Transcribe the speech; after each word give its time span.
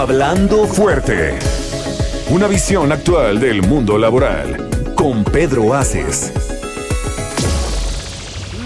Hablando 0.00 0.64
fuerte. 0.68 1.36
Una 2.30 2.46
visión 2.46 2.92
actual 2.92 3.40
del 3.40 3.62
mundo 3.62 3.98
laboral. 3.98 4.94
Con 4.94 5.24
Pedro 5.24 5.74
Aces. 5.74 6.32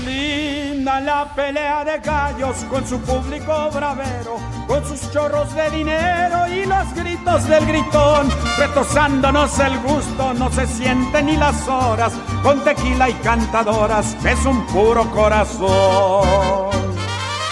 Linda 0.05 1.01
la 1.01 1.33
pelea 1.35 1.87
de 1.87 2.01
gallos 2.01 2.57
con 2.69 2.87
su 2.87 3.01
público 3.01 3.71
bravero, 3.73 4.37
con 4.67 4.85
sus 4.85 5.11
chorros 5.11 5.55
de 5.55 5.71
dinero 5.71 6.49
y 6.49 6.67
los 6.67 6.95
gritos 6.95 7.49
del 7.49 7.65
gritón, 7.65 8.29
retosándonos 8.59 9.59
el 9.59 9.79
gusto, 9.79 10.35
no 10.35 10.53
se 10.53 10.67
sienten 10.67 11.25
ni 11.25 11.39
las 11.39 11.67
horas, 11.67 12.13
con 12.43 12.63
tequila 12.63 13.09
y 13.09 13.15
cantadoras, 13.15 14.19
es 14.23 14.45
un 14.45 14.67
puro 14.67 15.11
corazón. 15.11 16.69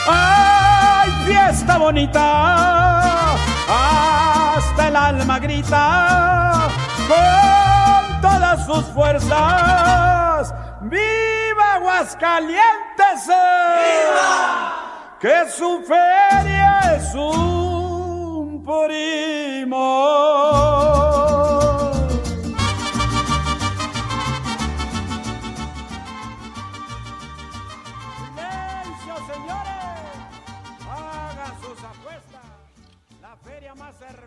¡Ay, 0.07 1.11
fiesta 1.25 1.79
bonita! 1.79 3.30
Hasta 3.73 4.89
el 4.89 4.97
alma 4.97 5.39
grita 5.39 6.69
con 7.07 8.21
todas 8.21 8.67
sus 8.67 8.85
fuerzas. 8.87 10.53
¡Viva 10.81 11.75
Aguascalientes! 11.75 13.29
¡Viva! 13.29 14.75
Que 15.21 15.49
su 15.49 15.85
feria 15.87 16.81
es 16.97 17.15
un 17.15 18.65
primo. 18.65 19.81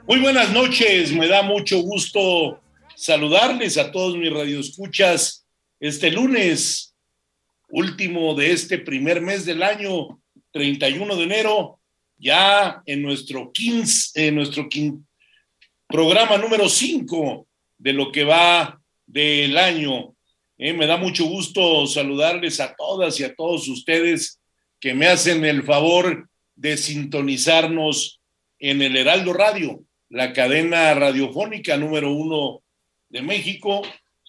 Muy 0.07 0.19
buenas 0.19 0.51
noches, 0.53 1.11
me 1.11 1.27
da 1.27 1.41
mucho 1.41 1.81
gusto 1.81 2.61
saludarles 2.95 3.77
a 3.77 3.91
todos 3.91 4.17
mis 4.17 4.31
radioescuchas 4.31 5.45
este 5.79 6.11
lunes, 6.11 6.95
último 7.69 8.35
de 8.35 8.51
este 8.51 8.77
primer 8.77 9.21
mes 9.21 9.45
del 9.45 9.63
año, 9.63 10.21
31 10.51 11.15
de 11.15 11.23
enero, 11.23 11.79
ya 12.17 12.81
en 12.85 13.01
nuestro 13.01 13.51
15, 13.51 14.27
en 14.27 14.35
nuestro 14.35 14.69
programa 15.87 16.37
número 16.37 16.69
5 16.69 17.47
de 17.77 17.93
lo 17.93 18.11
que 18.11 18.23
va 18.23 18.79
del 19.05 19.57
año. 19.57 20.15
Eh, 20.57 20.73
me 20.73 20.87
da 20.87 20.95
mucho 20.95 21.25
gusto 21.25 21.85
saludarles 21.87 22.59
a 22.61 22.73
todas 22.75 23.19
y 23.19 23.23
a 23.23 23.35
todos 23.35 23.67
ustedes 23.67 24.39
que 24.79 24.93
me 24.93 25.07
hacen 25.07 25.43
el 25.43 25.63
favor 25.63 26.29
de 26.55 26.77
sintonizarnos 26.77 28.21
en 28.63 28.81
el 28.81 28.95
Heraldo 28.95 29.33
Radio, 29.33 29.83
la 30.07 30.31
cadena 30.31 30.93
radiofónica 30.93 31.75
número 31.75 32.13
uno 32.13 32.63
de 33.09 33.21
México, 33.21 33.81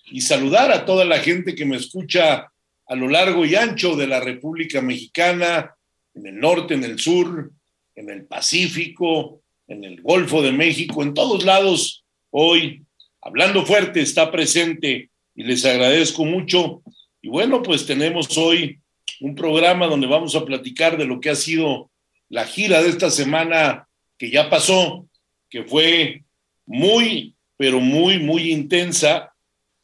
y 0.06 0.22
saludar 0.22 0.72
a 0.72 0.84
toda 0.84 1.04
la 1.04 1.20
gente 1.20 1.54
que 1.54 1.64
me 1.64 1.76
escucha 1.76 2.50
a 2.86 2.96
lo 2.96 3.08
largo 3.08 3.44
y 3.44 3.54
ancho 3.54 3.94
de 3.94 4.08
la 4.08 4.18
República 4.18 4.82
Mexicana, 4.82 5.76
en 6.14 6.26
el 6.26 6.40
norte, 6.40 6.74
en 6.74 6.82
el 6.82 6.98
sur, 6.98 7.52
en 7.94 8.10
el 8.10 8.24
Pacífico, 8.26 9.40
en 9.68 9.84
el 9.84 10.02
Golfo 10.02 10.42
de 10.42 10.50
México, 10.50 11.04
en 11.04 11.14
todos 11.14 11.44
lados. 11.44 12.04
Hoy, 12.30 12.82
hablando 13.22 13.64
fuerte, 13.64 14.00
está 14.00 14.32
presente 14.32 15.10
y 15.36 15.44
les 15.44 15.64
agradezco 15.64 16.24
mucho. 16.24 16.82
Y 17.22 17.28
bueno, 17.28 17.62
pues 17.62 17.86
tenemos 17.86 18.36
hoy 18.36 18.80
un 19.20 19.36
programa 19.36 19.86
donde 19.86 20.08
vamos 20.08 20.34
a 20.34 20.44
platicar 20.44 20.98
de 20.98 21.04
lo 21.04 21.20
que 21.20 21.30
ha 21.30 21.36
sido 21.36 21.92
la 22.28 22.44
gira 22.44 22.82
de 22.82 22.88
esta 22.88 23.10
semana 23.10 23.86
que 24.18 24.30
ya 24.30 24.48
pasó, 24.48 25.08
que 25.50 25.64
fue 25.64 26.24
muy, 26.66 27.34
pero 27.56 27.80
muy, 27.80 28.18
muy 28.18 28.52
intensa. 28.52 29.32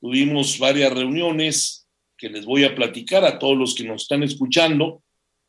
Tuvimos 0.00 0.58
varias 0.58 0.92
reuniones 0.92 1.86
que 2.16 2.28
les 2.28 2.44
voy 2.44 2.64
a 2.64 2.74
platicar 2.74 3.24
a 3.24 3.38
todos 3.38 3.56
los 3.56 3.74
que 3.74 3.84
nos 3.84 4.02
están 4.02 4.22
escuchando. 4.22 5.02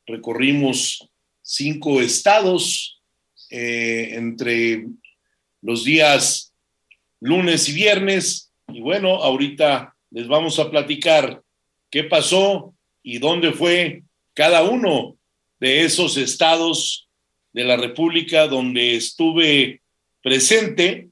Recorrimos 0.06 1.10
cinco 1.42 2.02
estados 2.02 3.02
eh, 3.50 4.12
entre 4.14 4.86
los 5.62 5.84
días 5.84 6.54
lunes 7.20 7.70
y 7.70 7.74
viernes. 7.74 8.52
Y 8.68 8.82
bueno, 8.82 9.16
ahorita 9.16 9.96
les 10.10 10.28
vamos 10.28 10.60
a 10.60 10.70
platicar 10.70 11.42
qué 11.90 12.04
pasó 12.04 12.74
y 13.04 13.20
dónde 13.20 13.52
fue 13.52 14.04
cada 14.34 14.64
uno 14.64 15.18
de 15.60 15.84
esos 15.84 16.18
estados 16.18 17.10
de 17.54 17.64
la 17.64 17.78
República 17.78 18.48
donde 18.48 18.96
estuve 18.96 19.82
presente 20.22 21.10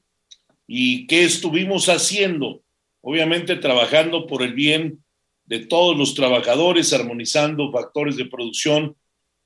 y 0.66 1.06
qué 1.06 1.24
estuvimos 1.24 1.88
haciendo. 1.88 2.62
Obviamente 3.02 3.56
trabajando 3.56 4.26
por 4.26 4.42
el 4.42 4.54
bien 4.54 5.02
de 5.44 5.60
todos 5.60 5.96
los 5.96 6.14
trabajadores, 6.14 6.92
armonizando 6.92 7.72
factores 7.72 8.16
de 8.16 8.26
producción 8.26 8.96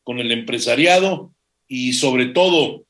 con 0.03 0.19
el 0.19 0.33
empresariado 0.33 1.33
y 1.67 1.95
sobre 1.95 2.27
todo 2.27 2.85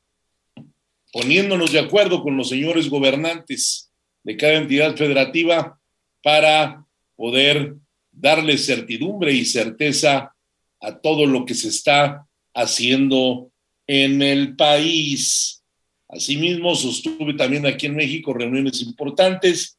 poniéndonos 1.13 1.71
de 1.71 1.79
acuerdo 1.79 2.21
con 2.21 2.35
los 2.35 2.49
señores 2.49 2.89
gobernantes 2.89 3.89
de 4.23 4.35
cada 4.35 4.55
entidad 4.55 4.97
federativa 4.97 5.79
para 6.21 6.85
poder 7.15 7.75
darle 8.11 8.57
certidumbre 8.57 9.31
y 9.31 9.45
certeza 9.45 10.35
a 10.81 10.99
todo 10.99 11.25
lo 11.25 11.45
que 11.45 11.53
se 11.53 11.69
está 11.69 12.27
haciendo 12.53 13.51
en 13.87 14.21
el 14.21 14.55
país. 14.55 15.63
Asimismo, 16.07 16.75
sostuve 16.75 17.33
también 17.33 17.65
aquí 17.65 17.87
en 17.87 17.95
México 17.95 18.33
reuniones 18.33 18.81
importantes 18.81 19.77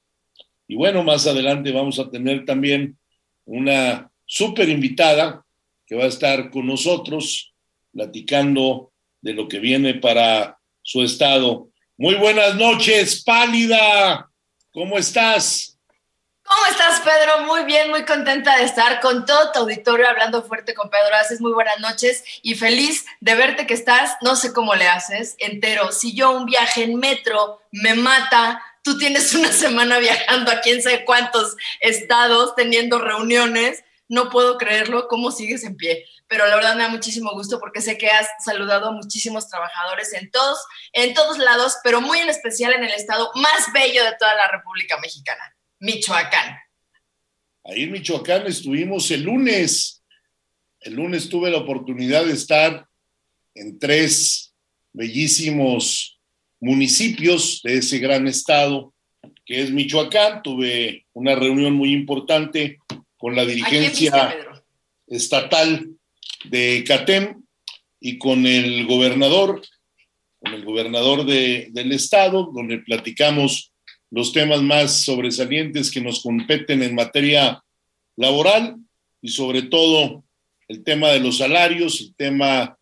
y 0.69 0.75
bueno, 0.75 1.05
más 1.05 1.27
adelante 1.27 1.71
vamos 1.71 1.99
a 1.99 2.11
tener 2.11 2.45
también 2.45 2.99
una 3.45 4.11
súper 4.25 4.69
invitada 4.69 5.45
que 5.87 5.95
va 5.95 6.05
a 6.05 6.09
estar 6.09 6.51
con 6.51 6.67
nosotros 6.67 7.55
platicando 7.93 8.93
de 9.21 9.35
lo 9.35 9.47
que 9.49 9.61
viene 9.61 9.95
para 9.95 10.59
su 10.83 11.03
estado. 11.03 11.71
Muy 11.97 12.17
buenas 12.17 12.57
noches, 12.57 13.23
Pálida. 13.23 14.29
¿Cómo 14.73 14.99
estás? 14.99 15.76
¿Cómo 16.49 16.67
estás, 16.67 17.01
Pedro? 17.01 17.41
Muy 17.41 17.65
bien, 17.65 17.91
muy 17.91 18.05
contenta 18.05 18.57
de 18.57 18.65
estar 18.65 19.01
con 19.01 19.27
todo 19.27 19.51
tu 19.51 19.61
auditorio 19.61 20.09
hablando 20.09 20.45
fuerte 20.45 20.75
con 20.75 20.91
Pedro. 20.91 21.17
Haces 21.17 21.41
muy 21.41 21.53
buenas 21.53 21.81
noches 21.81 22.23
y 22.41 22.55
feliz 22.55 23.05
de 23.19 23.35
verte 23.35 23.67
que 23.67 23.75
estás, 23.75 24.17
no 24.21 24.37
sé 24.37 24.53
cómo 24.53 24.77
le 24.77 24.87
haces, 24.87 25.35
entero. 25.39 25.91
Si 25.91 26.15
yo 26.15 26.31
un 26.31 26.47
viaje 26.47 26.85
en 26.85 27.01
metro 27.01 27.63
me 27.73 27.95
mata, 27.95 28.63
tú 28.85 28.97
tienes 28.97 29.35
una 29.35 29.51
semana 29.53 29.99
viajando 29.99 30.53
a 30.53 30.61
quién 30.61 30.81
sabe 30.83 31.05
cuántos 31.05 31.57
estados, 31.81 32.55
teniendo 32.55 33.01
reuniones, 33.01 33.83
no 34.09 34.31
puedo 34.31 34.57
creerlo, 34.57 35.09
cómo 35.09 35.33
sigues 35.33 35.65
en 35.65 35.77
pie. 35.77 36.07
Pero 36.29 36.47
la 36.47 36.55
verdad 36.55 36.77
me 36.77 36.85
da 36.85 36.89
muchísimo 36.91 37.33
gusto 37.33 37.59
porque 37.59 37.81
sé 37.81 37.99
que 37.99 38.09
has 38.09 38.29
saludado 38.45 38.91
a 38.91 38.93
muchísimos 38.93 39.49
trabajadores 39.49 40.13
en 40.13 40.31
todos, 40.31 40.65
en 40.93 41.13
todos 41.13 41.39
lados, 41.39 41.79
pero 41.83 42.01
muy 42.01 42.21
en 42.21 42.29
especial 42.29 42.73
en 42.73 42.85
el 42.85 42.93
estado 42.93 43.33
más 43.35 43.73
bello 43.73 44.05
de 44.05 44.15
toda 44.17 44.35
la 44.37 44.47
República 44.47 44.97
Mexicana. 44.99 45.56
Michoacán. 45.81 46.57
Ahí 47.65 47.83
en 47.85 47.93
Michoacán 47.93 48.47
estuvimos 48.47 49.11
el 49.11 49.23
lunes. 49.23 50.03
El 50.81 50.95
lunes 50.95 51.29
tuve 51.29 51.51
la 51.51 51.59
oportunidad 51.59 52.25
de 52.25 52.33
estar 52.33 52.87
en 53.55 53.79
tres 53.79 54.55
bellísimos 54.93 56.19
municipios 56.61 57.61
de 57.63 57.79
ese 57.79 57.99
gran 57.99 58.27
estado 58.29 58.95
que 59.45 59.63
es 59.63 59.71
Michoacán. 59.71 60.43
Tuve 60.43 61.07
una 61.13 61.35
reunión 61.35 61.75
muy 61.75 61.93
importante 61.93 62.79
con 63.17 63.35
la 63.35 63.43
¿A 63.43 63.47
quién 63.47 63.59
viste, 63.61 63.71
dirigencia 63.81 64.37
estatal 65.09 65.89
de 66.45 66.85
CATEM 66.87 67.43
y 68.01 68.19
con 68.19 68.47
el 68.47 68.87
gobernador, 68.87 69.63
con 70.41 70.55
el 70.55 70.65
gobernador 70.65 71.25
de- 71.25 71.69
del 71.73 71.93
estado, 71.93 72.51
donde 72.55 72.79
platicamos 72.79 73.73
los 74.11 74.33
temas 74.33 74.63
más 74.63 75.05
sobresalientes 75.05 75.91
que 75.91 76.01
nos 76.01 76.23
competen 76.23 76.83
en 76.83 76.95
materia 76.95 77.63
laboral 78.17 78.77
y 79.21 79.29
sobre 79.29 79.63
todo 79.63 80.25
el 80.69 80.83
tema 80.83 81.09
de 81.09 81.21
los 81.21 81.39
salarios, 81.39 82.01
el 82.01 82.15
tema 82.15 82.79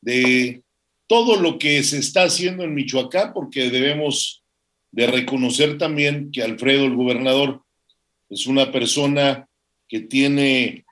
de 0.00 0.62
todo 1.06 1.36
lo 1.36 1.58
que 1.58 1.82
se 1.82 1.98
está 1.98 2.24
haciendo 2.24 2.64
en 2.64 2.74
Michoacán, 2.74 3.32
porque 3.32 3.70
debemos 3.70 4.42
de 4.90 5.06
reconocer 5.06 5.78
también 5.78 6.30
que 6.32 6.42
Alfredo, 6.42 6.84
el 6.84 6.96
gobernador, 6.96 7.62
es 8.28 8.46
una 8.46 8.70
persona 8.70 9.48
que 9.88 10.00
tiene 10.00 10.84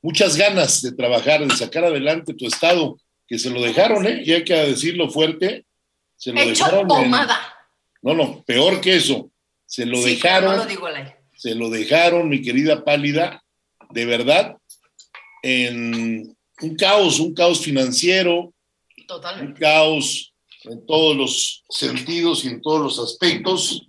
muchas 0.00 0.36
ganas 0.36 0.80
de 0.80 0.92
trabajar, 0.92 1.46
de 1.46 1.54
sacar 1.54 1.84
adelante 1.84 2.34
tu 2.34 2.46
estado, 2.46 2.98
que 3.26 3.38
se 3.38 3.50
lo 3.50 3.60
dejaron, 3.60 4.06
¿eh? 4.06 4.22
Y 4.24 4.32
hay 4.32 4.44
que 4.44 4.54
decirlo 4.54 5.10
fuerte, 5.10 5.66
se 6.16 6.32
lo 6.32 6.40
Hecho 6.40 6.64
dejaron. 6.64 6.90
en-. 6.90 7.12
No, 8.02 8.14
no, 8.14 8.42
peor 8.44 8.80
que 8.80 8.96
eso. 8.96 9.30
Se 9.66 9.84
lo 9.84 9.96
Sí, 9.98 10.14
dejaron, 10.14 10.52
No 10.56 10.64
lo 10.64 10.66
digo 10.66 10.86
se 11.36 11.54
lo 11.54 11.70
dejaron, 11.70 12.28
mi 12.28 12.42
querida 12.42 12.84
Pálida, 12.84 13.44
de 13.90 14.06
verdad, 14.06 14.56
en 15.42 16.36
un 16.60 16.76
caos, 16.76 17.20
un 17.20 17.34
caos 17.34 17.60
financiero, 17.60 18.40
un 18.96 19.06
Totalmente. 19.06 19.60
caos 19.60 20.34
en 20.64 20.84
todos 20.86 21.16
los 21.16 21.64
sentidos 21.68 22.44
y 22.44 22.48
en 22.48 22.60
todos 22.60 22.80
los 22.80 22.98
aspectos, 22.98 23.86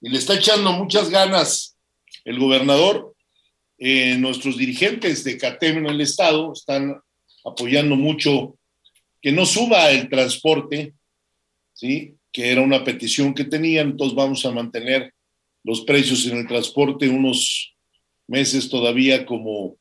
y 0.00 0.08
le 0.08 0.18
está 0.18 0.34
echando 0.34 0.72
muchas 0.72 1.10
ganas 1.10 1.76
el 2.24 2.38
gobernador. 2.38 3.14
Eh, 3.78 4.16
nuestros 4.18 4.56
dirigentes 4.56 5.24
de 5.24 5.36
CATEM 5.38 5.78
en 5.78 5.86
el 5.86 6.00
estado 6.00 6.52
están 6.52 7.00
apoyando 7.44 7.96
mucho 7.96 8.56
que 9.20 9.32
no 9.32 9.44
suba 9.44 9.90
el 9.90 10.08
transporte, 10.08 10.94
¿sí? 11.74 12.14
Que 12.32 12.50
era 12.50 12.62
una 12.62 12.82
petición 12.82 13.34
que 13.34 13.44
tenían, 13.44 13.90
entonces 13.90 14.16
vamos 14.16 14.44
a 14.46 14.52
mantener 14.52 15.12
los 15.64 15.82
precios 15.82 16.26
en 16.26 16.38
el 16.38 16.48
transporte 16.48 17.08
unos 17.08 17.74
meses 18.26 18.68
todavía 18.68 19.26
como, 19.26 19.76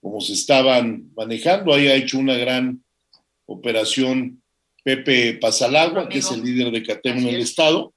como 0.00 0.20
se 0.20 0.32
estaban 0.32 1.10
manejando. 1.14 1.74
Ahí 1.74 1.88
ha 1.88 1.96
hecho 1.96 2.18
una 2.18 2.36
gran 2.36 2.82
operación 3.46 4.40
Pepe 4.82 5.34
Pasalagua, 5.34 6.08
que 6.08 6.18
es 6.18 6.30
el 6.30 6.42
líder 6.42 6.70
de 6.70 6.82
CATEM 6.82 7.18
en 7.18 7.28
el 7.28 7.36
es. 7.36 7.50
estado. 7.50 7.92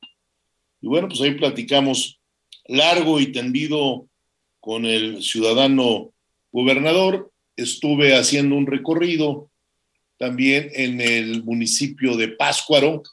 Y 0.81 0.87
bueno, 0.87 1.07
pues 1.07 1.21
ahí 1.21 1.35
platicamos 1.35 2.19
largo 2.65 3.19
y 3.19 3.31
tendido 3.31 4.07
con 4.59 4.85
el 4.85 5.21
ciudadano 5.23 6.11
gobernador. 6.51 7.31
Estuve 7.55 8.15
haciendo 8.15 8.55
un 8.55 8.65
recorrido 8.65 9.49
también 10.17 10.69
en 10.73 10.99
el 11.01 11.43
municipio 11.43 12.17
de 12.17 12.29
Páscuaro, 12.29 13.03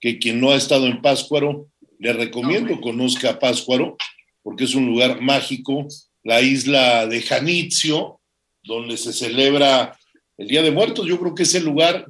que 0.00 0.18
quien 0.18 0.40
no 0.40 0.50
ha 0.50 0.56
estado 0.56 0.86
en 0.86 1.00
Páscuaro, 1.00 1.68
le 1.98 2.12
recomiendo 2.12 2.74
Hombre. 2.74 2.90
conozca 2.90 3.38
Páscuaro, 3.38 3.96
porque 4.42 4.64
es 4.64 4.74
un 4.74 4.86
lugar 4.86 5.20
mágico, 5.20 5.86
la 6.22 6.40
isla 6.40 7.06
de 7.06 7.22
Janitzio, 7.22 8.20
donde 8.62 8.96
se 8.96 9.12
celebra 9.12 9.98
el 10.36 10.48
Día 10.48 10.62
de 10.62 10.72
Muertos. 10.72 11.06
Yo 11.06 11.18
creo 11.18 11.34
que 11.34 11.44
es 11.44 11.54
el 11.54 11.64
lugar 11.64 12.06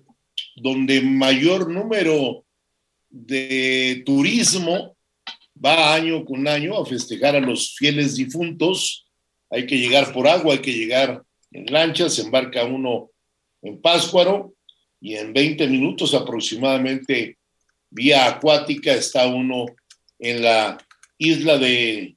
donde 0.57 1.01
mayor 1.01 1.71
número 1.71 2.45
de 3.09 4.03
turismo 4.05 4.97
va 5.63 5.95
año 5.95 6.25
con 6.25 6.47
año 6.49 6.77
a 6.77 6.87
festejar 6.87 7.37
a 7.37 7.41
los 7.41 7.75
fieles 7.77 8.17
difuntos. 8.17 9.07
Hay 9.51 9.67
que 9.67 9.79
llegar 9.79 10.13
por 10.13 10.27
agua, 10.29 10.55
hay 10.55 10.61
que 10.61 10.73
llegar 10.73 11.23
en 11.53 11.67
lancha, 11.67 12.09
se 12.11 12.23
embarca 12.23 12.65
uno 12.65 13.11
en 13.63 13.81
Páscuaro 13.81 14.55
y 15.01 15.15
en 15.15 15.33
20 15.33 15.67
minutos 15.69 16.15
aproximadamente 16.15 17.36
vía 17.97 18.27
acuática 18.27 18.93
está 18.93 19.27
uno 19.27 19.65
en 20.19 20.43
la 20.43 20.77
isla 21.19 21.57
de 21.57 22.17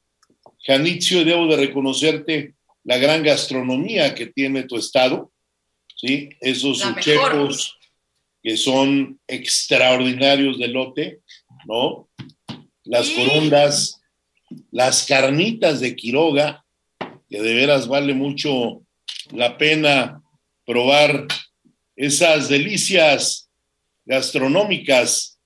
Janitzio 0.66 1.22
y 1.22 1.24
debo 1.24 1.48
de 1.48 1.56
reconocerte 1.56 2.54
la 2.84 2.98
gran 2.98 3.24
gastronomía 3.24 4.14
que 4.14 4.28
tiene 4.28 4.64
tu 4.64 4.78
estado, 4.78 5.31
¿sí? 5.96 6.30
Esos 6.42 6.80
La 6.81 6.88
mejor. 6.88 7.02
chepos 7.04 7.78
que 8.44 8.58
son 8.58 9.20
extraordinarios 9.28 10.60
de 10.60 10.68
lote, 10.68 11.20
¿no? 11.66 12.10
Las 12.84 13.08
Sí. 13.08 13.16
corundas, 13.16 14.02
las 14.72 15.06
carnitas 15.06 15.80
de 15.80 15.96
Quiroga, 15.96 16.66
que 17.30 17.42
de 17.42 17.54
veras 17.54 17.88
vale 17.88 18.14
mucho 18.14 18.81
la 19.31 19.58
pena 19.58 20.22
probar 20.66 21.28
esas 21.96 22.50
delicias 22.50 23.50
gastronómicas, 24.06 25.39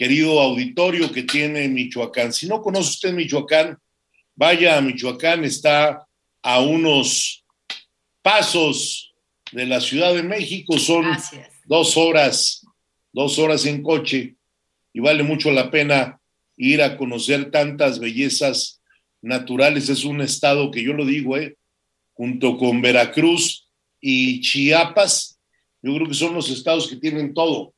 querido 0.00 0.40
auditorio 0.40 1.12
que 1.12 1.24
tiene 1.24 1.68
Michoacán. 1.68 2.32
Si 2.32 2.46
no 2.46 2.62
conoce 2.62 2.88
usted 2.88 3.12
Michoacán, 3.12 3.76
vaya 4.34 4.78
a 4.78 4.80
Michoacán, 4.80 5.44
está 5.44 6.06
a 6.40 6.60
unos 6.60 7.44
pasos 8.22 9.12
de 9.52 9.66
la 9.66 9.78
Ciudad 9.78 10.14
de 10.14 10.22
México, 10.22 10.78
son 10.78 11.04
dos 11.66 11.98
horas, 11.98 12.66
dos 13.12 13.38
horas 13.38 13.66
en 13.66 13.82
coche 13.82 14.36
y 14.94 15.00
vale 15.00 15.22
mucho 15.22 15.50
la 15.50 15.70
pena 15.70 16.18
ir 16.56 16.80
a 16.80 16.96
conocer 16.96 17.50
tantas 17.50 17.98
bellezas 17.98 18.80
naturales. 19.20 19.90
Es 19.90 20.04
un 20.04 20.22
estado 20.22 20.70
que 20.70 20.82
yo 20.82 20.94
lo 20.94 21.04
digo, 21.04 21.36
eh, 21.36 21.58
junto 22.14 22.56
con 22.56 22.80
Veracruz 22.80 23.68
y 24.00 24.40
Chiapas, 24.40 25.38
yo 25.82 25.94
creo 25.94 26.08
que 26.08 26.14
son 26.14 26.32
los 26.32 26.48
estados 26.48 26.88
que 26.88 26.96
tienen 26.96 27.34
todo. 27.34 27.74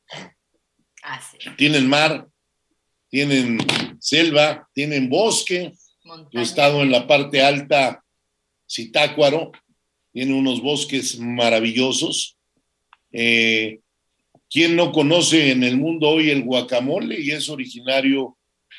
Es. 1.03 1.57
Tienen 1.57 1.89
mar, 1.89 2.27
tienen 3.09 3.59
selva, 4.01 4.69
tienen 4.73 5.09
bosque. 5.09 5.73
Yo 5.73 5.79
he 6.03 6.09
Montaña. 6.09 6.43
estado 6.43 6.83
en 6.83 6.91
la 6.91 7.07
parte 7.07 7.43
alta, 7.43 8.03
Zitácuaro, 8.71 9.53
tiene 10.13 10.35
unos 10.35 10.61
bosques 10.61 11.19
maravillosos. 11.19 12.37
Eh, 13.13 13.81
¿Quién 14.51 14.77
no 14.77 14.93
conoce 14.93 15.51
en 15.51 15.63
el 15.65 15.77
mundo 15.77 16.09
hoy 16.09 16.31
el 16.31 16.43
guacamole 16.43 17.21
y 17.21 17.31
es 17.31 17.49
originario 17.49 18.37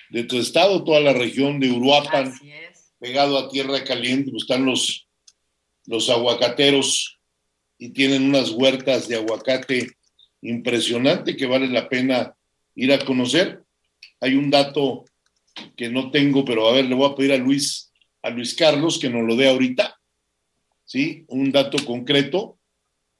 de 0.09 0.23
tu 0.23 0.37
estado, 0.37 0.83
toda 0.83 0.99
la 0.99 1.13
región 1.13 1.59
de 1.59 1.71
Uruapan, 1.71 2.31
pegado 2.99 3.37
a 3.37 3.49
tierra 3.49 3.83
caliente, 3.83 4.29
pues 4.31 4.43
están 4.43 4.65
los, 4.65 5.07
los 5.85 6.09
aguacateros 6.09 7.19
y 7.79 7.89
tienen 7.89 8.23
unas 8.23 8.51
huertas 8.51 9.07
de 9.07 9.15
aguacate 9.15 9.91
impresionante 10.43 11.35
que 11.35 11.45
vale 11.45 11.67
la 11.67 11.89
pena 11.89 12.35
ir 12.75 12.93
a 12.93 13.03
conocer. 13.03 13.61
Hay 14.19 14.35
un 14.35 14.49
dato 14.49 15.05
que 15.75 15.89
no 15.89 16.11
tengo, 16.11 16.45
pero 16.45 16.67
a 16.67 16.73
ver, 16.73 16.85
le 16.85 16.95
voy 16.95 17.09
a 17.09 17.15
pedir 17.15 17.33
a 17.33 17.37
Luis, 17.37 17.91
a 18.21 18.29
Luis 18.29 18.53
Carlos 18.53 18.99
que 18.99 19.09
nos 19.09 19.23
lo 19.23 19.35
dé 19.35 19.49
ahorita. 19.49 19.99
¿Sí? 20.85 21.25
Un 21.27 21.51
dato 21.51 21.83
concreto. 21.85 22.57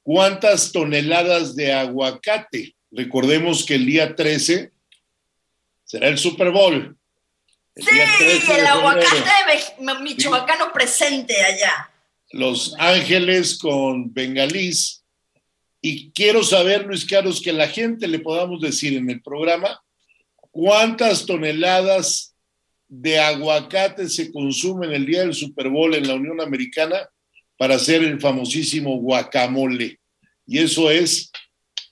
¿Cuántas 0.02 0.70
toneladas 0.70 1.56
de 1.56 1.72
aguacate? 1.72 2.74
Recordemos 2.90 3.64
que 3.64 3.74
el 3.74 3.86
día 3.86 4.14
13 4.14 4.70
será 5.84 6.08
el 6.08 6.18
Super 6.18 6.50
Bowl. 6.50 6.96
El 7.74 7.84
día 7.84 8.06
13 8.18 8.40
Sí, 8.40 8.52
el 8.52 8.66
aguacate 8.66 9.24
michoacano 10.00 10.72
presente 10.72 11.40
allá. 11.42 11.90
Los 12.30 12.74
Ángeles 12.78 13.58
con 13.58 14.12
Bengalís. 14.12 15.03
Y 15.86 16.10
quiero 16.12 16.42
saber, 16.42 16.86
Luis 16.86 17.04
Carlos, 17.04 17.42
que 17.42 17.52
la 17.52 17.68
gente 17.68 18.08
le 18.08 18.18
podamos 18.18 18.58
decir 18.58 18.96
en 18.96 19.10
el 19.10 19.20
programa 19.20 19.82
cuántas 20.50 21.26
toneladas 21.26 22.34
de 22.88 23.18
aguacate 23.18 24.08
se 24.08 24.32
consumen 24.32 24.92
el 24.92 25.04
día 25.04 25.20
del 25.20 25.34
Super 25.34 25.68
Bowl 25.68 25.94
en 25.94 26.08
la 26.08 26.14
Unión 26.14 26.40
Americana 26.40 27.06
para 27.58 27.74
hacer 27.74 28.02
el 28.02 28.18
famosísimo 28.18 28.96
guacamole. 28.96 29.98
Y 30.46 30.58
eso 30.60 30.90
es 30.90 31.30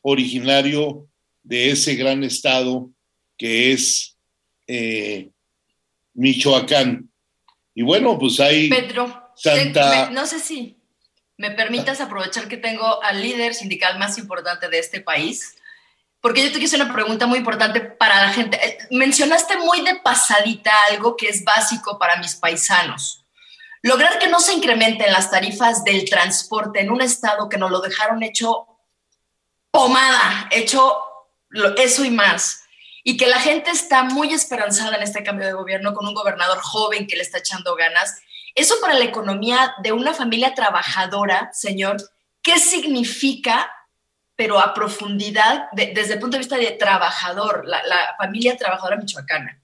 originario 0.00 1.06
de 1.42 1.68
ese 1.72 1.94
gran 1.94 2.24
estado 2.24 2.90
que 3.36 3.72
es 3.72 4.16
eh, 4.68 5.28
Michoacán. 6.14 7.10
Y 7.74 7.82
bueno, 7.82 8.18
pues 8.18 8.40
hay... 8.40 8.70
Pedro, 8.70 9.32
Santa- 9.36 10.08
no 10.08 10.24
sé 10.26 10.38
si 10.38 10.78
me 11.42 11.50
permitas 11.50 12.00
aprovechar 12.00 12.46
que 12.46 12.56
tengo 12.56 13.02
al 13.02 13.20
líder 13.20 13.52
sindical 13.52 13.98
más 13.98 14.16
importante 14.16 14.68
de 14.68 14.78
este 14.78 15.00
país, 15.00 15.56
porque 16.20 16.40
yo 16.40 16.56
te 16.56 16.64
hacer 16.64 16.80
una 16.80 16.94
pregunta 16.94 17.26
muy 17.26 17.38
importante 17.38 17.80
para 17.80 18.22
la 18.22 18.32
gente. 18.32 18.64
Eh, 18.64 18.78
Mencionaste 18.92 19.56
muy 19.56 19.80
de 19.80 19.96
pasadita 19.96 20.70
algo 20.88 21.16
que 21.16 21.28
es 21.28 21.42
básico 21.42 21.98
para 21.98 22.18
mis 22.18 22.36
paisanos. 22.36 23.24
Lograr 23.82 24.20
que 24.20 24.28
no 24.28 24.38
se 24.38 24.52
incrementen 24.52 25.10
las 25.10 25.32
tarifas 25.32 25.82
del 25.82 26.08
transporte 26.08 26.80
en 26.80 26.92
un 26.92 27.00
estado 27.00 27.48
que 27.48 27.58
nos 27.58 27.72
lo 27.72 27.80
dejaron 27.80 28.22
hecho 28.22 28.68
pomada, 29.72 30.48
hecho 30.52 30.96
eso 31.76 32.04
y 32.04 32.10
más. 32.12 32.62
Y 33.02 33.16
que 33.16 33.26
la 33.26 33.40
gente 33.40 33.72
está 33.72 34.04
muy 34.04 34.32
esperanzada 34.32 34.96
en 34.96 35.02
este 35.02 35.24
cambio 35.24 35.48
de 35.48 35.54
gobierno 35.54 35.92
con 35.92 36.06
un 36.06 36.14
gobernador 36.14 36.60
joven 36.60 37.08
que 37.08 37.16
le 37.16 37.22
está 37.22 37.38
echando 37.38 37.74
ganas. 37.74 38.20
Eso 38.54 38.74
para 38.80 38.94
la 38.94 39.04
economía 39.04 39.74
de 39.82 39.92
una 39.92 40.12
familia 40.14 40.54
trabajadora, 40.54 41.50
señor, 41.52 41.96
¿qué 42.42 42.58
significa, 42.58 43.70
pero 44.36 44.58
a 44.58 44.74
profundidad, 44.74 45.70
de- 45.72 45.92
desde 45.94 46.14
el 46.14 46.20
punto 46.20 46.36
de 46.36 46.40
vista 46.40 46.56
de 46.56 46.72
trabajador, 46.72 47.64
la, 47.66 48.14
familia 48.18 48.56
trabajadora 48.56 48.96
michoacana? 48.96 49.58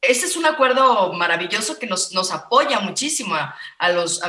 ese 0.00 0.26
es 0.26 0.36
un 0.36 0.46
acuerdo 0.46 1.12
maravilloso 1.12 1.76
que 1.76 1.88
nos, 1.88 2.14
apoya 2.30 2.78
muchísimo 2.78 3.34
a 3.34 3.88
los 3.90 4.20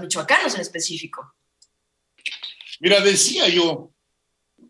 michoacanos 0.00 0.54
en 0.56 0.60
específico. 0.60 1.32
Mira, 2.80 3.00
decía 3.00 3.48
yo 3.48 3.92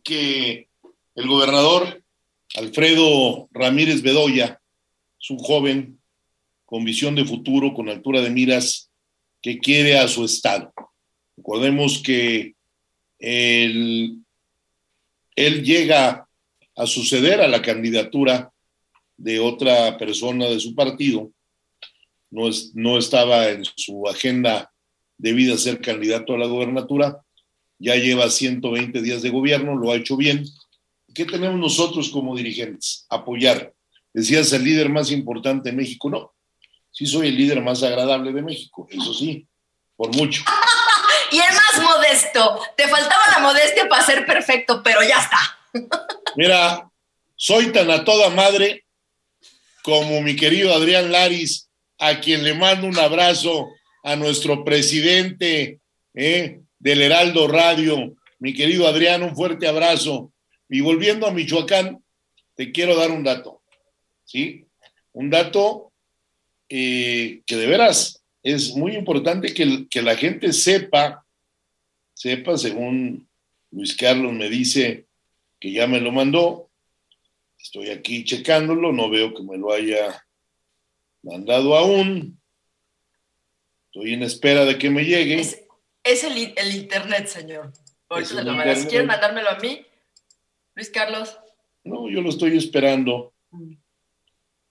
que 0.02 0.68
el 1.14 1.28
gobernador 1.28 2.02
Alfredo 2.56 3.48
Ramírez 3.52 4.02
Bedoya 4.02 4.60
es 5.20 5.30
un 5.30 5.38
joven 5.38 5.99
con 6.70 6.84
visión 6.84 7.16
de 7.16 7.24
futuro, 7.24 7.74
con 7.74 7.88
altura 7.88 8.20
de 8.20 8.30
miras, 8.30 8.92
que 9.42 9.58
quiere 9.58 9.98
a 9.98 10.06
su 10.06 10.24
estado. 10.24 10.72
Recordemos 11.36 12.00
que 12.00 12.54
él, 13.18 14.22
llega 15.34 16.28
a 16.76 16.86
suceder 16.86 17.40
a 17.40 17.48
la 17.48 17.60
candidatura 17.60 18.52
de 19.16 19.40
otra 19.40 19.98
persona 19.98 20.46
de 20.46 20.60
su 20.60 20.76
partido. 20.76 21.32
No, 22.30 22.48
no 22.74 22.98
estaba 22.98 23.48
en 23.48 23.64
su 23.64 24.06
agenda 24.06 24.72
de 25.18 25.32
vida 25.32 25.58
ser 25.58 25.80
candidato 25.80 26.34
a 26.34 26.38
la 26.38 26.46
gobernatura. 26.46 27.20
Ya 27.80 27.96
lleva 27.96 28.30
120 28.30 29.02
días 29.02 29.22
de 29.22 29.30
gobierno, 29.30 29.74
lo 29.74 29.90
ha 29.90 29.96
hecho 29.96 30.16
bien. 30.16 30.44
¿Qué 31.12 31.24
tenemos 31.24 31.58
nosotros 31.58 32.10
como 32.10 32.36
dirigentes? 32.36 33.06
Apoyar. 33.08 33.74
Decías 34.14 34.52
el 34.52 34.62
líder 34.62 34.88
más 34.88 35.10
importante 35.10 35.70
de 35.70 35.76
México. 35.76 36.08
No, 36.08 36.32
sí 37.00 37.06
soy 37.06 37.28
el 37.28 37.36
líder 37.36 37.62
más 37.62 37.82
agradable 37.82 38.30
de 38.30 38.42
México, 38.42 38.86
eso 38.90 39.14
sí, 39.14 39.46
por 39.96 40.14
mucho. 40.14 40.42
y 41.32 41.36
el 41.36 41.48
más 41.54 41.82
modesto. 41.82 42.60
Te 42.76 42.86
faltaba 42.88 43.22
la 43.32 43.38
modestia 43.38 43.88
para 43.88 44.04
ser 44.04 44.26
perfecto, 44.26 44.82
pero 44.82 45.00
ya 45.02 45.16
está. 45.16 45.38
Mira, 46.36 46.90
soy 47.36 47.72
tan 47.72 47.90
a 47.90 48.04
toda 48.04 48.28
madre 48.28 48.84
como 49.82 50.20
mi 50.20 50.36
querido 50.36 50.74
Adrián 50.74 51.10
Laris, 51.10 51.70
a 51.98 52.20
quien 52.20 52.44
le 52.44 52.52
mando 52.52 52.86
un 52.86 52.98
abrazo 52.98 53.70
a 54.04 54.14
nuestro 54.14 54.62
presidente 54.62 55.80
¿eh? 56.12 56.60
del 56.78 57.00
Heraldo 57.00 57.48
Radio, 57.48 58.14
mi 58.40 58.52
querido 58.52 58.86
Adrián, 58.86 59.22
un 59.22 59.34
fuerte 59.34 59.66
abrazo. 59.66 60.34
Y 60.68 60.82
volviendo 60.82 61.26
a 61.26 61.30
Michoacán, 61.30 62.04
te 62.56 62.72
quiero 62.72 62.94
dar 62.94 63.10
un 63.10 63.24
dato, 63.24 63.62
¿sí? 64.26 64.66
Un 65.12 65.30
dato 65.30 65.89
eh, 66.70 67.42
que 67.44 67.56
de 67.56 67.66
veras 67.66 68.22
es 68.42 68.74
muy 68.74 68.96
importante 68.96 69.52
que, 69.52 69.86
que 69.88 70.00
la 70.00 70.16
gente 70.16 70.54
sepa, 70.54 71.26
sepa, 72.14 72.56
según 72.56 73.28
Luis 73.70 73.94
Carlos 73.94 74.32
me 74.32 74.48
dice 74.48 75.04
que 75.60 75.72
ya 75.72 75.86
me 75.86 76.00
lo 76.00 76.10
mandó, 76.10 76.70
Estoy 77.62 77.90
aquí 77.90 78.24
checándolo, 78.24 78.92
no 78.92 79.10
veo 79.10 79.34
que 79.34 79.42
me 79.42 79.58
lo 79.58 79.72
haya 79.72 80.26
mandado 81.22 81.76
aún. 81.76 82.40
Estoy 83.86 84.14
en 84.14 84.22
espera 84.22 84.64
de 84.64 84.78
que 84.78 84.88
me 84.88 85.04
llegue. 85.04 85.40
Es, 85.40 85.62
es 86.02 86.24
el, 86.24 86.54
el, 86.56 86.74
internet, 86.74 87.26
señor. 87.26 87.72
Ahorita 88.08 88.42
lo 88.42 88.52
internet. 88.52 88.88
¿Quieren 88.88 89.06
mandármelo 89.06 89.50
a 89.50 89.58
mí? 89.58 89.84
Luis 90.74 90.90
Carlos. 90.90 91.38
No, 91.84 92.08
yo 92.08 92.22
lo 92.22 92.30
estoy 92.30 92.56
esperando. 92.56 93.34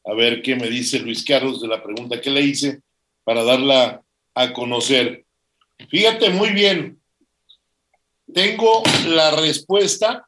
A 0.09 0.13
ver 0.15 0.41
qué 0.41 0.55
me 0.55 0.67
dice 0.67 0.99
Luis 0.99 1.23
Carlos 1.23 1.61
de 1.61 1.67
la 1.67 1.83
pregunta 1.83 2.19
que 2.19 2.31
le 2.31 2.41
hice 2.41 2.81
para 3.23 3.43
darla 3.43 4.03
a 4.33 4.53
conocer. 4.53 5.23
Fíjate 5.87 6.31
muy 6.31 6.49
bien. 6.49 6.99
Tengo 8.33 8.81
la 9.07 9.29
respuesta 9.35 10.27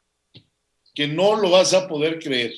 que 0.94 1.08
no 1.08 1.34
lo 1.34 1.50
vas 1.50 1.74
a 1.74 1.88
poder 1.88 2.20
creer. 2.20 2.54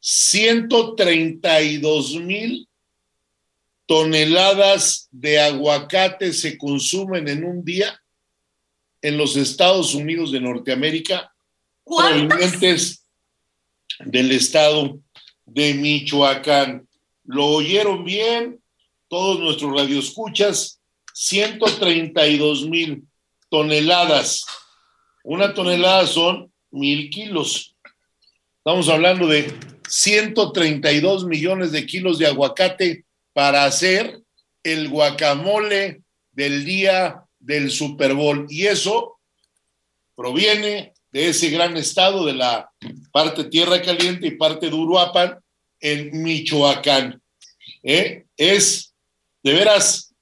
132 0.00 2.14
mil 2.20 2.66
toneladas 3.84 5.08
de 5.10 5.40
aguacate 5.40 6.32
se 6.32 6.56
consumen 6.56 7.28
en 7.28 7.44
un 7.44 7.62
día 7.62 8.00
en 9.02 9.18
los 9.18 9.36
Estados 9.36 9.94
Unidos 9.94 10.32
de 10.32 10.40
Norteamérica, 10.40 11.34
provenientes 11.84 13.04
del 14.06 14.32
estado 14.32 14.98
de 15.54 15.74
Michoacán. 15.74 16.88
¿Lo 17.24 17.46
oyeron 17.46 18.04
bien? 18.04 18.60
Todos 19.08 19.38
nuestros 19.40 19.78
radioescuchas, 19.78 20.80
132 21.12 22.66
mil 22.66 23.04
toneladas. 23.50 24.46
Una 25.22 25.52
tonelada 25.52 26.06
son 26.06 26.50
mil 26.70 27.10
kilos. 27.10 27.74
Estamos 28.58 28.88
hablando 28.88 29.26
de 29.26 29.52
132 29.88 31.26
millones 31.26 31.72
de 31.72 31.84
kilos 31.84 32.18
de 32.18 32.28
aguacate 32.28 33.04
para 33.34 33.64
hacer 33.64 34.20
el 34.62 34.88
guacamole 34.88 36.02
del 36.32 36.64
día 36.64 37.24
del 37.38 37.70
Super 37.70 38.14
Bowl. 38.14 38.46
Y 38.48 38.66
eso 38.66 39.18
proviene 40.14 40.94
de 41.10 41.28
ese 41.28 41.50
gran 41.50 41.76
estado 41.76 42.24
de 42.24 42.32
la 42.32 42.70
parte 43.12 43.44
Tierra 43.44 43.82
Caliente 43.82 44.28
y 44.28 44.36
parte 44.36 44.70
de 44.70 44.74
Uruapan 44.74 45.41
en 45.82 46.22
Michoacán. 46.22 47.20
¿Eh? 47.82 48.24
Es 48.36 48.94
de 49.42 49.52
veras 49.52 50.14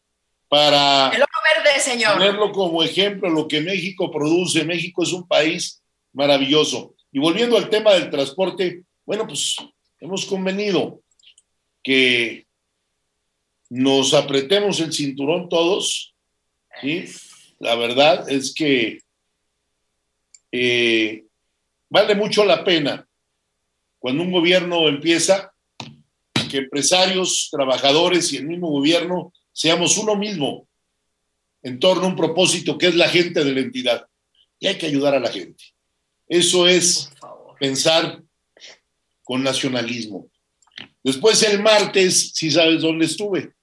para 0.48 1.10
el 1.10 1.22
oro 1.22 1.32
verde, 1.54 1.78
señor. 1.78 2.14
Ponerlo 2.14 2.50
como 2.50 2.82
ejemplo, 2.82 3.30
lo 3.30 3.46
que 3.46 3.60
México 3.60 4.10
produce. 4.10 4.64
México 4.64 5.04
es 5.04 5.12
un 5.12 5.28
país 5.28 5.80
maravilloso. 6.12 6.94
Y 7.12 7.20
volviendo 7.20 7.56
al 7.56 7.70
tema 7.70 7.92
del 7.92 8.10
transporte, 8.10 8.82
bueno, 9.04 9.26
pues 9.26 9.56
hemos 10.00 10.24
convenido 10.24 11.02
que 11.82 12.46
nos 13.68 14.14
apretemos 14.14 14.80
el 14.80 14.92
cinturón 14.92 15.48
todos, 15.48 16.14
¿sí? 16.80 17.04
La 17.58 17.76
verdad 17.76 18.28
es 18.28 18.52
que 18.54 19.00
eh, 20.50 21.24
vale 21.88 22.14
mucho 22.14 22.44
la 22.44 22.64
pena 22.64 23.06
cuando 24.00 24.22
un 24.22 24.32
gobierno 24.32 24.88
empieza 24.88 25.49
que 26.50 26.58
empresarios, 26.58 27.48
trabajadores 27.50 28.32
y 28.32 28.36
el 28.38 28.46
mismo 28.46 28.68
gobierno 28.68 29.32
seamos 29.52 29.96
uno 29.96 30.16
mismo 30.16 30.68
en 31.62 31.78
torno 31.78 32.04
a 32.04 32.08
un 32.08 32.16
propósito 32.16 32.76
que 32.76 32.88
es 32.88 32.94
la 32.94 33.08
gente 33.08 33.44
de 33.44 33.52
la 33.52 33.60
entidad. 33.60 34.06
Y 34.58 34.66
hay 34.66 34.76
que 34.76 34.86
ayudar 34.86 35.14
a 35.14 35.20
la 35.20 35.30
gente. 35.30 35.64
Eso 36.28 36.66
es 36.66 37.10
pensar 37.58 38.22
con 39.22 39.42
nacionalismo. 39.42 40.28
Después 41.02 41.42
el 41.42 41.62
martes, 41.62 42.32
si 42.34 42.50
sabes 42.50 42.82
dónde 42.82 43.06
estuve. 43.06 43.54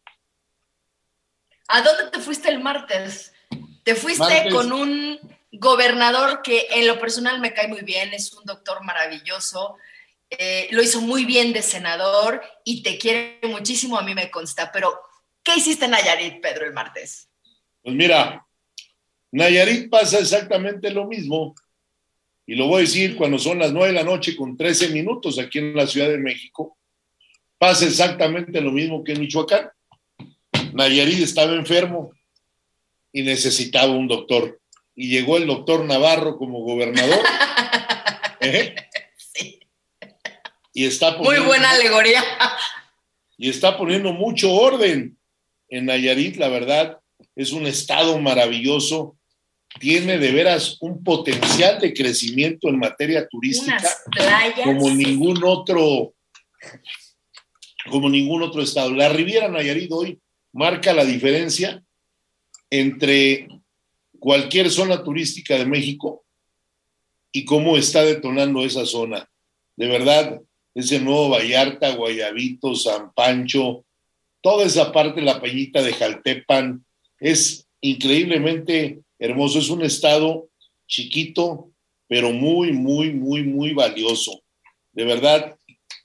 ¿A 1.68 1.82
dónde 1.82 2.10
te 2.12 2.20
fuiste 2.20 2.50
el 2.50 2.60
martes? 2.60 3.34
Te 3.84 3.96
fuiste 3.96 4.24
martes. 4.24 4.54
con 4.54 4.72
un 4.72 5.20
gobernador 5.52 6.42
que 6.42 6.68
en 6.72 6.88
lo 6.88 7.00
personal 7.00 7.40
me 7.40 7.54
cae 7.54 7.68
muy 7.68 7.82
bien, 7.82 8.14
es 8.14 8.34
un 8.34 8.46
doctor 8.46 8.84
maravilloso, 8.84 9.78
eh, 10.30 10.68
lo 10.72 10.84
hizo 10.84 11.02
muy 11.02 11.26
bien 11.26 11.54
de 11.54 11.62
senador 11.62 12.42
y 12.66 12.84
te 12.84 12.98
quiere 12.98 13.40
muchísimo, 13.44 13.98
a 13.98 14.04
mí 14.04 14.14
me 14.14 14.30
consta, 14.30 14.72
pero 14.72 14.94
¿qué 15.44 15.56
hiciste 15.56 15.86
en 15.86 15.92
Nayarit, 15.92 16.42
Pedro, 16.42 16.66
el 16.66 16.74
martes? 16.74 17.30
Pues 17.82 17.96
mira, 17.96 18.46
Nayarit 19.32 19.90
pasa 19.90 20.20
exactamente 20.20 20.92
lo 20.92 21.08
mismo 21.08 21.56
y 22.46 22.56
lo 22.56 22.68
voy 22.68 22.78
a 22.78 22.82
decir 22.82 23.16
cuando 23.16 23.40
son 23.40 23.60
las 23.60 23.72
nueve 23.72 23.94
de 23.94 24.00
la 24.00 24.04
noche 24.04 24.36
con 24.36 24.56
13 24.56 24.90
minutos 24.90 25.38
aquí 25.40 25.60
en 25.60 25.76
la 25.76 25.86
Ciudad 25.86 26.10
de 26.10 26.18
México, 26.18 26.78
pasa 27.58 27.86
exactamente 27.86 28.62
lo 28.62 28.72
mismo 28.72 29.04
que 29.04 29.14
en 29.14 29.22
Michoacán. 29.22 29.70
Nayarit 30.74 31.20
estaba 31.20 31.54
enfermo 31.54 32.12
y 33.12 33.24
necesitaba 33.24 33.92
un 33.92 34.08
doctor. 34.08 34.60
Y 34.96 35.10
llegó 35.10 35.38
el 35.38 35.48
doctor 35.48 35.84
Navarro 35.86 36.38
como 36.38 36.62
gobernador. 36.62 37.20
¿eh? 38.42 38.76
Y 40.78 40.86
está 40.86 41.18
poniendo, 41.18 41.40
Muy 41.40 41.48
buena 41.48 41.72
alegoría. 41.72 42.24
Y 43.40 43.50
está 43.50 43.78
poniendo 43.78 44.14
mucho 44.14 44.52
orden 44.52 45.18
en 45.70 45.86
Nayarit, 45.86 46.38
la 46.38 46.50
verdad. 46.50 47.00
Es 47.36 47.52
un 47.52 47.66
estado 47.66 48.20
maravilloso 48.20 49.16
tiene 49.80 50.18
de 50.20 50.32
veras 50.32 50.78
un 50.80 51.04
potencial 51.04 51.80
de 51.80 51.94
crecimiento 51.94 52.70
en 52.70 52.80
materia 52.80 53.28
turística 53.28 53.80
como 54.64 54.90
ningún 54.90 55.44
otro 55.44 56.14
como 57.90 58.10
ningún 58.10 58.44
otro 58.44 58.62
estado. 58.62 58.92
La 58.92 59.10
Riviera 59.10 59.50
Nayarit 59.50 59.92
hoy 59.92 60.20
marca 60.52 60.94
la 60.94 61.06
diferencia 61.06 61.84
entre 62.70 63.48
cualquier 64.20 64.70
zona 64.70 65.04
turística 65.04 65.58
de 65.58 65.66
México 65.66 66.24
y 67.32 67.46
cómo 67.46 67.78
está 67.78 68.04
detonando 68.04 68.64
esa 68.64 68.86
zona. 68.86 69.30
De 69.76 69.88
verdad, 69.88 70.42
ese 70.78 71.00
nuevo 71.00 71.30
Vallarta, 71.30 71.96
Guayabito, 71.96 72.76
San 72.76 73.12
Pancho, 73.14 73.84
toda 74.42 74.66
esa 74.66 74.92
parte, 74.92 75.22
la 75.22 75.42
Peñita 75.42 75.82
de 75.82 75.94
Jaltepan, 75.94 76.86
es 77.20 77.68
increíblemente 77.82 79.00
hermoso. 79.18 79.60
Es 79.60 79.70
un 79.70 79.84
estado 79.84 80.50
chiquito, 80.88 81.72
pero 82.08 82.32
muy, 82.32 82.72
muy, 82.74 83.12
muy, 83.12 83.44
muy 83.44 83.74
valioso. 83.74 84.42
De 84.92 85.04
verdad, 85.04 85.56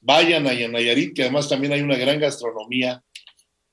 vayan 0.00 0.46
a 0.46 0.54
Nayarit, 0.54 1.14
que 1.14 1.22
además 1.22 1.48
también 1.48 1.74
hay 1.74 1.82
una 1.82 1.96
gran 1.96 2.18
gastronomía. 2.18 3.02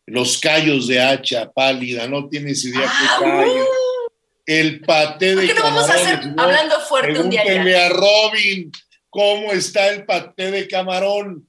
Los 0.06 0.38
callos 0.38 0.88
de 0.88 1.00
hacha 1.00 1.50
pálida, 1.51 2.08
no 2.08 2.27
tienes 2.27 2.65
idea 2.65 2.84
Ah, 2.86 3.18
qué 3.20 3.25
callos. 3.25 3.56
uh. 3.56 4.12
El 4.46 4.82
paté 4.82 5.34
¿Por 5.34 5.41
de 5.44 5.48
qué 5.48 5.53
no 5.53 5.62
vamos 5.62 5.89
a 5.89 5.94
hacer 5.94 6.20
hablando 6.36 6.79
fuerte 6.82 7.20
un 7.20 7.29
día 7.29 7.44
ya? 7.46 7.86
a 7.86 7.89
Robin 7.89 8.72
cómo 9.10 9.51
está 9.51 9.89
el 9.89 10.06
paté 10.06 10.51
de 10.51 10.68
camarón. 10.68 11.48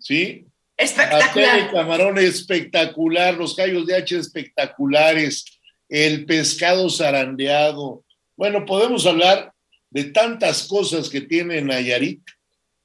¿Sí? 0.00 0.44
Paté 0.76 0.84
de 0.84 0.84
Espectacular. 0.84 1.72
camarón 1.72 2.18
espectacular, 2.18 3.34
los 3.34 3.54
callos 3.54 3.86
de 3.86 3.96
hacha 3.96 4.18
espectaculares, 4.18 5.44
el 5.88 6.24
pescado 6.24 6.88
zarandeado. 6.88 8.04
Bueno, 8.36 8.64
podemos 8.64 9.06
hablar 9.06 9.52
de 9.90 10.04
tantas 10.04 10.68
cosas 10.68 11.08
que 11.08 11.20
tiene 11.22 11.60
Nayarit, 11.62 12.22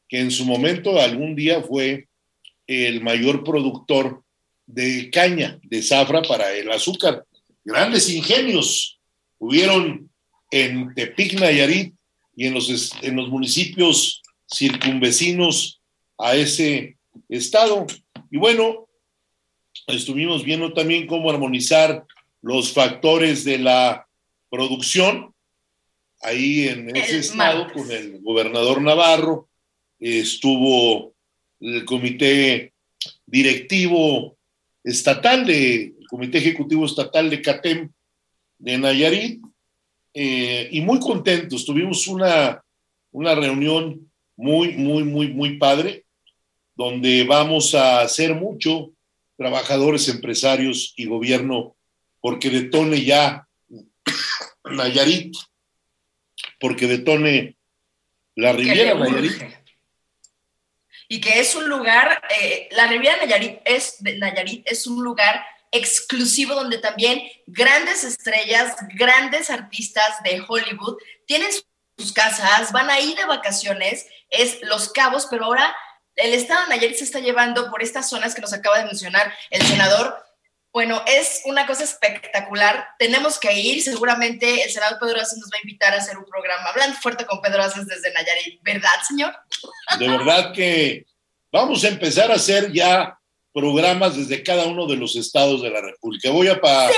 que 0.08 0.20
en 0.20 0.32
su 0.32 0.46
momento 0.46 1.00
algún 1.00 1.36
día 1.36 1.62
fue 1.62 2.08
el 2.65 3.01
mayor 3.01 3.43
productor 3.43 4.24
de 4.65 5.10
caña, 5.12 5.60
de 5.63 5.82
zafra 5.84 6.22
para 6.22 6.51
el 6.53 6.72
azúcar. 6.72 7.25
Grandes 7.63 8.10
ingenios 8.10 9.00
hubieron 9.38 10.10
en 10.50 10.93
Tepic, 10.93 11.39
Nayarit 11.39 11.93
y 12.35 12.47
en 12.47 12.53
los, 12.53 12.93
en 13.01 13.15
los 13.15 13.29
municipios 13.29 14.21
circunvecinos 14.51 15.81
a 16.17 16.35
ese 16.35 16.97
estado. 17.29 17.85
Y 18.31 18.37
bueno, 18.37 18.87
estuvimos 19.87 20.43
viendo 20.43 20.73
también 20.73 21.07
cómo 21.07 21.29
armonizar 21.29 22.05
los 22.41 22.71
factores 22.71 23.43
de 23.43 23.59
la 23.59 24.07
producción 24.49 25.33
ahí 26.21 26.67
en 26.67 26.95
ese 26.95 27.11
El 27.11 27.19
estado 27.19 27.65
martes. 27.65 27.81
con 27.81 27.91
el 27.91 28.21
gobernador 28.21 28.81
Navarro. 28.81 29.49
Estuvo 29.99 31.13
el 31.59 31.85
comité 31.85 32.73
directivo 33.25 34.37
estatal 34.83 35.45
de, 35.45 35.93
el 35.99 36.07
comité 36.09 36.37
ejecutivo 36.39 36.85
estatal 36.85 37.29
de 37.29 37.41
CATEM 37.41 37.91
de 38.59 38.77
Nayarit, 38.77 39.41
eh, 40.13 40.70
y 40.72 40.82
muy 40.82 41.00
contentos. 41.00 41.65
Tuvimos 41.65 42.08
una, 42.08 42.63
una 43.12 43.36
reunión 43.36 44.12
muy, 44.36 44.74
muy, 44.74 45.03
muy, 45.03 45.27
muy 45.29 45.58
padre, 45.58 46.05
donde 46.75 47.24
vamos 47.24 47.75
a 47.75 48.01
hacer 48.01 48.36
mucho, 48.36 48.91
trabajadores, 49.38 50.08
empresarios 50.10 50.93
y 50.96 51.05
gobierno, 51.05 51.75
porque 52.22 52.50
detone 52.50 53.03
ya 53.03 53.48
Nayarit, 54.63 55.36
porque 56.60 56.88
detone 56.88 57.58
la 58.36 58.53
Riviera 58.53 58.96
Nayarit. 58.96 59.43
Y 61.10 61.20
que 61.20 61.39
es 61.39 61.55
un 61.55 61.67
lugar, 61.70 62.24
eh, 62.41 62.70
la 62.72 62.88
Riviera 62.88 63.17
Nayarit 63.17 63.60
es, 63.65 63.98
Nayarit 64.01 64.65
es 64.65 64.88
un 64.88 65.03
lugar 65.03 65.43
exclusivo 65.73 66.55
donde 66.55 66.77
también 66.77 67.21
grandes 67.47 68.03
estrellas, 68.03 68.75
grandes 68.95 69.49
artistas 69.49 70.21
de 70.23 70.41
Hollywood 70.47 70.97
tienen 71.25 71.49
sus 71.97 72.13
casas, 72.13 72.71
van 72.71 72.89
ahí 72.89 73.13
de 73.15 73.25
vacaciones, 73.25 74.05
es 74.29 74.59
Los 74.61 74.89
Cabos, 74.89 75.27
pero 75.29 75.45
ahora 75.45 75.75
el 76.15 76.33
estado 76.33 76.63
de 76.63 76.69
Nayarit 76.69 76.97
se 76.97 77.03
está 77.03 77.19
llevando 77.19 77.69
por 77.69 77.81
estas 77.81 78.09
zonas 78.09 78.35
que 78.35 78.41
nos 78.41 78.53
acaba 78.53 78.77
de 78.77 78.85
mencionar 78.85 79.33
el 79.49 79.61
senador. 79.63 80.15
Bueno, 80.71 81.03
es 81.07 81.41
una 81.45 81.67
cosa 81.67 81.83
espectacular. 81.83 82.87
Tenemos 82.97 83.39
que 83.39 83.53
ir. 83.53 83.81
Seguramente 83.83 84.63
el 84.63 84.71
senador 84.71 84.99
Pedro 84.99 85.21
Aces 85.21 85.37
nos 85.37 85.49
va 85.49 85.57
a 85.57 85.61
invitar 85.61 85.93
a 85.93 85.97
hacer 85.97 86.17
un 86.17 86.25
programa 86.25 86.69
hablando 86.69 86.97
fuerte 86.97 87.25
con 87.25 87.41
Pedro 87.41 87.63
Aces 87.63 87.87
desde 87.87 88.11
Nayarit. 88.11 88.61
¿Verdad, 88.63 88.89
señor? 89.07 89.35
De 89.99 90.07
verdad 90.07 90.51
que 90.53 91.05
vamos 91.51 91.83
a 91.83 91.89
empezar 91.89 92.31
a 92.31 92.35
hacer 92.35 92.71
ya 92.71 93.19
programas 93.53 94.17
desde 94.17 94.43
cada 94.43 94.65
uno 94.65 94.88
de 94.88 94.98
los 94.98 95.15
estados 95.15 95.62
de 95.62 95.69
la 95.69 95.81
República. 95.81 96.31
Voy 96.31 96.48
a, 96.48 96.60
pa- 96.60 96.89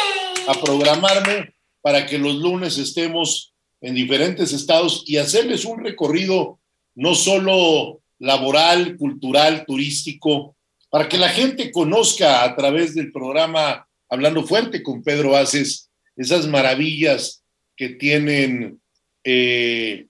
a 0.48 0.54
programarme 0.64 1.54
para 1.82 2.06
que 2.06 2.18
los 2.18 2.36
lunes 2.36 2.78
estemos 2.78 3.54
en 3.82 3.94
diferentes 3.94 4.54
estados 4.54 5.04
y 5.06 5.18
hacerles 5.18 5.66
un 5.66 5.84
recorrido 5.84 6.60
no 6.96 7.14
solo 7.14 8.02
laboral, 8.20 8.96
cultural, 8.98 9.66
turístico, 9.68 10.56
para 10.90 11.10
que 11.10 11.18
la 11.18 11.30
gente 11.30 11.72
conozca 11.72 12.44
a 12.44 12.56
través 12.56 12.96
del 12.96 13.12
programa 13.12 13.86
Hablando 14.10 14.44
Fuerte 14.46 14.82
con 14.82 15.04
Pedro 15.04 15.36
Aces 15.36 15.90
esas 16.16 16.48
maravillas 16.48 17.44
que 17.76 17.90
tienen 17.90 18.80
eh, 19.26 20.08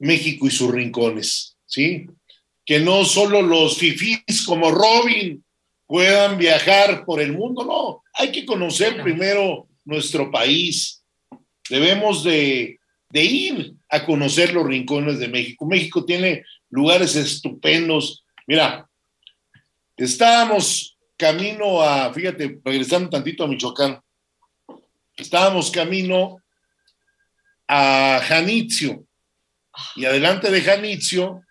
México 0.00 0.48
y 0.48 0.50
sus 0.50 0.70
rincones, 0.72 1.56
¿sí? 1.66 2.06
Que 2.64 2.80
no 2.80 3.04
solo 3.04 3.42
los 3.42 3.76
fifís 3.76 4.44
como 4.46 4.70
Robin 4.70 5.44
puedan 5.86 6.38
viajar 6.38 7.04
por 7.04 7.20
el 7.20 7.32
mundo, 7.32 7.64
no, 7.64 8.02
hay 8.14 8.32
que 8.32 8.46
conocer 8.46 9.02
primero 9.02 9.68
nuestro 9.84 10.30
país. 10.30 11.02
Debemos 11.68 12.24
de, 12.24 12.78
de 13.10 13.22
ir 13.22 13.74
a 13.90 14.04
conocer 14.04 14.52
los 14.52 14.66
rincones 14.66 15.18
de 15.18 15.28
México. 15.28 15.66
México 15.66 16.04
tiene 16.04 16.44
lugares 16.70 17.16
estupendos. 17.16 18.24
Mira, 18.46 18.88
estábamos 19.96 20.96
camino 21.16 21.82
a, 21.82 22.12
fíjate, 22.12 22.60
regresando 22.64 23.10
tantito 23.10 23.44
a 23.44 23.48
Michoacán, 23.48 24.00
estábamos 25.16 25.70
camino 25.70 26.38
a 27.68 28.20
Janitzio 28.24 29.06
y 29.96 30.04
adelante 30.04 30.50
de 30.50 30.60
Janitzio 30.60 31.42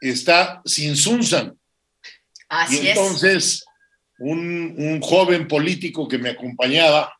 está 0.00 0.62
Sinsunzan. 0.64 1.58
Así 2.48 2.80
y 2.82 2.88
entonces 2.88 3.64
un, 4.18 4.74
un 4.78 5.00
joven 5.00 5.46
político 5.46 6.08
que 6.08 6.18
me 6.18 6.30
acompañaba 6.30 7.12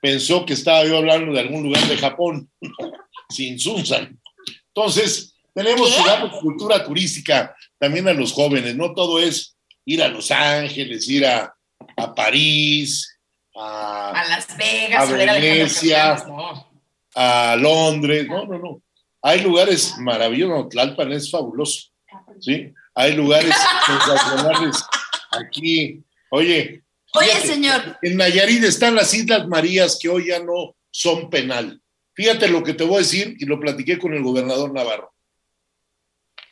pensó 0.00 0.46
que 0.46 0.54
estaba 0.54 0.84
yo 0.84 0.98
hablando 0.98 1.32
de 1.32 1.40
algún 1.40 1.62
lugar 1.62 1.86
de 1.86 1.96
Japón, 1.96 2.50
Sinsunzan. 3.30 4.18
Entonces, 4.68 5.34
tenemos 5.54 5.94
que 5.94 6.04
dar 6.04 6.30
cultura 6.30 6.84
turística 6.84 7.54
también 7.78 8.08
a 8.08 8.12
los 8.12 8.32
jóvenes, 8.32 8.74
no 8.76 8.94
todo 8.94 9.18
es 9.18 9.56
ir 9.84 10.02
a 10.02 10.08
Los 10.08 10.30
Ángeles, 10.30 11.08
ir 11.08 11.26
a, 11.26 11.54
a 11.96 12.14
París, 12.14 13.18
a, 13.54 14.10
A 14.10 14.28
Las 14.28 14.56
Vegas, 14.56 15.08
a 15.08 15.12
Venecia. 15.12 16.24
No. 16.26 16.70
a 17.14 17.56
Londres, 17.56 18.26
no, 18.28 18.46
no, 18.46 18.58
no. 18.58 18.82
Hay 19.22 19.42
lugares 19.42 19.96
maravillosos, 19.98 20.70
Tlalpan 20.70 21.12
es 21.12 21.30
fabuloso, 21.30 21.90
¿sí? 22.40 22.72
Hay 22.94 23.14
lugares 23.14 23.54
sensacionales 23.86 24.82
aquí. 25.30 26.02
Oye, 26.30 26.82
Oye, 27.12 27.26
fíjate, 27.26 27.46
señor, 27.46 27.98
en 28.02 28.16
Nayarit 28.16 28.62
están 28.62 28.94
las 28.94 29.12
Islas 29.12 29.46
Marías 29.48 29.98
que 30.00 30.08
hoy 30.08 30.28
ya 30.28 30.38
no 30.38 30.76
son 30.90 31.28
penal. 31.28 31.80
Fíjate 32.14 32.48
lo 32.48 32.62
que 32.62 32.74
te 32.74 32.84
voy 32.84 32.96
a 32.96 32.98
decir 32.98 33.36
y 33.38 33.46
lo 33.46 33.58
platiqué 33.58 33.98
con 33.98 34.14
el 34.14 34.22
gobernador 34.22 34.72
Navarro. 34.72 35.12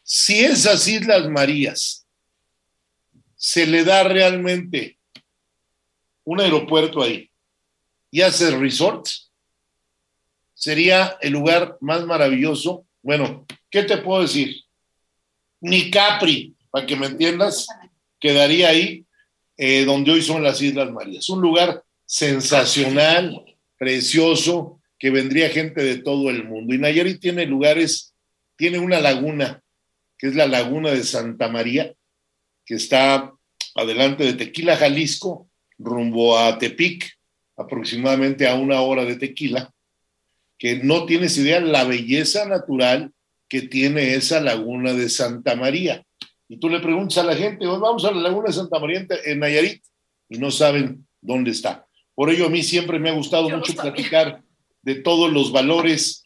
Si 0.03 0.41
esas 0.41 0.87
Islas 0.89 1.29
Marías 1.29 2.07
se 3.37 3.67
le 3.67 3.85
da 3.85 4.03
realmente 4.03 4.99
un 6.25 6.41
aeropuerto 6.41 7.03
ahí 7.03 7.31
y 8.11 8.23
hace 8.23 8.51
resorts, 8.57 9.28
sería 10.59 11.17
el 11.21 11.33
lugar 11.33 11.79
más 11.81 12.05
maravilloso. 12.05 12.85
Bueno, 13.01 13.47
¿qué 13.71 13.85
te 13.85 13.99
puedo 13.99 14.23
decir? 14.23 14.57
Ni 15.61 15.89
Capri, 15.89 16.57
para 16.71 16.85
que 16.85 16.97
me 16.97 17.07
entiendas, 17.07 17.69
quedaría 18.19 18.71
ahí 18.71 19.07
eh, 19.57 19.85
donde 19.85 20.11
hoy 20.11 20.23
son 20.23 20.43
las 20.43 20.61
Islas 20.61 20.91
Marías. 20.91 21.29
Un 21.29 21.41
lugar 21.41 21.85
sensacional, 22.05 23.45
precioso, 23.79 24.81
que 24.99 25.11
vendría 25.11 25.49
gente 25.49 25.83
de 25.83 25.99
todo 25.99 26.29
el 26.29 26.45
mundo. 26.45 26.75
Y 26.75 26.79
Nayarit 26.79 27.21
tiene 27.21 27.47
lugares, 27.47 28.15
tiene 28.57 28.81
una 28.81 28.99
laguna, 28.99 29.63
que 30.19 30.27
es 30.27 30.35
la 30.35 30.49
laguna 30.49 30.91
de 30.91 31.05
Santa 31.05 31.49
María, 31.49 31.95
que 32.67 32.75
está 32.75 33.33
adelante 33.77 34.25
de 34.25 34.33
Tequila, 34.33 34.77
Jalisco, 34.77 35.49
rumbo 35.79 36.37
a 36.37 36.59
Tepic, 36.59 37.17
aproximadamente 37.57 38.49
a 38.49 38.57
una 38.57 38.81
hora 38.81 39.05
de 39.05 39.15
Tequila, 39.15 39.73
que 40.59 40.77
no 40.77 41.07
tienes 41.07 41.37
idea 41.39 41.61
la 41.61 41.85
belleza 41.85 42.47
natural 42.47 43.13
que 43.49 43.63
tiene 43.63 44.15
esa 44.15 44.41
laguna 44.41 44.93
de 44.93 45.09
Santa 45.09 45.57
María. 45.57 46.05
Y 46.49 46.59
tú 46.59 46.69
le 46.69 46.81
preguntas 46.81 47.19
a 47.19 47.25
la 47.25 47.37
gente, 47.37 47.67
hoy 47.67 47.79
vamos 47.79 48.05
a 48.05 48.11
la 48.11 48.21
laguna 48.21 48.49
de 48.49 48.55
Santa 48.55 48.79
María 48.79 49.07
en- 49.25 49.39
Nayarit, 49.39 49.83
y 50.29 50.39
no 50.39 50.51
saben 50.51 51.07
dónde 51.21 51.51
está. 51.53 51.87
Por 52.15 52.31
ello 52.31 52.47
a 52.47 52.51
mí 52.51 52.63
siempre 52.63 52.99
me 52.99 53.11
ha 53.11 53.15
gustado 53.15 53.49
Yo 53.49 53.57
mucho 53.57 53.75
platicar 53.75 54.43
de 54.83 54.97
todos 54.97 55.33
los 55.33 55.53
valores 55.53 56.23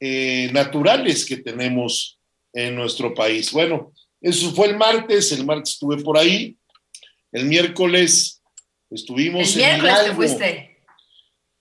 eh, 0.00 0.50
naturales 0.52 1.24
que 1.24 1.36
tenemos 1.38 2.18
en 2.52 2.74
nuestro 2.74 3.14
país. 3.14 3.52
Bueno, 3.52 3.92
eso 4.20 4.52
fue 4.52 4.68
el 4.68 4.76
martes, 4.76 5.32
el 5.32 5.44
martes 5.46 5.74
estuve 5.74 6.02
por 6.02 6.18
ahí, 6.18 6.56
el 7.32 7.44
miércoles 7.46 8.42
estuvimos 8.90 9.54
el 9.56 9.62
en 9.62 9.68
miércoles 9.82 10.04
te 10.06 10.14
fuiste. 10.14 10.75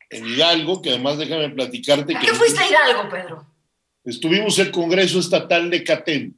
En 0.10 0.26
Hidalgo, 0.26 0.82
que 0.82 0.90
además 0.90 1.18
déjame 1.18 1.50
platicarte 1.50 2.16
¿A 2.16 2.20
que 2.20 2.28
qué 2.28 2.34
fuiste 2.34 2.60
a 2.60 2.70
Hidalgo, 2.70 3.10
Pedro? 3.10 3.56
estuvimos 4.06 4.60
el 4.60 4.72
Congreso 4.72 5.20
Estatal 5.20 5.70
de 5.70 5.84
CATEM. 5.84 6.34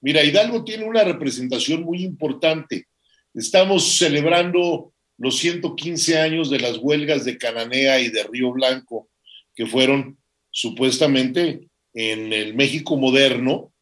Mira, 0.00 0.24
Hidalgo 0.24 0.64
tiene 0.64 0.84
una 0.84 1.04
representación 1.04 1.82
muy 1.82 2.02
importante. 2.02 2.86
Estamos 3.34 3.98
celebrando 3.98 4.92
los 5.18 5.36
115 5.36 6.18
años 6.18 6.50
de 6.50 6.58
las 6.58 6.78
huelgas 6.78 7.24
de 7.24 7.38
Cananea 7.38 8.00
y 8.00 8.08
de 8.08 8.22
Río 8.24 8.52
Blanco, 8.52 9.08
que 9.54 9.66
fueron 9.66 10.18
supuestamente 10.50 11.68
en 11.94 12.32
el 12.32 12.54
México 12.54 12.96
moderno, 12.96 13.72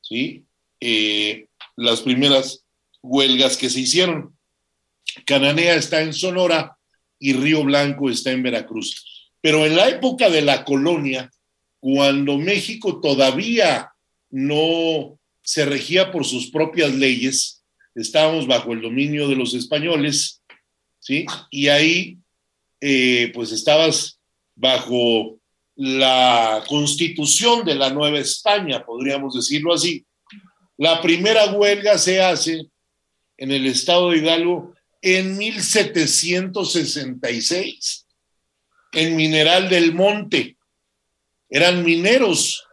¿sí? 0.00 0.44
Eh, 0.80 1.46
las 1.76 2.00
primeras 2.00 2.64
huelgas 3.02 3.56
que 3.56 3.70
se 3.70 3.80
hicieron. 3.80 4.36
Cananea 5.26 5.74
está 5.74 6.02
en 6.02 6.12
Sonora 6.12 6.76
y 7.20 7.34
Río 7.34 7.62
Blanco 7.62 8.10
está 8.10 8.32
en 8.32 8.42
Veracruz. 8.42 9.30
Pero 9.40 9.64
en 9.64 9.76
la 9.76 9.88
época 9.88 10.28
de 10.28 10.42
la 10.42 10.64
colonia, 10.64 11.30
cuando 11.78 12.38
México 12.38 13.00
todavía 13.00 13.92
no 14.30 15.18
se 15.42 15.64
regía 15.64 16.10
por 16.10 16.24
sus 16.24 16.50
propias 16.50 16.94
leyes, 16.94 17.62
estábamos 17.94 18.46
bajo 18.46 18.72
el 18.72 18.82
dominio 18.82 19.28
de 19.28 19.36
los 19.36 19.54
españoles, 19.54 20.42
¿sí? 20.98 21.26
Y 21.50 21.68
ahí, 21.68 22.18
eh, 22.80 23.30
pues 23.34 23.52
estabas 23.52 24.18
bajo 24.54 25.38
la 25.76 26.62
constitución 26.68 27.64
de 27.64 27.74
la 27.74 27.90
Nueva 27.90 28.18
España, 28.18 28.84
podríamos 28.84 29.34
decirlo 29.34 29.72
así. 29.72 30.04
La 30.76 31.00
primera 31.00 31.52
huelga 31.52 31.98
se 31.98 32.20
hace 32.20 32.66
en 33.36 33.50
el 33.50 33.66
estado 33.66 34.10
de 34.10 34.18
Hidalgo 34.18 34.74
en 35.02 35.38
1766, 35.38 38.06
en 38.92 39.16
Mineral 39.16 39.68
del 39.68 39.92
Monte. 39.94 40.56
Eran 41.48 41.84
mineros 41.84 42.64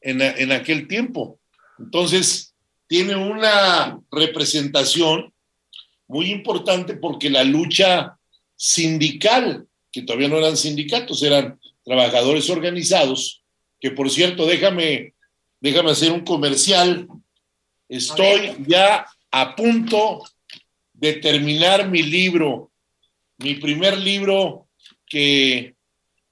en, 0.00 0.22
en 0.22 0.52
aquel 0.52 0.88
tiempo. 0.88 1.38
Entonces, 1.78 2.54
tiene 2.86 3.16
una 3.16 3.98
representación 4.10 5.32
muy 6.06 6.30
importante 6.30 6.94
porque 6.94 7.30
la 7.30 7.44
lucha 7.44 8.16
sindical, 8.56 9.66
que 9.90 10.02
todavía 10.02 10.28
no 10.28 10.38
eran 10.38 10.56
sindicatos, 10.56 11.22
eran 11.22 11.58
trabajadores 11.84 12.48
organizados, 12.48 13.42
que 13.80 13.90
por 13.90 14.10
cierto, 14.10 14.46
déjame, 14.46 15.14
déjame 15.60 15.90
hacer 15.90 16.12
un 16.12 16.20
comercial. 16.20 17.08
Estoy 17.88 18.56
ya 18.66 19.06
a 19.30 19.54
punto 19.54 20.22
de 20.98 21.14
terminar 21.14 21.90
mi 21.90 22.02
libro, 22.02 22.72
mi 23.38 23.54
primer 23.54 23.98
libro 23.98 24.68
que, 25.06 25.74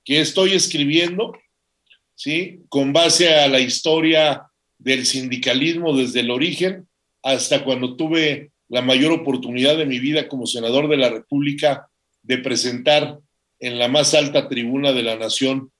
que 0.05 0.21
estoy 0.21 0.53
escribiendo, 0.53 1.37
¿sí? 2.15 2.61
Con 2.69 2.93
base 2.93 3.35
a 3.35 3.49
la 3.49 3.61
historia 3.61 4.47
del 4.79 5.07
sindicalismo 5.07 5.97
desde 5.97 6.21
el 6.21 6.31
origen 6.31 6.89
hasta 7.23 7.65
cuando 7.65 7.97
tuve 7.97 8.53
la 8.69 8.83
mayor 8.83 9.13
oportunidad 9.13 9.77
de 9.77 9.87
mi 9.87 9.99
vida 9.99 10.29
como 10.29 10.47
senador 10.47 10.89
de 10.89 10.97
la 10.97 11.11
República 11.11 11.89
de 12.23 12.39
presentar 12.39 13.19
en 13.61 13.79
la 13.79 13.89
más 13.89 14.15
alta 14.15 14.49
tribuna 14.49 14.93
de 14.93 15.03
la 15.03 15.17
nación 15.17 15.71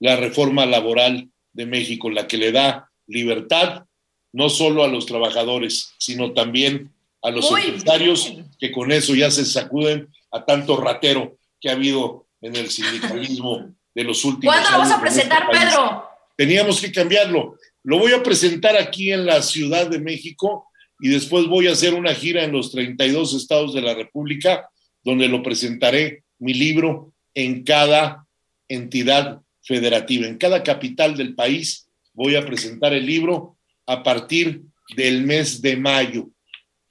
la 0.00 0.16
reforma 0.16 0.66
laboral 0.66 1.30
de 1.52 1.66
México, 1.66 2.10
la 2.10 2.28
que 2.28 2.36
le 2.36 2.52
da 2.52 2.90
libertad 3.06 3.84
no 4.32 4.48
solo 4.48 4.84
a 4.84 4.88
los 4.88 5.06
trabajadores, 5.06 5.94
sino 5.98 6.32
también 6.32 6.92
a 7.22 7.30
los 7.30 7.50
empresarios 7.50 8.34
que 8.58 8.70
con 8.70 8.92
eso 8.92 9.14
ya 9.14 9.30
se 9.30 9.44
sacuden 9.44 10.08
a 10.30 10.44
tanto 10.44 10.76
ratero 10.76 11.38
que 11.60 11.68
ha 11.68 11.72
habido 11.72 12.26
en 12.40 12.56
el 12.56 12.70
sindicalismo 12.70 13.74
de 13.94 14.04
los 14.04 14.24
últimos 14.24 14.54
años. 14.54 14.68
¿Cuándo 14.68 14.84
lo 14.84 14.90
vas 14.90 15.02
a 15.02 15.06
este 15.06 15.26
presentar, 15.28 15.50
Pedro? 15.50 16.04
Teníamos 16.36 16.80
que 16.80 16.92
cambiarlo. 16.92 17.56
Lo 17.82 17.98
voy 17.98 18.12
a 18.12 18.22
presentar 18.22 18.76
aquí 18.76 19.12
en 19.12 19.26
la 19.26 19.42
Ciudad 19.42 19.88
de 19.88 19.98
México 19.98 20.68
y 21.00 21.08
después 21.08 21.46
voy 21.46 21.68
a 21.68 21.72
hacer 21.72 21.94
una 21.94 22.14
gira 22.14 22.44
en 22.44 22.52
los 22.52 22.70
32 22.70 23.34
estados 23.34 23.74
de 23.74 23.82
la 23.82 23.94
República, 23.94 24.68
donde 25.02 25.28
lo 25.28 25.42
presentaré 25.42 26.24
mi 26.38 26.54
libro 26.54 27.12
en 27.34 27.64
cada 27.64 28.26
entidad 28.68 29.40
federativa, 29.62 30.26
en 30.26 30.38
cada 30.38 30.62
capital 30.62 31.16
del 31.16 31.34
país. 31.34 31.88
Voy 32.12 32.36
a 32.36 32.44
presentar 32.44 32.92
el 32.94 33.06
libro 33.06 33.56
a 33.86 34.02
partir 34.02 34.62
del 34.96 35.22
mes 35.22 35.62
de 35.62 35.76
mayo. 35.76 36.28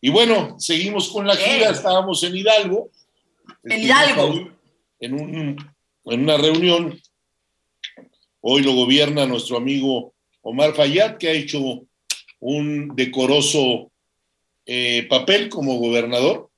Y 0.08 0.10
bueno, 0.10 0.56
seguimos 0.58 1.10
con 1.10 1.28
la 1.28 1.36
gira, 1.36 1.70
estábamos 1.70 2.24
en 2.24 2.34
Hidalgo. 2.34 2.92
En 3.62 3.84
Hidalgo. 3.84 4.50
En, 5.02 5.14
un, 5.14 5.74
en 6.06 6.20
una 6.22 6.38
reunión. 6.38 6.98
Hoy 8.40 8.62
lo 8.62 8.72
gobierna 8.72 9.26
nuestro 9.26 9.58
amigo 9.58 10.14
Omar 10.44 10.74
Fayad, 10.76 11.18
que 11.18 11.28
ha 11.28 11.34
hecho 11.34 11.86
un 12.40 12.96
decoroso 12.96 13.92
eh, 14.66 15.06
papel 15.10 15.50
como 15.50 15.78
gobernador. 15.78 16.52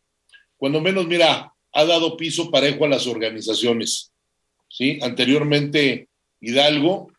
Cuando 0.55 0.79
menos, 0.79 1.07
mira, 1.07 1.51
ha 1.73 1.85
dado 1.85 2.17
piso 2.17 2.51
parejo 2.51 2.85
a 2.85 2.89
las 2.89 3.07
organizaciones. 3.07 4.11
¿sí? 4.69 4.99
Anteriormente, 5.01 6.07
Hidalgo 6.39 7.11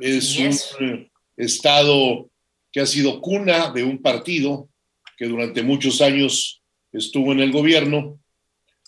es 0.00 0.36
un 0.36 1.08
estado 1.36 2.28
que 2.72 2.80
ha 2.80 2.86
sido 2.86 3.20
cuna 3.20 3.70
de 3.70 3.84
un 3.84 4.02
partido 4.02 4.68
que 5.20 5.26
durante 5.26 5.62
muchos 5.62 6.00
años 6.00 6.62
estuvo 6.90 7.32
en 7.32 7.40
el 7.40 7.52
gobierno 7.52 8.18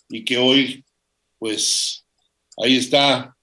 y 0.09 0.25
que 0.25 0.39
hoy, 0.39 0.83
pues, 1.37 2.07
ahí 2.57 2.77
está, 2.77 3.37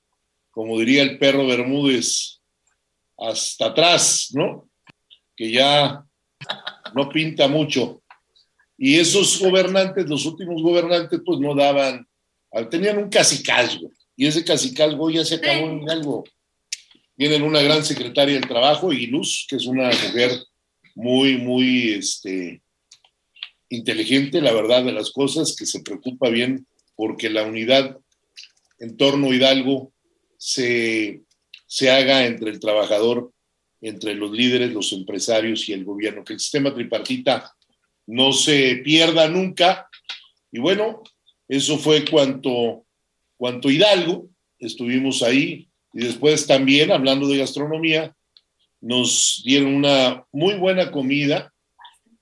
como 0.51 0.77
diría 0.77 1.05
el 1.05 1.17
perro 1.17 1.47
Bermúdez, 1.47 2.41
hasta 3.17 3.67
atrás, 3.67 4.31
¿no? 4.33 4.69
Que 5.37 5.53
ya 5.53 6.05
no 6.93 7.09
pinta 7.11 7.47
mucho. 7.47 8.03
Y 8.77 8.99
esos 8.99 9.39
gobernantes, 9.39 10.09
los 10.09 10.27
últimos 10.27 10.61
gobernantes, 10.61 11.21
pues 11.25 11.39
no 11.39 11.55
daban, 11.55 12.05
tenían 12.73 12.99
un 12.99 13.09
casicazgo. 13.09 13.89
Y 14.17 14.27
ese 14.27 14.45
casicazgo 14.45 15.11
ya 15.11 15.25
se 15.25 15.37
acabó 15.37 15.71
en 15.71 15.89
algo. 15.89 16.25
Tienen 17.17 17.45
una 17.45 17.63
gran 17.63 17.85
secretaria 17.85 18.35
del 18.35 18.49
trabajo 18.49 18.93
y 18.93 19.07
Luz, 19.07 19.47
que 19.49 19.55
es 19.55 19.67
una 19.67 19.91
mujer 19.91 20.33
muy, 20.97 21.37
muy 21.37 21.93
este, 21.93 22.61
inteligente, 23.71 24.43
la 24.43 24.53
verdad 24.53 24.85
de 24.85 24.93
las 24.93 25.11
cosas, 25.11 25.57
que 25.57 25.65
se 25.65 25.81
preocupa 25.81 26.29
bien 26.29 26.67
porque 26.95 27.31
la 27.31 27.45
unidad 27.45 27.97
en 28.79 28.97
torno 28.97 29.31
a 29.31 29.35
Hidalgo 29.35 29.93
se 30.37 31.23
se 31.71 31.89
haga 31.89 32.27
entre 32.27 32.51
el 32.51 32.59
trabajador, 32.59 33.33
entre 33.81 34.15
los 34.15 34.33
líderes, 34.33 34.73
los 34.73 34.93
empresarios 34.93 35.69
y 35.69 35.73
el 35.73 35.85
gobierno, 35.85 36.25
que 36.25 36.33
el 36.33 36.41
sistema 36.41 36.75
tripartita 36.75 37.55
no 38.09 38.33
se 38.33 38.81
pierda 38.83 39.29
nunca. 39.29 39.89
Y 40.51 40.59
bueno, 40.59 41.01
eso 41.47 41.79
fue 41.79 42.05
cuanto, 42.05 42.85
cuanto 43.37 43.71
Hidalgo, 43.71 44.29
estuvimos 44.59 45.23
ahí 45.23 45.69
y 45.93 46.01
después 46.01 46.45
también, 46.49 46.91
hablando 46.91 47.29
de 47.29 47.39
gastronomía, 47.39 48.17
nos 48.81 49.41
dieron 49.45 49.73
una 49.73 50.25
muy 50.33 50.55
buena 50.55 50.91
comida, 50.91 51.50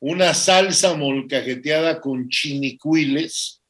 una 0.01 0.35
salsa 0.35 0.95
molcajeteada 0.95 2.01
con 2.01 2.29
chinicuiles. 2.29 3.61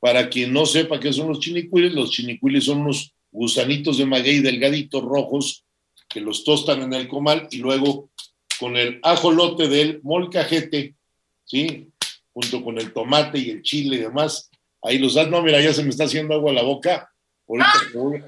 Para 0.00 0.28
quien 0.28 0.52
no 0.52 0.64
sepa 0.64 1.00
qué 1.00 1.12
son 1.12 1.28
los 1.28 1.40
chinicuiles, 1.40 1.92
los 1.92 2.10
chinicuiles 2.10 2.64
son 2.64 2.82
unos 2.82 3.12
gusanitos 3.30 3.98
de 3.98 4.06
maguey 4.06 4.40
delgaditos 4.40 5.02
rojos 5.02 5.64
que 6.08 6.20
los 6.20 6.44
tostan 6.44 6.82
en 6.82 6.92
el 6.94 7.08
comal 7.08 7.48
y 7.50 7.58
luego 7.58 8.10
con 8.58 8.76
el 8.76 9.00
ajolote 9.02 9.68
del 9.68 10.00
molcajete, 10.02 10.94
¿sí? 11.44 11.88
Junto 12.32 12.62
con 12.62 12.78
el 12.78 12.92
tomate 12.92 13.38
y 13.38 13.50
el 13.50 13.62
chile 13.62 13.96
y 13.96 14.00
demás. 14.00 14.50
Ahí 14.82 14.98
los 14.98 15.14
das, 15.14 15.28
no, 15.28 15.42
mira, 15.42 15.60
ya 15.60 15.72
se 15.72 15.82
me 15.82 15.90
está 15.90 16.04
haciendo 16.04 16.34
agua 16.34 16.52
a 16.52 16.54
la 16.54 16.62
boca. 16.62 17.12
Ahorita 17.48 17.72
voy, 17.94 18.22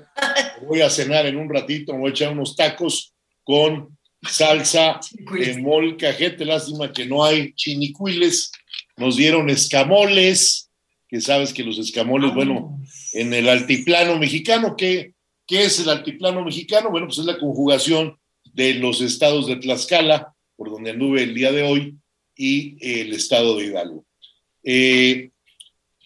voy, 0.66 0.80
a 0.80 0.90
cenar 0.90 1.26
en 1.26 1.36
un 1.36 1.48
ratito, 1.48 1.92
me 1.92 2.00
voy 2.00 2.10
a 2.10 2.12
echar 2.12 2.32
unos 2.32 2.56
tacos 2.56 3.14
con 3.44 3.96
salsa 4.22 5.00
de 5.32 5.58
molcajete. 5.58 6.44
Lástima 6.44 6.92
que 6.92 7.06
no 7.06 7.24
hay 7.24 7.52
chinicuiles. 7.54 8.52
Nos 8.96 9.16
dieron 9.16 9.48
escamoles, 9.50 10.70
que 11.08 11.20
sabes 11.20 11.52
que 11.52 11.64
los 11.64 11.78
escamoles, 11.78 12.34
bueno, 12.34 12.78
en 13.12 13.32
el 13.34 13.48
altiplano 13.48 14.18
mexicano. 14.18 14.76
¿Qué, 14.76 15.14
¿Qué 15.46 15.64
es 15.64 15.80
el 15.80 15.88
altiplano 15.88 16.44
mexicano? 16.44 16.90
Bueno, 16.90 17.06
pues 17.06 17.18
es 17.18 17.24
la 17.24 17.38
conjugación 17.38 18.18
de 18.52 18.74
los 18.74 19.00
estados 19.00 19.46
de 19.46 19.56
Tlaxcala, 19.56 20.34
por 20.56 20.70
donde 20.70 20.90
anduve 20.90 21.22
el 21.22 21.34
día 21.34 21.52
de 21.52 21.62
hoy, 21.62 21.96
y 22.36 22.76
el 22.80 23.12
estado 23.12 23.56
de 23.56 23.66
Hidalgo. 23.66 24.04
Eh, 24.62 25.30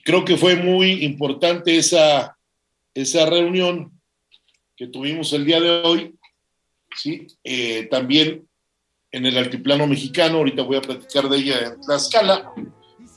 creo 0.04 0.24
que 0.24 0.36
fue 0.36 0.56
muy 0.56 1.04
importante 1.04 1.76
esa, 1.76 2.36
esa 2.92 3.26
reunión 3.26 3.92
que 4.76 4.88
tuvimos 4.88 5.32
el 5.32 5.44
día 5.44 5.60
de 5.60 5.70
hoy, 5.70 6.14
¿sí? 6.96 7.26
Eh, 7.42 7.88
también 7.90 8.46
en 9.10 9.26
el 9.26 9.38
altiplano 9.38 9.86
mexicano, 9.86 10.38
ahorita 10.38 10.62
voy 10.62 10.76
a 10.76 10.82
platicar 10.82 11.28
de 11.28 11.36
ella 11.36 11.60
en 11.66 11.80
Tlaxcala, 11.80 12.52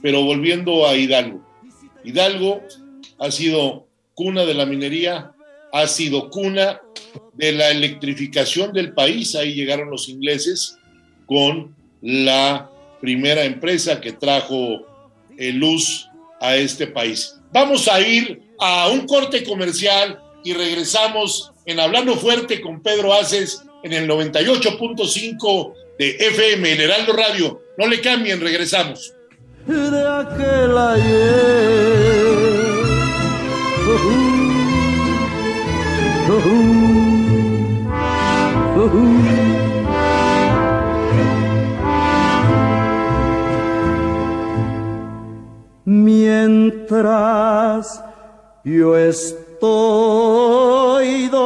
pero 0.02 0.24
volviendo 0.24 0.88
a 0.88 0.96
Hidalgo. 0.96 1.44
Hidalgo 2.04 2.62
ha 3.20 3.32
sido 3.32 3.88
cuna 4.14 4.46
de 4.46 4.54
la 4.54 4.66
minería, 4.66 5.32
ha 5.74 5.88
sido 5.88 6.30
cuna 6.30 6.82
de 7.34 7.52
la 7.52 7.72
electrificación 7.72 8.74
del 8.74 8.94
país, 8.94 9.36
ahí 9.36 9.54
llegaron 9.54 9.90
los 9.90 10.08
ingleses 10.08 10.78
con 11.26 11.76
la 12.02 12.70
primera 13.02 13.44
empresa 13.44 14.00
que 14.00 14.14
trajo 14.14 14.86
eh, 15.38 15.52
luz 15.52 16.10
a 16.40 16.56
este 16.56 16.88
país. 16.88 17.40
Vamos 17.52 17.88
a 17.88 18.00
ir 18.02 18.42
a 18.60 18.90
un 18.90 19.06
corte 19.08 19.44
comercial 19.44 20.20
y 20.44 20.54
regresamos 20.54 21.52
en 21.68 21.80
Hablando 21.80 22.16
Fuerte 22.16 22.60
con 22.62 22.82
Pedro 22.82 23.14
Aces 23.14 23.62
en 23.84 23.94
el 23.94 24.10
98.5 24.10 25.74
de 26.00 26.10
FM, 26.12 26.72
el 26.72 27.08
Radio. 27.08 27.62
No 27.78 27.88
le 27.88 28.02
cambien, 28.02 28.40
regresamos. 28.42 29.14
Mientras 45.86 46.84
yo 48.64 48.98
estoy 48.98 49.47
dormido. 49.60 51.38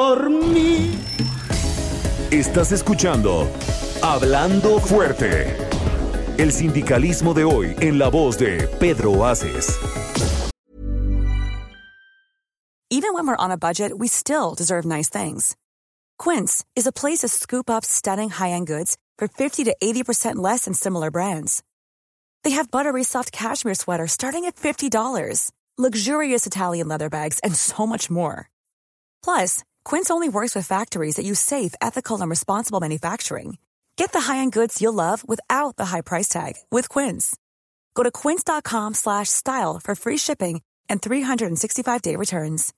Estás 2.31 2.71
escuchando 2.71 3.49
Hablando 4.01 4.79
Fuerte. 4.79 5.55
El 6.37 6.51
sindicalismo 6.51 7.33
de 7.33 7.43
hoy 7.43 7.75
en 7.81 7.99
la 7.99 8.09
voz 8.09 8.37
de 8.37 8.67
Pedro 8.79 9.25
Aces. 9.25 9.77
Even 12.89 13.13
when 13.13 13.25
we're 13.25 13.37
on 13.37 13.51
a 13.51 13.57
budget, 13.57 13.97
we 13.97 14.07
still 14.07 14.53
deserve 14.53 14.85
nice 14.85 15.09
things. 15.09 15.55
Quince 16.17 16.63
is 16.75 16.85
a 16.85 16.91
place 16.91 17.19
to 17.19 17.27
scoop 17.29 17.69
up 17.69 17.85
stunning 17.85 18.29
high-end 18.29 18.67
goods 18.67 18.97
for 19.17 19.27
50 19.27 19.63
to 19.65 19.75
80% 19.81 20.35
less 20.35 20.65
than 20.65 20.73
similar 20.73 21.09
brands. 21.09 21.63
They 22.43 22.51
have 22.51 22.69
buttery 22.69 23.03
soft 23.03 23.31
cashmere 23.31 23.75
sweaters 23.75 24.11
starting 24.11 24.45
at 24.45 24.55
$50, 24.55 25.51
luxurious 25.81 26.45
Italian 26.45 26.87
leather 26.89 27.09
bags, 27.09 27.39
and 27.39 27.55
so 27.55 27.87
much 27.87 28.11
more. 28.11 28.49
Plus, 29.23 29.63
Quince 29.85 30.11
only 30.11 30.29
works 30.29 30.53
with 30.53 30.67
factories 30.67 31.15
that 31.15 31.25
use 31.25 31.39
safe, 31.39 31.73
ethical, 31.81 32.19
and 32.21 32.29
responsible 32.29 32.81
manufacturing. 32.81 33.57
Get 33.95 34.11
the 34.11 34.21
high-end 34.21 34.51
goods 34.51 34.81
you'll 34.81 34.93
love 34.93 35.27
without 35.27 35.77
the 35.77 35.85
high 35.85 36.01
price 36.01 36.27
tag 36.27 36.55
with 36.71 36.89
Quince. 36.89 37.37
Go 37.93 38.03
to 38.03 38.11
quince.com 38.11 38.93
slash 38.93 39.29
style 39.29 39.79
for 39.79 39.95
free 39.95 40.17
shipping 40.17 40.61
and 40.89 41.01
365-day 41.01 42.15
returns. 42.15 42.73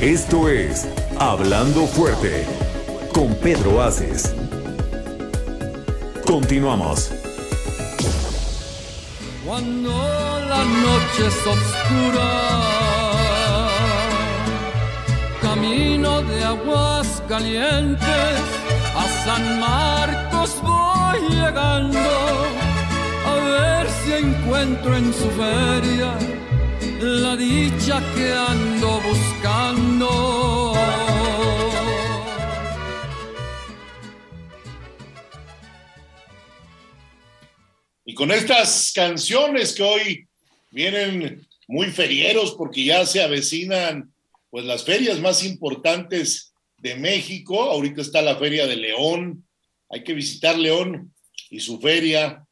Esto 0.00 0.46
es 0.46 0.86
Hablando 1.18 1.86
Fuerte 1.88 2.46
con 3.12 3.34
Pedro 3.34 3.82
Aces. 3.82 4.32
Continuamos. 6.28 7.10
Cuando 9.46 9.90
la 9.90 10.62
noche 10.62 11.26
es 11.26 11.46
oscura, 11.46 12.30
camino 15.40 16.20
de 16.20 16.44
aguas 16.44 17.22
calientes, 17.30 18.40
a 18.94 19.24
San 19.24 19.58
Marcos 19.58 20.54
voy 20.62 21.18
llegando, 21.30 21.98
a 23.26 23.34
ver 23.34 23.88
si 23.88 24.12
encuentro 24.12 24.96
en 24.98 25.14
su 25.14 25.30
feria 25.30 26.12
la 27.00 27.36
dicha 27.36 28.02
que 28.14 28.34
ando 28.34 29.00
buscando. 29.00 30.77
Y 38.08 38.14
con 38.14 38.32
estas 38.32 38.90
canciones 38.94 39.74
que 39.74 39.82
hoy 39.82 40.26
vienen 40.70 41.46
muy 41.66 41.88
ferieros 41.88 42.54
porque 42.54 42.82
ya 42.82 43.04
se 43.04 43.22
avecinan 43.22 44.10
pues 44.48 44.64
las 44.64 44.82
ferias 44.82 45.20
más 45.20 45.44
importantes 45.44 46.54
de 46.78 46.94
México. 46.94 47.64
Ahorita 47.64 48.00
está 48.00 48.22
la 48.22 48.36
Feria 48.36 48.66
de 48.66 48.76
León. 48.76 49.46
Hay 49.90 50.04
que 50.04 50.14
visitar 50.14 50.56
León 50.56 51.12
y 51.50 51.60
su 51.60 51.78
feria. 51.80 52.46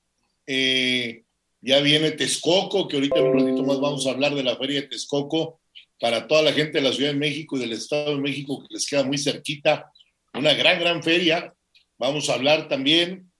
Eh, 0.46 1.22
ya 1.62 1.80
viene 1.80 2.10
Texcoco, 2.10 2.86
que 2.86 2.96
ahorita 2.96 3.22
un 3.22 3.38
ratito 3.38 3.64
más 3.64 3.80
vamos 3.80 4.06
a 4.06 4.10
hablar 4.10 4.34
de 4.34 4.42
la 4.42 4.58
Feria 4.58 4.82
de 4.82 4.88
Texcoco 4.88 5.58
para 5.98 6.28
toda 6.28 6.42
la 6.42 6.52
gente 6.52 6.82
de 6.82 6.86
la 6.86 6.92
Ciudad 6.92 7.12
de 7.12 7.18
México 7.18 7.56
y 7.56 7.60
del 7.60 7.72
Estado 7.72 8.14
de 8.14 8.20
México 8.20 8.60
que 8.60 8.74
les 8.74 8.86
queda 8.86 9.04
muy 9.04 9.16
cerquita. 9.16 9.90
Una 10.34 10.52
gran, 10.52 10.78
gran 10.78 11.02
feria. 11.02 11.54
Vamos 11.96 12.28
a 12.28 12.34
hablar 12.34 12.68
también. 12.68 13.32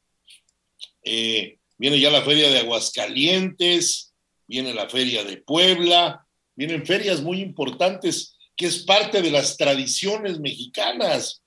Eh, 1.05 1.59
viene 1.79 2.01
ya 2.01 2.11
la 2.11 2.23
Feria 2.23 2.51
de 2.51 2.61
Aguascalientes, 2.61 4.15
viene 4.47 4.75
la 4.75 4.89
Feria 4.89 5.25
de 5.25 5.39
Puebla, 5.39 6.27
vienen 6.55 6.87
ferias 6.87 7.21
muy 7.21 7.41
importantes 7.41 8.37
que 8.57 8.67
es 8.67 8.79
parte 8.85 9.21
de 9.21 9.31
las 9.31 9.57
tradiciones 9.57 10.41
mexicanas, 10.41 11.43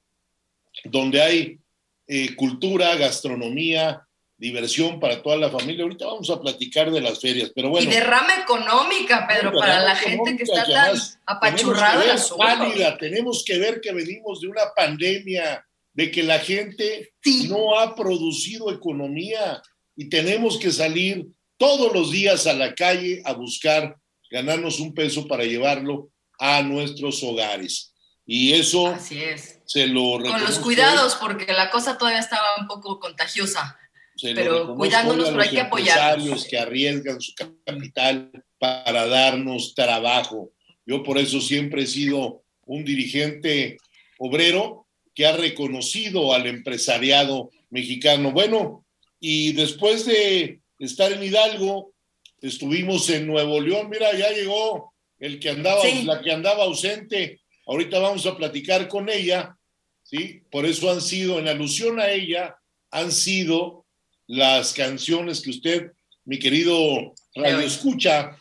donde 0.84 1.22
hay 1.22 1.60
eh, 2.08 2.36
cultura, 2.36 2.96
gastronomía, 2.96 4.06
diversión 4.38 5.00
para 5.00 5.22
toda 5.22 5.36
la 5.36 5.50
familia. 5.50 5.84
Ahorita 5.84 6.06
vamos 6.06 6.30
a 6.30 6.40
platicar 6.40 6.92
de 6.92 7.02
las 7.02 7.20
ferias, 7.20 7.52
pero 7.54 7.70
bueno. 7.70 7.90
Y 7.90 7.94
derrama 7.94 8.36
económica, 8.44 9.28
Pedro, 9.28 9.52
Derrama 9.52 9.60
para 9.60 9.80
la 9.82 9.96
gente 9.96 10.38
que 10.38 10.44
está 10.44 10.66
tan 10.66 10.96
apachurrada. 11.26 12.00
Tenemos 12.00 12.30
que, 12.30 12.38
ver, 12.38 12.58
pálida, 12.58 12.98
tenemos 12.98 13.44
que 13.44 13.58
ver 13.58 13.82
que 13.82 13.92
venimos 13.92 14.42
de 14.42 14.48
una 14.48 14.74
pandemia, 14.76 15.66
de 15.94 16.12
que 16.12 16.24
la 16.24 16.40
gente 16.40 17.14
Sí. 17.22 17.48
no 17.50 17.78
ha 17.80 17.96
producido 17.96 18.72
economía 18.72 19.62
y 20.00 20.08
tenemos 20.08 20.58
que 20.58 20.72
salir 20.72 21.28
todos 21.58 21.92
los 21.94 22.10
días 22.10 22.48
a 22.48 22.54
la 22.54 22.74
calle 22.74 23.22
a 23.26 23.34
buscar 23.34 23.98
ganarnos 24.32 24.80
un 24.80 24.94
peso 24.94 25.28
para 25.28 25.44
llevarlo 25.44 26.10
a 26.40 26.62
nuestros 26.62 27.22
hogares. 27.22 27.94
Y 28.26 28.54
eso 28.54 28.88
Así 28.88 29.22
es. 29.22 29.60
se 29.66 29.88
lo 29.88 30.22
Con 30.22 30.42
los 30.42 30.60
cuidados, 30.60 31.16
porque 31.16 31.52
la 31.52 31.70
cosa 31.70 31.98
todavía 31.98 32.22
estaba 32.22 32.48
un 32.62 32.68
poco 32.68 32.98
contagiosa. 32.98 33.78
Se 34.16 34.34
Pero 34.34 34.74
cuidándonos, 34.74 35.32
pero 35.32 35.42
hay 35.42 35.50
que 35.50 35.60
apoyarnos. 35.60 36.28
empresarios 36.28 36.46
que 36.46 36.58
arriesgan 36.58 37.20
su 37.20 37.34
capital 37.66 38.32
para 38.58 39.06
darnos 39.06 39.76
trabajo. 39.76 40.54
Yo 40.86 41.04
por 41.04 41.18
eso 41.18 41.42
siempre 41.42 41.84
he 41.84 41.88
sido 41.88 42.44
un 42.66 42.86
dirigente 42.86 43.76
obrero 44.18 44.88
que 45.14 45.26
ha 45.26 45.36
reconocido 45.36 46.34
al 46.34 46.48
empresariado 46.48 47.50
mexicano. 47.70 48.32
Bueno, 48.32 48.86
y 49.20 49.54
después 49.54 50.06
de 50.06 50.60
estar 50.80 51.12
en 51.12 51.24
Hidalgo, 51.24 51.94
estuvimos 52.42 53.10
en 53.10 53.28
Nuevo 53.28 53.60
León. 53.60 53.90
Mira, 53.90 54.16
ya 54.18 54.32
llegó 54.32 54.94
el 55.20 55.40
que 55.40 55.50
andaba, 55.50 55.82
Sí. 55.82 56.04
la 56.04 56.22
que 56.22 56.32
andaba 56.32 56.64
ausente. 56.64 57.42
Ahorita 57.66 58.00
vamos 58.00 58.26
a 58.26 58.38
platicar 58.38 58.88
con 58.88 59.10
ella, 59.10 59.56
¿sí? 60.04 60.42
Por 60.50 60.66
eso 60.66 60.90
han 60.92 61.02
sido, 61.02 61.38
en 61.40 61.48
alusión 61.48 62.00
a 62.00 62.10
ella, 62.10 62.56
han 62.92 63.12
sido 63.12 63.86
las 64.28 64.74
canciones 64.74 65.42
que 65.42 65.50
usted, 65.50 65.92
mi 66.26 66.40
querido 66.40 67.14
Radio 67.36 67.60
Escucha, 67.60 68.38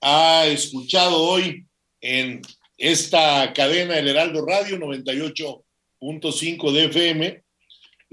ha 0.00 0.46
escuchado 0.46 1.22
hoy 1.22 1.66
en 2.00 2.40
esta 2.78 3.52
cadena, 3.52 3.98
el 3.98 4.08
Heraldo 4.08 4.44
Radio 4.44 4.78
98.5 4.78 6.72
de 6.72 6.84
FM. 6.86 7.43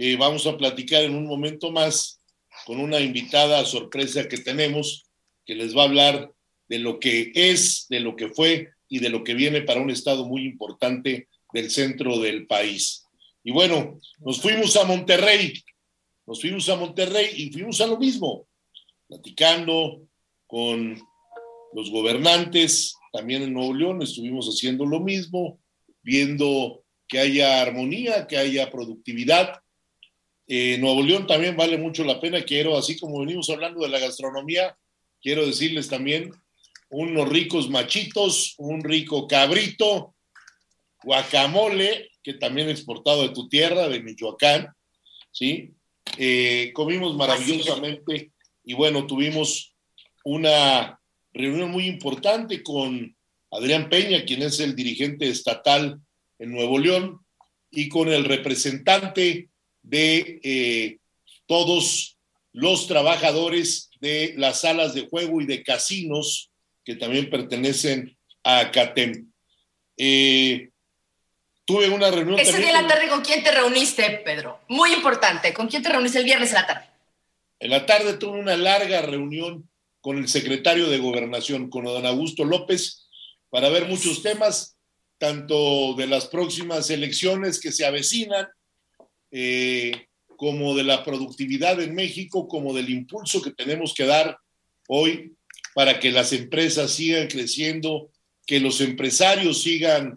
Eh, 0.04 0.16
vamos 0.16 0.48
a 0.48 0.58
platicar 0.58 1.04
en 1.04 1.14
un 1.14 1.28
momento 1.28 1.72
más 1.72 2.20
con 2.66 2.80
una 2.80 3.00
invitada 3.00 3.64
sorpresa 3.66 4.28
que 4.28 4.40
tenemos 4.40 5.06
que 5.46 5.54
les 5.54 5.78
va 5.78 5.84
a 5.84 5.86
hablar 5.86 6.34
de 6.68 6.80
lo 6.80 7.00
que 7.00 7.32
es, 7.36 7.86
de 7.88 8.00
lo 8.00 8.16
que 8.16 8.30
fue 8.30 8.70
y 8.90 8.98
de 8.98 9.10
lo 9.10 9.24
que 9.24 9.36
viene 9.36 9.62
para 9.62 9.80
un 9.80 9.92
estado 9.92 10.26
muy 10.26 10.44
importante 10.44 11.28
del 11.54 11.70
centro 11.70 12.18
del 12.18 12.48
país. 12.48 13.06
Y 13.44 13.52
bueno, 13.52 14.00
nos 14.18 14.42
fuimos 14.42 14.76
a 14.76 14.86
Monterrey, 14.86 15.54
nos 16.26 16.42
fuimos 16.42 16.68
a 16.70 16.78
Monterrey 16.78 17.36
y 17.36 17.52
fuimos 17.52 17.80
a 17.80 17.86
lo 17.86 18.00
mismo, 18.00 18.48
platicando 19.08 20.02
con 20.48 21.00
los 21.74 21.92
gobernantes, 21.92 22.96
también 23.14 23.44
en 23.44 23.54
Nuevo 23.54 23.76
León 23.76 24.02
estuvimos 24.02 24.48
haciendo 24.48 24.84
lo 24.84 25.00
mismo, 25.00 25.60
viendo 26.02 26.84
que 27.08 27.20
haya 27.20 27.62
armonía, 27.62 28.26
que 28.26 28.38
haya 28.38 28.72
productividad. 28.72 29.62
Eh, 30.54 30.78
Nuevo 30.80 31.02
León 31.02 31.28
también 31.28 31.56
vale 31.56 31.78
mucho 31.78 32.04
la 32.04 32.20
pena, 32.20 32.44
quiero, 32.44 32.78
así 32.78 33.00
como 33.00 33.22
venimos 33.22 33.50
hablando 33.50 33.80
de 33.80 33.88
la 33.88 34.00
gastronomía, 34.00 34.78
quiero 35.22 35.46
decirles 35.46 35.88
también 35.88 36.30
unos 36.90 37.30
ricos 37.30 37.70
machitos, 37.70 38.56
un 38.58 38.84
rico 38.84 39.30
cabrito, 39.30 40.14
guacamole, 41.06 42.12
que 42.22 42.34
también 42.34 42.68
exportado 42.68 43.22
de 43.22 43.30
tu 43.30 43.48
tierra, 43.48 43.88
de 43.88 44.04
Michoacán, 44.04 44.68
¿sí? 45.32 45.72
Eh, 46.18 46.72
comimos 46.74 47.16
maravillosamente 47.16 48.34
y 48.66 48.74
bueno, 48.74 49.08
tuvimos 49.08 49.74
una 50.26 51.00
reunión 51.32 51.72
muy 51.72 51.86
importante 51.88 52.62
con 52.62 53.16
Adrián 53.52 53.88
Peña, 53.88 54.26
quien 54.26 54.42
es 54.42 54.60
el 54.60 54.76
dirigente 54.76 55.30
estatal 55.30 56.02
en 56.40 56.52
Nuevo 56.52 56.78
León, 56.78 57.22
y 57.70 57.88
con 57.88 58.10
el 58.10 58.26
representante 58.26 59.48
de 59.82 60.40
eh, 60.44 60.98
todos 61.46 62.18
los 62.54 62.88
trabajadores 62.88 63.90
de 64.00 64.34
las 64.38 64.62
salas 64.62 64.94
de 64.94 65.08
juego 65.08 65.42
y 65.42 65.46
de 65.46 65.64
casinos 65.64 66.50
que 66.84 66.96
también 66.96 67.30
pertenecen 67.30 68.18
a 68.44 68.72
CATEM. 68.72 69.32
Eh, 69.98 70.70
tuve 71.66 71.90
una 71.90 72.10
reunión. 72.10 72.40
Ese 72.40 72.58
día 72.58 72.70
en 72.70 72.88
la 72.88 72.88
tarde, 72.88 73.08
¿con 73.08 73.22
quién 73.22 73.44
te 73.44 73.52
reuniste, 73.52 74.22
Pedro? 74.26 74.62
Muy 74.68 74.94
importante, 74.94 75.54
¿con 75.54 75.68
quién 75.68 75.84
te 75.84 75.90
reuniste 75.90 76.18
el 76.18 76.26
viernes 76.26 76.50
en 76.50 76.56
la 76.56 76.68
tarde? 76.68 76.86
En 77.60 77.70
la 77.70 77.86
tarde 77.86 78.14
tuve 78.18 78.40
una 78.40 78.58
larga 78.58 79.02
reunión 79.04 79.70
con 80.02 80.18
el 80.18 80.28
secretario 80.28 80.90
de 80.90 80.98
Gobernación, 80.98 81.70
con 81.70 81.86
don 81.86 82.06
Augusto 82.06 82.44
López, 82.44 83.08
para 83.50 83.70
ver 83.70 83.88
muchos 83.88 84.24
temas, 84.24 84.78
tanto 85.20 85.94
de 85.94 86.08
las 86.08 86.26
próximas 86.26 86.90
elecciones 86.90 87.60
que 87.60 87.72
se 87.72 87.86
avecinan, 87.86 88.48
eh, 89.32 90.08
como 90.36 90.76
de 90.76 90.84
la 90.84 91.04
productividad 91.04 91.82
en 91.82 91.96
México, 91.96 92.48
como 92.48 92.74
del 92.74 92.90
impulso 92.90 93.42
que 93.42 93.52
tenemos 93.52 93.94
que 93.94 94.06
dar 94.06 94.38
hoy 94.88 95.34
para 95.74 96.00
que 96.00 96.12
las 96.12 96.34
empresas 96.34 96.92
sigan 96.92 97.28
creciendo, 97.28 98.10
que 98.46 98.60
los 98.60 98.82
empresarios 98.82 99.62
sigan 99.62 100.16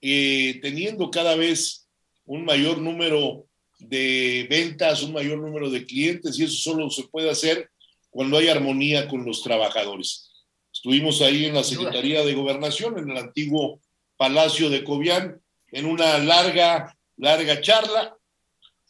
eh, 0.00 0.58
teniendo 0.62 1.10
cada 1.10 1.36
vez 1.36 1.88
un 2.24 2.44
mayor 2.44 2.78
número 2.78 3.46
de 3.78 4.46
ventas, 4.48 5.02
un 5.02 5.12
mayor 5.12 5.38
número 5.38 5.70
de 5.70 5.84
clientes, 5.84 6.38
y 6.38 6.44
eso 6.44 6.56
solo 6.56 6.90
se 6.90 7.04
puede 7.04 7.30
hacer 7.30 7.70
cuando 8.10 8.36
hay 8.36 8.48
armonía 8.48 9.08
con 9.08 9.24
los 9.24 9.42
trabajadores. 9.42 10.30
Estuvimos 10.72 11.20
ahí 11.22 11.46
en 11.46 11.54
la 11.54 11.64
Secretaría 11.64 12.24
de 12.24 12.34
Gobernación, 12.34 12.98
en 12.98 13.10
el 13.10 13.16
antiguo 13.16 13.80
Palacio 14.16 14.70
de 14.70 14.84
Cobián, 14.84 15.40
en 15.72 15.86
una 15.86 16.18
larga, 16.18 16.96
larga 17.16 17.60
charla, 17.60 18.16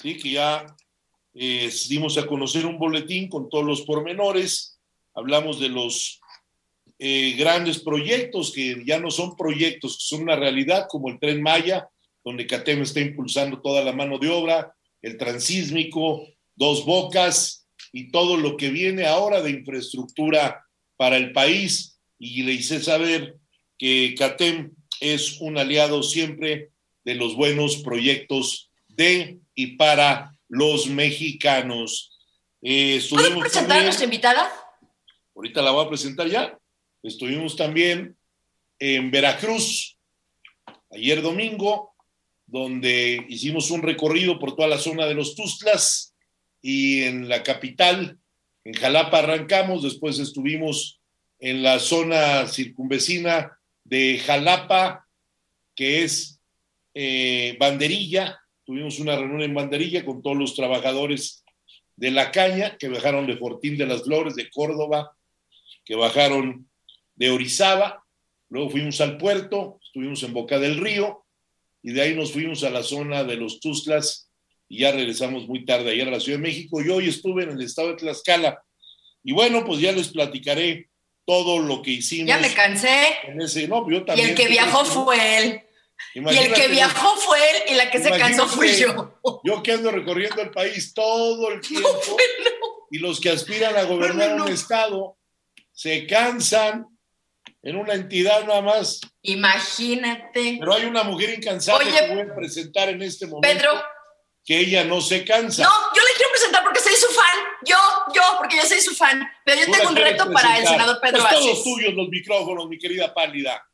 ¿sí? 0.02 0.18
que 0.18 0.32
ya 0.32 0.66
eh, 1.34 1.70
dimos 1.88 2.18
a 2.18 2.26
conocer 2.26 2.66
un 2.66 2.78
boletín 2.78 3.28
con 3.28 3.48
todos 3.48 3.64
los 3.64 3.82
pormenores, 3.82 4.78
hablamos 5.14 5.60
de 5.60 5.68
los 5.68 6.20
eh, 6.98 7.34
grandes 7.38 7.80
proyectos 7.80 8.52
que 8.52 8.82
ya 8.84 8.98
no 8.98 9.10
son 9.10 9.36
proyectos, 9.36 9.96
que 9.98 10.04
son 10.04 10.22
una 10.22 10.36
realidad, 10.36 10.86
como 10.88 11.08
el 11.08 11.18
tren 11.18 11.42
Maya, 11.42 11.88
donde 12.24 12.46
CATEM 12.46 12.82
está 12.82 13.00
impulsando 13.00 13.60
toda 13.60 13.82
la 13.82 13.92
mano 13.92 14.18
de 14.18 14.28
obra, 14.28 14.74
el 15.00 15.16
transísmico, 15.16 16.26
dos 16.54 16.84
bocas 16.84 17.66
y 17.92 18.10
todo 18.10 18.36
lo 18.36 18.56
que 18.56 18.70
viene 18.70 19.06
ahora 19.06 19.42
de 19.42 19.50
infraestructura 19.50 20.64
para 20.96 21.16
el 21.16 21.32
país. 21.32 21.98
Y 22.18 22.44
le 22.44 22.52
hice 22.52 22.80
saber 22.80 23.38
que 23.78 24.14
CATEM 24.16 24.72
es 25.00 25.40
un 25.40 25.58
aliado 25.58 26.04
siempre 26.04 26.70
de 27.04 27.16
los 27.16 27.34
buenos 27.34 27.78
proyectos 27.78 28.70
de 28.94 29.38
y 29.54 29.76
para 29.76 30.34
los 30.48 30.86
mexicanos. 30.86 32.18
Eh, 32.60 33.02
¿Puedo 33.10 33.40
presentar 33.40 33.80
a 33.80 33.84
nuestra 33.84 34.04
invitada? 34.04 34.50
Ahorita 35.34 35.62
la 35.62 35.70
voy 35.70 35.86
a 35.86 35.88
presentar 35.88 36.28
ya. 36.28 36.58
Estuvimos 37.02 37.56
también 37.56 38.16
en 38.78 39.10
Veracruz 39.10 39.96
ayer 40.90 41.22
domingo, 41.22 41.94
donde 42.46 43.24
hicimos 43.28 43.70
un 43.70 43.82
recorrido 43.82 44.38
por 44.38 44.54
toda 44.54 44.68
la 44.68 44.78
zona 44.78 45.06
de 45.06 45.14
los 45.14 45.34
Tuzlas 45.34 46.14
y 46.60 47.02
en 47.02 47.28
la 47.28 47.42
capital, 47.42 48.18
en 48.64 48.74
Jalapa 48.74 49.18
arrancamos, 49.18 49.82
después 49.82 50.18
estuvimos 50.18 51.00
en 51.40 51.62
la 51.62 51.80
zona 51.80 52.46
circunvecina 52.46 53.58
de 53.82 54.18
Jalapa, 54.18 55.08
que 55.74 56.04
es 56.04 56.40
eh, 56.94 57.56
Banderilla, 57.58 58.41
tuvimos 58.64 58.98
una 58.98 59.16
reunión 59.16 59.42
en 59.42 59.54
Banderilla 59.54 60.04
con 60.04 60.22
todos 60.22 60.36
los 60.36 60.54
trabajadores 60.54 61.44
de 61.96 62.10
la 62.10 62.30
caña 62.30 62.76
que 62.78 62.88
bajaron 62.88 63.26
de 63.26 63.36
Fortín 63.36 63.76
de 63.76 63.86
las 63.86 64.02
Flores, 64.02 64.34
de 64.34 64.50
Córdoba, 64.50 65.16
que 65.84 65.94
bajaron 65.94 66.68
de 67.14 67.30
Orizaba, 67.30 68.04
luego 68.48 68.70
fuimos 68.70 69.00
al 69.00 69.18
puerto, 69.18 69.78
estuvimos 69.84 70.22
en 70.22 70.32
Boca 70.32 70.58
del 70.58 70.78
Río 70.78 71.24
y 71.82 71.92
de 71.92 72.02
ahí 72.02 72.14
nos 72.14 72.32
fuimos 72.32 72.64
a 72.64 72.70
la 72.70 72.82
zona 72.82 73.24
de 73.24 73.36
los 73.36 73.60
Tuzlas 73.60 74.28
y 74.68 74.78
ya 74.78 74.92
regresamos 74.92 75.46
muy 75.46 75.64
tarde 75.64 75.90
ayer 75.90 76.08
a 76.08 76.12
la 76.12 76.20
Ciudad 76.20 76.38
de 76.38 76.44
México 76.44 76.80
y 76.80 76.88
hoy 76.88 77.08
estuve 77.08 77.44
en 77.44 77.50
el 77.50 77.60
estado 77.60 77.88
de 77.88 77.96
Tlaxcala. 77.96 78.62
Y 79.22 79.32
bueno, 79.32 79.64
pues 79.64 79.80
ya 79.80 79.92
les 79.92 80.08
platicaré 80.08 80.88
todo 81.24 81.58
lo 81.58 81.82
que 81.82 81.90
hicimos. 81.92 82.28
Ya 82.28 82.38
me 82.38 82.52
cansé. 82.52 83.68
no, 83.68 83.90
yo 83.90 84.04
también, 84.04 84.28
y 84.28 84.30
el 84.30 84.36
que 84.36 84.48
viajó 84.48 84.84
fue 84.84 85.38
él. 85.38 85.62
Y 86.14 86.36
el 86.36 86.52
que 86.52 86.68
viajó 86.68 87.16
fue 87.16 87.38
él 87.38 87.62
y 87.70 87.74
la 87.74 87.90
que 87.90 88.02
se 88.02 88.10
cansó 88.10 88.46
fui 88.46 88.74
yo. 88.76 89.20
Yo 89.44 89.62
que 89.62 89.72
ando 89.72 89.90
recorriendo 89.90 90.42
el 90.42 90.50
país 90.50 90.92
todo 90.94 91.50
el 91.50 91.60
tiempo. 91.66 92.16
Y 92.90 92.98
los 92.98 93.20
que 93.20 93.30
aspiran 93.30 93.76
a 93.76 93.84
gobernar 93.84 94.34
un 94.34 94.48
estado 94.48 95.16
se 95.72 96.06
cansan 96.06 96.86
en 97.62 97.76
una 97.76 97.94
entidad 97.94 98.44
nada 98.44 98.60
más. 98.60 99.00
Imagínate. 99.22 100.56
Pero 100.58 100.74
hay 100.74 100.84
una 100.84 101.02
mujer 101.04 101.30
incansable 101.30 101.90
que 101.90 102.08
voy 102.08 102.20
a 102.20 102.34
presentar 102.34 102.88
en 102.88 103.02
este 103.02 103.26
momento. 103.26 103.48
Pedro. 103.48 103.82
Que 104.44 104.58
ella 104.58 104.84
no 104.84 105.00
se 105.00 105.24
cansa. 105.24 105.62
No, 105.62 105.70
yo 105.94 106.02
le 106.02 106.14
quiero 106.16 106.30
presentar 106.32 106.64
porque 106.64 106.80
soy 106.80 106.94
su 106.94 107.06
fan. 107.06 107.38
Yo, 107.64 107.76
yo, 108.12 108.22
porque 108.38 108.56
yo 108.56 108.66
soy 108.66 108.80
su 108.80 108.94
fan. 108.94 109.22
Pero 109.44 109.60
yo 109.60 109.72
tengo 109.72 109.90
un 109.90 109.96
reto 109.96 110.30
para 110.32 110.58
el 110.58 110.66
senador 110.66 110.98
Pedro 111.00 111.20
pues 111.22 111.34
todos 111.34 111.62
tuyos 111.62 111.94
los 111.94 112.08
micrófonos, 112.08 112.68
mi 112.68 112.78
querida 112.78 113.14
pálida. 113.14 113.64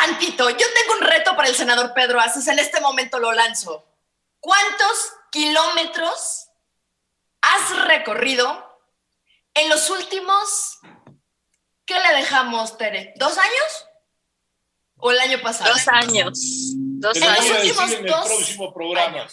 Tantito. 0.00 0.48
Yo 0.50 0.66
tengo 0.74 0.94
un 0.98 1.02
reto 1.02 1.36
para 1.36 1.48
el 1.48 1.54
senador 1.54 1.92
Pedro 1.94 2.20
Aces. 2.20 2.46
En 2.48 2.58
este 2.58 2.80
momento 2.80 3.18
lo 3.18 3.32
lanzo. 3.32 3.86
¿Cuántos 4.40 5.12
kilómetros 5.30 6.48
has 7.42 7.84
recorrido 7.86 8.80
en 9.54 9.68
los 9.68 9.90
últimos 9.90 10.80
¿Qué 11.90 11.98
le 11.98 12.14
dejamos, 12.18 12.78
Tere? 12.78 13.14
¿Dos 13.16 13.36
años? 13.36 13.86
¿O 14.98 15.10
el 15.10 15.18
año 15.18 15.42
pasado? 15.42 15.72
Dos 15.72 15.88
años. 15.88 16.38
Dos 17.00 17.16
en 17.16 17.24
años. 17.24 17.48
Los 17.48 17.56
últimos 17.56 17.90
en 17.90 17.98
el 17.98 18.04
próximo 18.04 18.72
programa. 18.72 19.26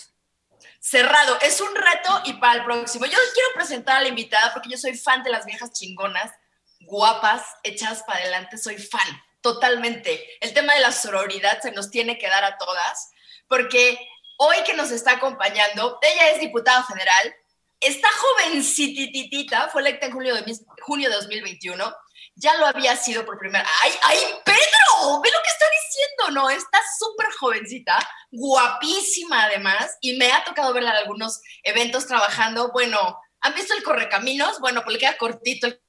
Cerrado. 0.80 1.38
Es 1.41 1.62
un 1.62 1.75
reto 1.75 2.21
y 2.25 2.34
para 2.34 2.56
el 2.56 2.65
próximo. 2.65 3.06
Yo 3.06 3.17
quiero 3.36 3.49
presentar 3.53 3.97
a 3.97 4.01
la 4.01 4.08
invitada 4.08 4.56
porque 4.56 4.69
yo 4.69 4.77
soy 4.80 4.97
fan 4.97 5.21
de 5.21 5.30
las 5.30 5.45
viejas 5.45 5.71
chingonas, 5.71 6.32
guapas, 6.80 7.43
hechas 7.62 8.01
para 8.01 8.21
adelante. 8.21 8.58
Soy 8.58 8.80
fan, 8.80 9.21
totalmente. 9.41 10.28
El 10.41 10.54
tema 10.54 10.73
de 10.73 10.82
la 10.82 10.91
sororidad 10.91 11.62
se 11.62 11.71
nos 11.71 11.89
tiene 11.89 12.17
que 12.17 12.28
dar 12.28 12.43
a 12.43 12.58
todas 12.58 13.12
porque 13.47 14.00
hoy 14.38 14.58
que 14.65 14.73
nos 14.73 14.91
está 14.91 15.13
acompañando, 15.13 16.00
ella 16.02 16.32
es 16.32 16.39
diputada 16.39 16.84
federal, 16.84 17.36
está 17.80 18.08
jovencititita, 18.12 19.69
fue 19.69 19.82
electa 19.82 20.08
en 20.08 20.13
julio 20.13 20.36
de, 20.36 20.58
junio 20.82 21.10
de 21.10 21.15
2021 21.15 21.95
ya 22.38 22.56
lo 22.56 22.67
había 22.67 22.95
sido 22.95 23.26
por 23.26 23.38
primera. 23.38 23.65
¡Ay, 23.82 23.91
ay, 24.04 24.17
Pedro! 24.45 25.21
Ve 25.21 25.30
lo 25.30 25.41
que 25.41 25.50
está 25.50 25.65
diciendo, 25.84 26.41
¿no? 26.41 26.50
Está 26.50 26.80
súper 27.00 27.28
jovencita, 27.39 27.97
guapísima 28.32 29.45
además, 29.45 29.97
y 30.02 30.17
me 30.17 30.32
ha 30.32 30.43
tocado 30.43 30.73
verla 30.73 30.91
en 30.91 30.97
algunos 30.97 31.41
eventos 31.63 32.06
trabajando. 32.06 32.71
Bueno, 32.71 33.19
¿han 33.41 33.56
visto 33.56 33.73
el 33.73 33.84
Correcaminos? 33.84 34.60
Bueno, 34.60 34.84
pues 34.84 34.93
le 34.93 35.00
queda 35.00 35.17
cortito 35.17 35.67
el 35.67 35.82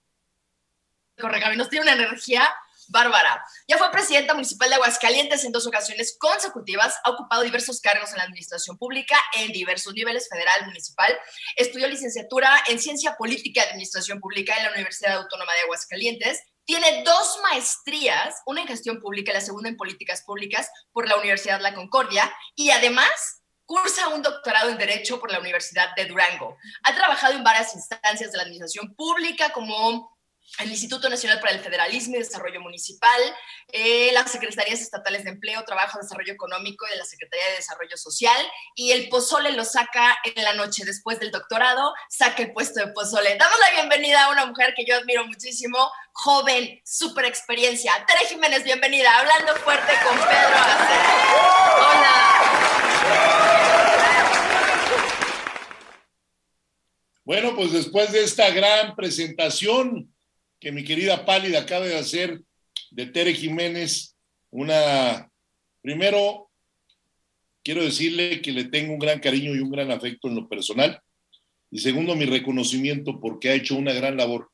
Correcaminos, 1.20 1.68
tiene 1.68 1.82
una 1.82 2.02
energía 2.02 2.50
Bárbara. 2.88 3.44
Ya 3.66 3.78
fue 3.78 3.90
presidenta 3.90 4.34
municipal 4.34 4.68
de 4.68 4.76
Aguascalientes 4.76 5.44
en 5.44 5.52
dos 5.52 5.66
ocasiones 5.66 6.16
consecutivas, 6.18 6.94
ha 7.04 7.10
ocupado 7.10 7.42
diversos 7.42 7.80
cargos 7.80 8.10
en 8.10 8.18
la 8.18 8.24
administración 8.24 8.78
pública 8.78 9.16
en 9.36 9.52
diversos 9.52 9.94
niveles, 9.94 10.28
federal, 10.28 10.66
municipal. 10.66 11.16
Estudió 11.56 11.86
licenciatura 11.88 12.50
en 12.66 12.78
Ciencia 12.78 13.16
Política 13.16 13.62
y 13.62 13.68
Administración 13.68 14.20
Pública 14.20 14.56
en 14.56 14.64
la 14.64 14.72
Universidad 14.72 15.18
Autónoma 15.18 15.52
de 15.54 15.60
Aguascalientes. 15.60 16.42
Tiene 16.64 17.02
dos 17.02 17.38
maestrías, 17.42 18.42
una 18.46 18.60
en 18.60 18.68
gestión 18.68 19.00
pública 19.00 19.30
y 19.30 19.34
la 19.34 19.40
segunda 19.40 19.68
en 19.68 19.76
políticas 19.76 20.22
públicas 20.22 20.70
por 20.92 21.08
la 21.08 21.16
Universidad 21.16 21.60
La 21.60 21.74
Concordia. 21.74 22.30
Y 22.54 22.70
además 22.70 23.42
cursa 23.64 24.08
un 24.08 24.22
doctorado 24.22 24.70
en 24.70 24.78
Derecho 24.78 25.20
por 25.20 25.30
la 25.30 25.40
Universidad 25.40 25.94
de 25.94 26.06
Durango. 26.06 26.56
Ha 26.84 26.94
trabajado 26.94 27.34
en 27.34 27.44
varias 27.44 27.74
instancias 27.74 28.32
de 28.32 28.38
la 28.38 28.44
administración 28.44 28.94
pública 28.94 29.50
como 29.50 30.17
el 30.58 30.70
Instituto 30.70 31.08
Nacional 31.08 31.38
para 31.40 31.52
el 31.52 31.60
Federalismo 31.60 32.16
y 32.16 32.20
Desarrollo 32.20 32.60
Municipal, 32.60 33.20
eh, 33.68 34.10
las 34.12 34.32
Secretarías 34.32 34.80
Estatales 34.80 35.24
de 35.24 35.30
Empleo, 35.30 35.62
Trabajo, 35.64 35.98
Desarrollo 36.00 36.32
Económico 36.32 36.86
y 36.86 36.90
de 36.90 36.96
la 36.96 37.04
Secretaría 37.04 37.46
de 37.50 37.56
Desarrollo 37.56 37.96
Social. 37.96 38.44
Y 38.74 38.92
el 38.92 39.08
pozole 39.08 39.52
lo 39.52 39.64
saca 39.64 40.18
en 40.24 40.42
la 40.42 40.54
noche 40.54 40.84
después 40.84 41.20
del 41.20 41.30
doctorado, 41.30 41.94
saca 42.08 42.42
el 42.42 42.52
puesto 42.52 42.84
de 42.84 42.92
pozole. 42.92 43.36
Damos 43.36 43.58
la 43.60 43.70
bienvenida 43.80 44.24
a 44.24 44.30
una 44.30 44.46
mujer 44.46 44.74
que 44.76 44.84
yo 44.84 44.96
admiro 44.96 45.24
muchísimo, 45.26 45.90
joven, 46.12 46.80
súper 46.84 47.26
experiencia. 47.26 47.92
Tere 48.06 48.26
Jiménez, 48.26 48.64
bienvenida, 48.64 49.16
hablando 49.16 49.54
fuerte 49.56 49.92
con 50.04 50.18
Pedro 50.18 50.56
Hola. 51.76 52.38
Bueno, 57.24 57.54
pues 57.54 57.72
después 57.72 58.10
de 58.10 58.24
esta 58.24 58.48
gran 58.50 58.96
presentación, 58.96 60.10
que 60.60 60.72
mi 60.72 60.84
querida 60.84 61.24
Pálida 61.24 61.60
acaba 61.60 61.86
de 61.86 61.96
hacer 61.96 62.40
de 62.90 63.06
Tere 63.06 63.34
Jiménez 63.34 64.16
una, 64.50 65.30
primero, 65.82 66.50
quiero 67.62 67.84
decirle 67.84 68.40
que 68.40 68.52
le 68.52 68.64
tengo 68.64 68.92
un 68.92 68.98
gran 68.98 69.20
cariño 69.20 69.54
y 69.54 69.60
un 69.60 69.70
gran 69.70 69.90
afecto 69.90 70.28
en 70.28 70.36
lo 70.36 70.48
personal. 70.48 71.00
Y 71.70 71.80
segundo, 71.80 72.16
mi 72.16 72.24
reconocimiento 72.24 73.20
porque 73.20 73.50
ha 73.50 73.54
hecho 73.54 73.76
una 73.76 73.92
gran 73.92 74.16
labor. 74.16 74.50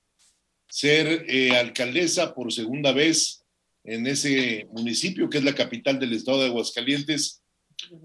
Ser 0.68 1.24
eh, 1.28 1.56
alcaldesa 1.56 2.34
por 2.34 2.52
segunda 2.52 2.92
vez 2.92 3.44
en 3.84 4.06
ese 4.06 4.66
municipio 4.72 5.28
que 5.28 5.38
es 5.38 5.44
la 5.44 5.54
capital 5.54 6.00
del 6.00 6.14
estado 6.14 6.40
de 6.40 6.46
Aguascalientes 6.46 7.42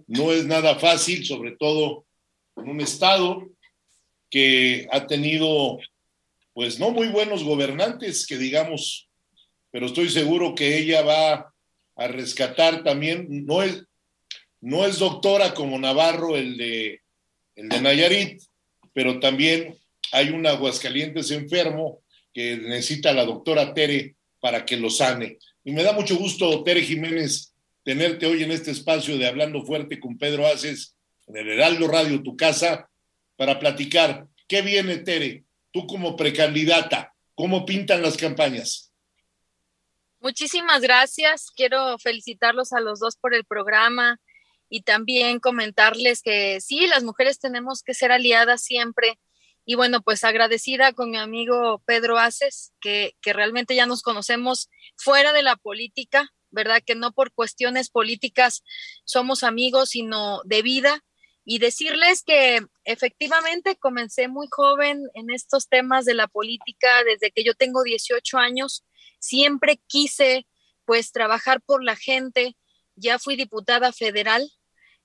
no 0.07 0.31
es 0.31 0.45
nada 0.45 0.77
fácil, 0.77 1.25
sobre 1.25 1.55
todo 1.55 2.05
en 2.57 2.69
un 2.69 2.81
estado 2.81 3.49
que 4.29 4.87
ha 4.91 5.07
tenido, 5.07 5.79
pues 6.59 6.77
no 6.77 6.91
muy 6.91 7.07
buenos 7.07 7.45
gobernantes, 7.45 8.27
que 8.27 8.37
digamos, 8.37 9.07
pero 9.71 9.85
estoy 9.85 10.09
seguro 10.09 10.55
que 10.55 10.77
ella 10.77 11.01
va 11.03 11.53
a 11.95 12.07
rescatar 12.09 12.83
también, 12.83 13.45
no 13.45 13.63
es, 13.63 13.85
no 14.59 14.85
es 14.85 14.99
doctora 14.99 15.53
como 15.53 15.79
Navarro, 15.79 16.35
el 16.35 16.57
de, 16.57 16.99
el 17.55 17.69
de 17.69 17.79
Nayarit, 17.79 18.41
pero 18.91 19.21
también 19.21 19.77
hay 20.11 20.31
un 20.31 20.45
Aguascalientes 20.45 21.31
enfermo 21.31 22.01
que 22.33 22.57
necesita 22.57 23.13
la 23.13 23.23
doctora 23.23 23.73
Tere 23.73 24.15
para 24.41 24.65
que 24.65 24.75
lo 24.75 24.89
sane. 24.89 25.37
Y 25.63 25.71
me 25.71 25.83
da 25.83 25.93
mucho 25.93 26.17
gusto, 26.17 26.61
Tere 26.65 26.81
Jiménez, 26.81 27.53
tenerte 27.85 28.25
hoy 28.25 28.43
en 28.43 28.51
este 28.51 28.71
espacio 28.71 29.17
de 29.17 29.27
Hablando 29.27 29.63
Fuerte 29.63 29.97
con 29.97 30.17
Pedro 30.17 30.45
Aces, 30.45 30.93
en 31.25 31.37
el 31.37 31.51
Heraldo 31.51 31.87
Radio, 31.87 32.21
tu 32.21 32.35
casa, 32.35 32.89
para 33.37 33.59
platicar. 33.59 34.27
¿Qué 34.45 34.61
viene, 34.61 34.97
Tere? 34.97 35.45
Como 35.87 36.15
precandidata, 36.15 37.13
¿cómo 37.35 37.65
pintan 37.65 38.01
las 38.01 38.17
campañas? 38.17 38.91
Muchísimas 40.21 40.81
gracias. 40.81 41.49
Quiero 41.55 41.97
felicitarlos 41.97 42.73
a 42.73 42.81
los 42.81 42.99
dos 42.99 43.15
por 43.15 43.33
el 43.33 43.45
programa 43.45 44.19
y 44.69 44.81
también 44.81 45.39
comentarles 45.39 46.21
que 46.21 46.59
sí, 46.61 46.87
las 46.87 47.03
mujeres 47.03 47.39
tenemos 47.39 47.83
que 47.83 47.93
ser 47.93 48.11
aliadas 48.11 48.61
siempre. 48.61 49.19
Y 49.65 49.75
bueno, 49.75 50.01
pues 50.01 50.23
agradecida 50.23 50.93
con 50.93 51.11
mi 51.11 51.17
amigo 51.17 51.81
Pedro 51.85 52.17
Aces, 52.17 52.73
que, 52.81 53.15
que 53.21 53.33
realmente 53.33 53.75
ya 53.75 53.85
nos 53.85 54.01
conocemos 54.01 54.69
fuera 54.95 55.31
de 55.31 55.43
la 55.43 55.55
política, 55.55 56.29
¿verdad? 56.51 56.81
Que 56.85 56.95
no 56.95 57.11
por 57.11 57.31
cuestiones 57.31 57.89
políticas 57.89 58.63
somos 59.05 59.43
amigos, 59.43 59.89
sino 59.89 60.41
de 60.43 60.61
vida. 60.61 61.03
Y 61.45 61.59
decirles 61.59 62.23
que 62.23 62.59
efectivamente 62.83 63.75
comencé 63.77 64.27
muy 64.27 64.47
joven 64.51 65.01
en 65.13 65.31
estos 65.31 65.67
temas 65.67 66.05
de 66.05 66.13
la 66.13 66.27
política, 66.27 67.03
desde 67.03 67.31
que 67.31 67.43
yo 67.43 67.53
tengo 67.55 67.83
18 67.83 68.37
años, 68.37 68.85
siempre 69.19 69.81
quise 69.87 70.45
pues 70.85 71.11
trabajar 71.11 71.61
por 71.61 71.83
la 71.83 71.95
gente. 71.95 72.55
Ya 72.95 73.19
fui 73.19 73.35
diputada 73.35 73.91
federal, 73.93 74.51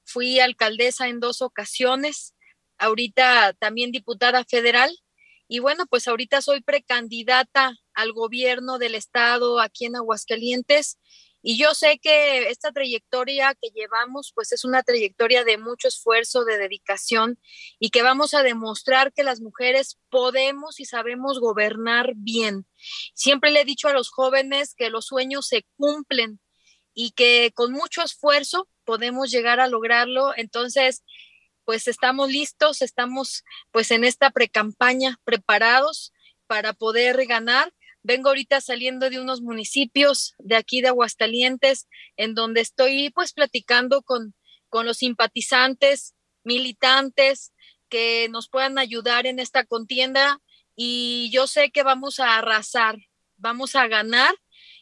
fui 0.04 0.40
alcaldesa 0.40 1.08
en 1.08 1.20
dos 1.20 1.40
ocasiones, 1.40 2.34
ahorita 2.78 3.54
también 3.54 3.92
diputada 3.92 4.44
federal 4.44 4.90
y 5.46 5.58
bueno, 5.58 5.86
pues 5.86 6.08
ahorita 6.08 6.40
soy 6.40 6.62
precandidata 6.62 7.76
al 7.92 8.12
gobierno 8.12 8.78
del 8.78 8.94
estado 8.94 9.60
aquí 9.60 9.84
en 9.84 9.96
Aguascalientes 9.96 10.98
y 11.46 11.58
yo 11.58 11.74
sé 11.74 11.98
que 11.98 12.48
esta 12.48 12.72
trayectoria 12.72 13.54
que 13.60 13.68
llevamos 13.68 14.32
pues 14.34 14.50
es 14.52 14.64
una 14.64 14.82
trayectoria 14.82 15.44
de 15.44 15.58
mucho 15.58 15.88
esfuerzo, 15.88 16.46
de 16.46 16.56
dedicación 16.56 17.38
y 17.78 17.90
que 17.90 18.02
vamos 18.02 18.32
a 18.32 18.42
demostrar 18.42 19.12
que 19.12 19.24
las 19.24 19.42
mujeres 19.42 19.98
podemos 20.08 20.80
y 20.80 20.86
sabemos 20.86 21.40
gobernar 21.40 22.14
bien. 22.16 22.66
Siempre 23.12 23.50
le 23.50 23.60
he 23.60 23.64
dicho 23.66 23.88
a 23.88 23.92
los 23.92 24.08
jóvenes 24.08 24.74
que 24.74 24.88
los 24.88 25.04
sueños 25.04 25.46
se 25.46 25.66
cumplen 25.76 26.40
y 26.94 27.10
que 27.10 27.52
con 27.54 27.72
mucho 27.72 28.02
esfuerzo 28.02 28.66
podemos 28.84 29.30
llegar 29.30 29.60
a 29.60 29.68
lograrlo. 29.68 30.32
Entonces, 30.34 31.04
pues 31.66 31.88
estamos 31.88 32.30
listos, 32.30 32.80
estamos 32.80 33.44
pues 33.70 33.90
en 33.90 34.04
esta 34.04 34.30
precampaña 34.30 35.20
preparados 35.24 36.14
para 36.46 36.72
poder 36.72 37.26
ganar. 37.26 37.70
Vengo 38.06 38.28
ahorita 38.28 38.60
saliendo 38.60 39.08
de 39.08 39.18
unos 39.18 39.40
municipios 39.40 40.34
de 40.38 40.56
aquí 40.56 40.82
de 40.82 40.88
Aguascalientes, 40.88 41.88
en 42.18 42.34
donde 42.34 42.60
estoy 42.60 43.08
pues 43.10 43.32
platicando 43.32 44.02
con, 44.02 44.34
con 44.68 44.84
los 44.84 44.98
simpatizantes, 44.98 46.14
militantes 46.44 47.54
que 47.88 48.28
nos 48.30 48.50
puedan 48.50 48.76
ayudar 48.76 49.26
en 49.26 49.38
esta 49.38 49.64
contienda 49.64 50.38
y 50.76 51.30
yo 51.32 51.46
sé 51.46 51.70
que 51.70 51.82
vamos 51.82 52.20
a 52.20 52.36
arrasar, 52.36 52.98
vamos 53.38 53.74
a 53.74 53.86
ganar 53.88 54.34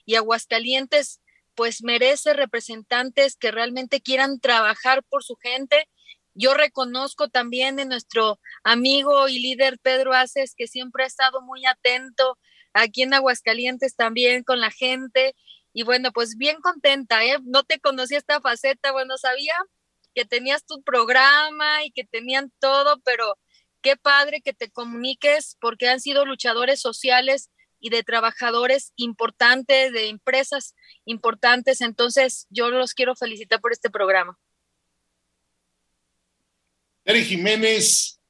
y 0.04 0.16
Aguascalientes 0.16 1.20
pues 1.54 1.84
merece 1.84 2.32
representantes 2.32 3.36
que 3.36 3.52
realmente 3.52 4.00
quieran 4.00 4.40
trabajar 4.40 5.04
por 5.04 5.22
su 5.22 5.36
gente. 5.36 5.88
Yo 6.34 6.54
reconozco 6.54 7.28
también 7.28 7.78
en 7.78 7.90
nuestro 7.90 8.40
amigo 8.64 9.28
y 9.28 9.38
líder 9.38 9.78
Pedro 9.78 10.12
Aces, 10.12 10.54
que 10.56 10.66
siempre 10.66 11.04
ha 11.04 11.06
estado 11.06 11.40
muy 11.40 11.66
atento 11.66 12.36
aquí 12.72 13.02
en 13.02 13.14
Aguascalientes 13.14 13.96
también 13.96 14.44
con 14.44 14.60
la 14.60 14.70
gente. 14.70 15.34
Y 15.72 15.84
bueno, 15.84 16.12
pues 16.12 16.36
bien 16.36 16.60
contenta, 16.60 17.24
¿eh? 17.24 17.38
No 17.44 17.64
te 17.64 17.80
conocía 17.80 18.18
esta 18.18 18.40
faceta, 18.40 18.92
bueno, 18.92 19.16
sabía 19.16 19.54
que 20.14 20.24
tenías 20.24 20.66
tu 20.66 20.82
programa 20.82 21.84
y 21.84 21.90
que 21.90 22.04
tenían 22.04 22.52
todo, 22.58 23.00
pero 23.04 23.38
qué 23.80 23.96
padre 23.96 24.42
que 24.42 24.52
te 24.52 24.70
comuniques 24.70 25.56
porque 25.60 25.88
han 25.88 26.00
sido 26.00 26.24
luchadores 26.26 26.80
sociales 26.80 27.50
y 27.80 27.90
de 27.90 28.04
trabajadores 28.04 28.92
importantes, 28.96 29.92
de 29.92 30.08
empresas 30.08 30.74
importantes. 31.04 31.80
Entonces, 31.80 32.46
yo 32.48 32.70
los 32.70 32.94
quiero 32.94 33.16
felicitar 33.16 33.60
por 33.60 33.72
este 33.72 33.90
programa. 33.90 34.38
Tere 37.02 37.22
Jiménez, 37.22 38.20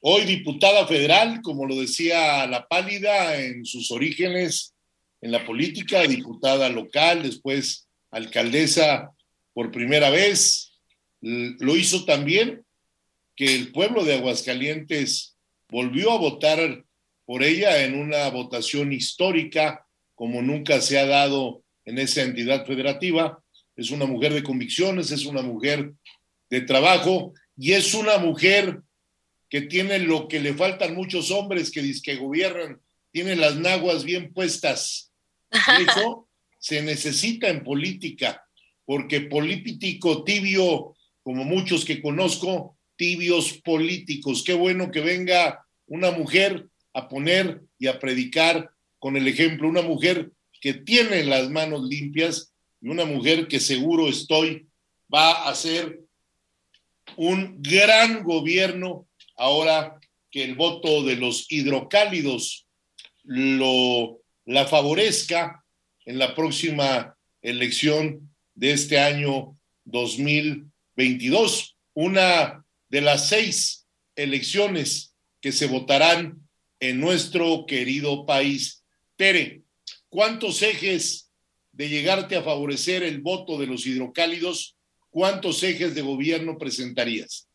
hoy 0.00 0.24
diputada 0.24 0.86
federal, 0.86 1.40
como 1.42 1.66
lo 1.66 1.76
decía 1.76 2.46
la 2.46 2.66
pálida 2.66 3.40
en 3.40 3.64
sus 3.64 3.90
orígenes 3.90 4.74
en 5.20 5.32
la 5.32 5.44
política, 5.44 6.02
diputada 6.02 6.68
local, 6.68 7.22
después 7.22 7.88
alcaldesa 8.10 9.10
por 9.52 9.70
primera 9.70 10.10
vez. 10.10 10.72
Lo 11.20 11.76
hizo 11.76 12.04
también 12.04 12.64
que 13.34 13.54
el 13.54 13.72
pueblo 13.72 14.04
de 14.04 14.14
Aguascalientes 14.14 15.36
volvió 15.68 16.12
a 16.12 16.18
votar 16.18 16.84
por 17.24 17.42
ella 17.42 17.84
en 17.84 17.98
una 17.98 18.28
votación 18.30 18.92
histórica 18.92 19.84
como 20.14 20.42
nunca 20.42 20.80
se 20.80 20.98
ha 20.98 21.06
dado 21.06 21.62
en 21.84 21.98
esa 21.98 22.22
entidad 22.22 22.66
federativa. 22.66 23.42
Es 23.76 23.90
una 23.90 24.06
mujer 24.06 24.32
de 24.32 24.42
convicciones, 24.42 25.10
es 25.10 25.24
una 25.26 25.42
mujer 25.42 25.92
de 26.50 26.60
trabajo 26.62 27.34
y 27.56 27.72
es 27.72 27.94
una 27.94 28.18
mujer 28.18 28.80
que 29.48 29.62
tiene 29.62 29.98
lo 29.98 30.28
que 30.28 30.40
le 30.40 30.54
faltan 30.54 30.94
muchos 30.94 31.30
hombres 31.30 31.70
que, 31.70 31.92
que 32.02 32.16
gobiernan, 32.16 32.80
tiene 33.10 33.36
las 33.36 33.56
naguas 33.56 34.04
bien 34.04 34.32
puestas. 34.32 35.12
eso 35.50 36.28
se 36.58 36.82
necesita 36.82 37.48
en 37.48 37.64
política, 37.64 38.44
porque 38.84 39.22
político 39.22 40.24
tibio, 40.24 40.94
como 41.22 41.44
muchos 41.44 41.84
que 41.84 42.02
conozco, 42.02 42.76
tibios 42.96 43.54
políticos. 43.64 44.42
Qué 44.44 44.54
bueno 44.54 44.90
que 44.90 45.00
venga 45.00 45.64
una 45.86 46.10
mujer 46.10 46.66
a 46.92 47.08
poner 47.08 47.62
y 47.78 47.86
a 47.86 47.98
predicar 47.98 48.70
con 48.98 49.16
el 49.16 49.28
ejemplo, 49.28 49.68
una 49.68 49.82
mujer 49.82 50.32
que 50.60 50.74
tiene 50.74 51.24
las 51.24 51.48
manos 51.50 51.88
limpias 51.88 52.52
y 52.80 52.88
una 52.88 53.04
mujer 53.04 53.46
que 53.46 53.60
seguro 53.60 54.08
estoy 54.08 54.66
va 55.12 55.30
a 55.30 55.50
hacer 55.50 56.00
un 57.16 57.62
gran 57.62 58.22
gobierno 58.22 59.07
ahora 59.38 59.98
que 60.30 60.44
el 60.44 60.54
voto 60.54 61.02
de 61.04 61.16
los 61.16 61.50
hidrocálidos 61.50 62.66
lo 63.24 64.20
la 64.48 64.66
favorezca 64.66 65.62
en 66.06 66.18
la 66.18 66.34
próxima 66.34 67.14
elección 67.42 68.34
de 68.54 68.72
este 68.72 68.98
año 68.98 69.58
2022, 69.84 71.76
una 71.92 72.64
de 72.88 73.00
las 73.02 73.28
seis 73.28 73.86
elecciones 74.16 75.14
que 75.42 75.52
se 75.52 75.66
votarán 75.66 76.48
en 76.80 76.98
nuestro 76.98 77.66
querido 77.66 78.24
país. 78.24 78.82
Tere, 79.16 79.62
¿cuántos 80.08 80.62
ejes 80.62 81.30
de 81.72 81.90
llegarte 81.90 82.36
a 82.36 82.42
favorecer 82.42 83.02
el 83.02 83.20
voto 83.20 83.58
de 83.58 83.66
los 83.66 83.86
hidrocálidos, 83.86 84.76
cuántos 85.10 85.62
ejes 85.62 85.94
de 85.94 86.00
gobierno 86.00 86.56
presentarías? 86.56 87.48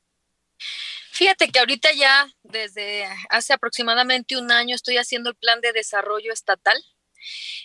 Fíjate 1.14 1.50
que 1.50 1.60
ahorita 1.60 1.92
ya 1.94 2.28
desde 2.42 3.08
hace 3.30 3.54
aproximadamente 3.54 4.36
un 4.36 4.52
año 4.52 4.74
estoy 4.76 4.98
haciendo 4.98 5.30
el 5.30 5.36
plan 5.36 5.62
de 5.62 5.72
desarrollo 5.72 6.34
estatal. 6.34 6.76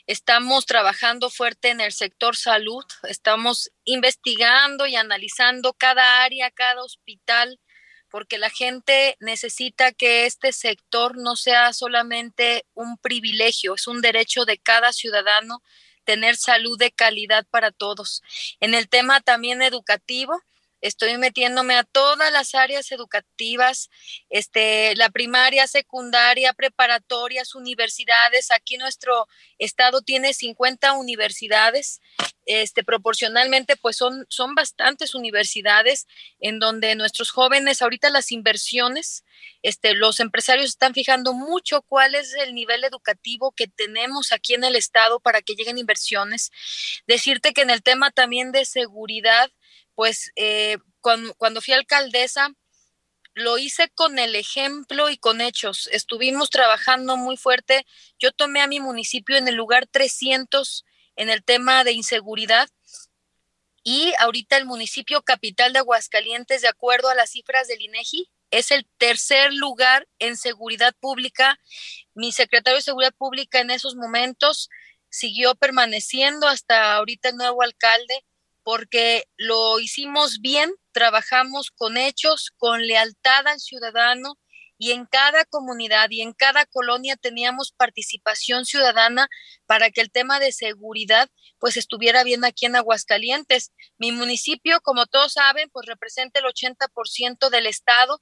Estamos 0.07 0.67
trabajando 0.67 1.31
fuerte 1.31 1.71
en 1.71 1.81
el 1.81 1.93
sector 1.93 2.37
salud, 2.37 2.85
estamos 3.05 3.71
investigando 3.85 4.87
y 4.87 4.97
analizando 4.97 5.73
cada 5.73 6.25
área, 6.25 6.51
cada 6.51 6.83
hospital, 6.83 7.59
porque 8.11 8.37
la 8.37 8.51
gente 8.51 9.17
necesita 9.19 9.93
que 9.93 10.27
este 10.27 10.53
sector 10.53 11.17
no 11.17 11.35
sea 11.35 11.73
solamente 11.73 12.67
un 12.75 12.99
privilegio, 12.99 13.77
es 13.77 13.87
un 13.87 14.03
derecho 14.03 14.45
de 14.45 14.59
cada 14.59 14.93
ciudadano 14.93 15.63
tener 16.05 16.37
salud 16.37 16.79
de 16.79 16.93
calidad 16.93 17.47
para 17.51 17.71
todos. 17.71 18.23
En 18.61 18.75
el 18.75 18.91
tema 18.91 19.23
también 19.23 19.63
educativo, 19.63 20.39
estoy 20.81 21.17
metiéndome 21.19 21.75
a 21.75 21.85
todas 21.85 22.33
las 22.33 22.55
áreas 22.55 22.91
educativas, 22.93 23.91
este, 24.31 24.95
la 24.97 25.11
primaria, 25.11 25.67
secundaria, 25.67 26.53
preparatorias, 26.53 27.55
universidades. 27.55 28.51
Aquí 28.51 28.77
nuestro 28.77 29.27
estado 29.59 30.03
tiene 30.03 30.35
50 30.35 30.93
universidades, 30.93 32.01
este, 32.47 32.83
proporcionalmente, 32.83 33.77
pues 33.77 33.97
son, 33.97 34.25
son 34.31 34.55
bastantes 34.55 35.15
universidades 35.15 36.07
en 36.41 36.59
donde 36.59 36.95
nuestros 36.95 37.31
jóvenes, 37.31 37.83
ahorita 37.83 38.09
las 38.09 38.33
inversiones, 38.33 39.25
este, 39.63 39.95
los 39.95 40.19
empresarios 40.21 40.71
están 40.71 40.95
fijando 40.95 41.35
mucho 41.35 41.83
cuál 41.83 42.15
es 42.15 42.35
el 42.35 42.55
nivel 42.55 42.85
educativo 42.85 43.53
que 43.53 43.67
tenemos 43.67 44.33
aquí 44.33 44.55
en 44.55 44.65
el 44.65 44.77
estado 44.77 45.21
para 45.21 45.43
que 45.43 45.55
lleguen 45.55 45.79
inversiones. 45.79 46.51
Decirte 47.07 47.53
que 47.53 47.63
en 47.63 47.71
el 47.71 47.83
tema 47.83 48.11
también 48.11 48.53
de 48.53 48.65
seguridad, 48.65 49.51
pues 49.99 50.31
eh, 50.37 50.79
cuando, 51.01 51.35
cuando 51.35 51.61
fui 51.61 51.75
alcaldesa, 51.75 52.53
lo 53.35 53.59
hice 53.59 53.89
con 53.97 54.21
el 54.21 54.37
ejemplo 54.37 55.11
y 55.11 55.19
con 55.19 55.41
hechos. 55.41 55.89
Estuvimos 55.91 56.51
trabajando 56.51 57.17
muy 57.17 57.37
fuerte. 57.37 57.85
Yo 58.17 58.31
tomé 58.31 58.61
a 58.61 58.69
mi 58.69 58.79
municipio 58.79 59.37
en 59.37 59.49
el 59.49 59.57
lugar 59.57 59.89
300 59.89 60.85
en 61.17 61.31
el 61.31 61.43
tema 61.43 61.83
de 61.83 61.95
inseguridad 61.95 62.69
y 63.83 64.13
ahorita 64.21 64.57
el 64.57 64.67
municipio 64.67 65.23
capital 65.23 65.73
de 65.73 65.81
Aguascalientes, 65.81 66.63
de 66.63 66.69
acuerdo 66.69 67.09
a 67.09 67.17
las 67.17 67.31
cifras 67.31 67.67
del 67.67 67.83
INEGI, 67.83 68.31
es 68.53 68.71
el 68.71 68.87
tercer 68.99 69.53
lugar 69.53 70.07
en 70.21 70.37
seguridad 70.37 70.95
pública. 71.01 71.59
Mi 72.15 72.31
secretario 72.31 72.77
de 72.77 72.83
Seguridad 72.83 73.15
Pública 73.19 73.59
en 73.59 73.73
esos 73.73 73.97
momentos 73.97 74.71
siguió 75.09 75.57
permaneciendo 75.57 76.47
hasta 76.47 76.95
ahorita 76.95 77.31
el 77.31 77.37
nuevo 77.37 77.63
alcalde 77.63 78.25
porque 78.69 79.25
lo 79.39 79.81
hicimos 79.81 80.41
bien, 80.43 80.71
trabajamos 80.93 81.71
con 81.71 81.97
hechos, 81.97 82.51
con 82.59 82.87
lealtad 82.87 83.47
al 83.47 83.61
ciudadano 83.61 84.35
y 84.77 84.93
en 84.93 85.07
cada 85.07 85.47
comunidad 85.47 86.11
y 86.11 86.21
en 86.21 86.35
cada 86.35 86.67
colonia 86.67 87.17
teníamos 87.17 87.73
participación 87.73 88.67
ciudadana 88.67 89.27
para 89.65 89.91
que 89.91 90.03
el 90.03 90.11
tema 90.11 90.39
de 90.39 90.53
seguridad 90.53 91.31
pues 91.59 91.79
estuviera 91.79 92.25
bien 92.25 92.45
aquí 92.45 92.67
en 92.67 92.77
Aguascalientes. 92.77 93.73
Mi 93.97 94.13
municipio, 94.13 94.83
como 94.83 95.07
todos 95.07 95.33
saben, 95.33 95.71
pues 95.73 95.87
representa 95.87 96.41
el 96.41 96.45
80% 96.45 97.49
del 97.49 97.65
estado, 97.65 98.21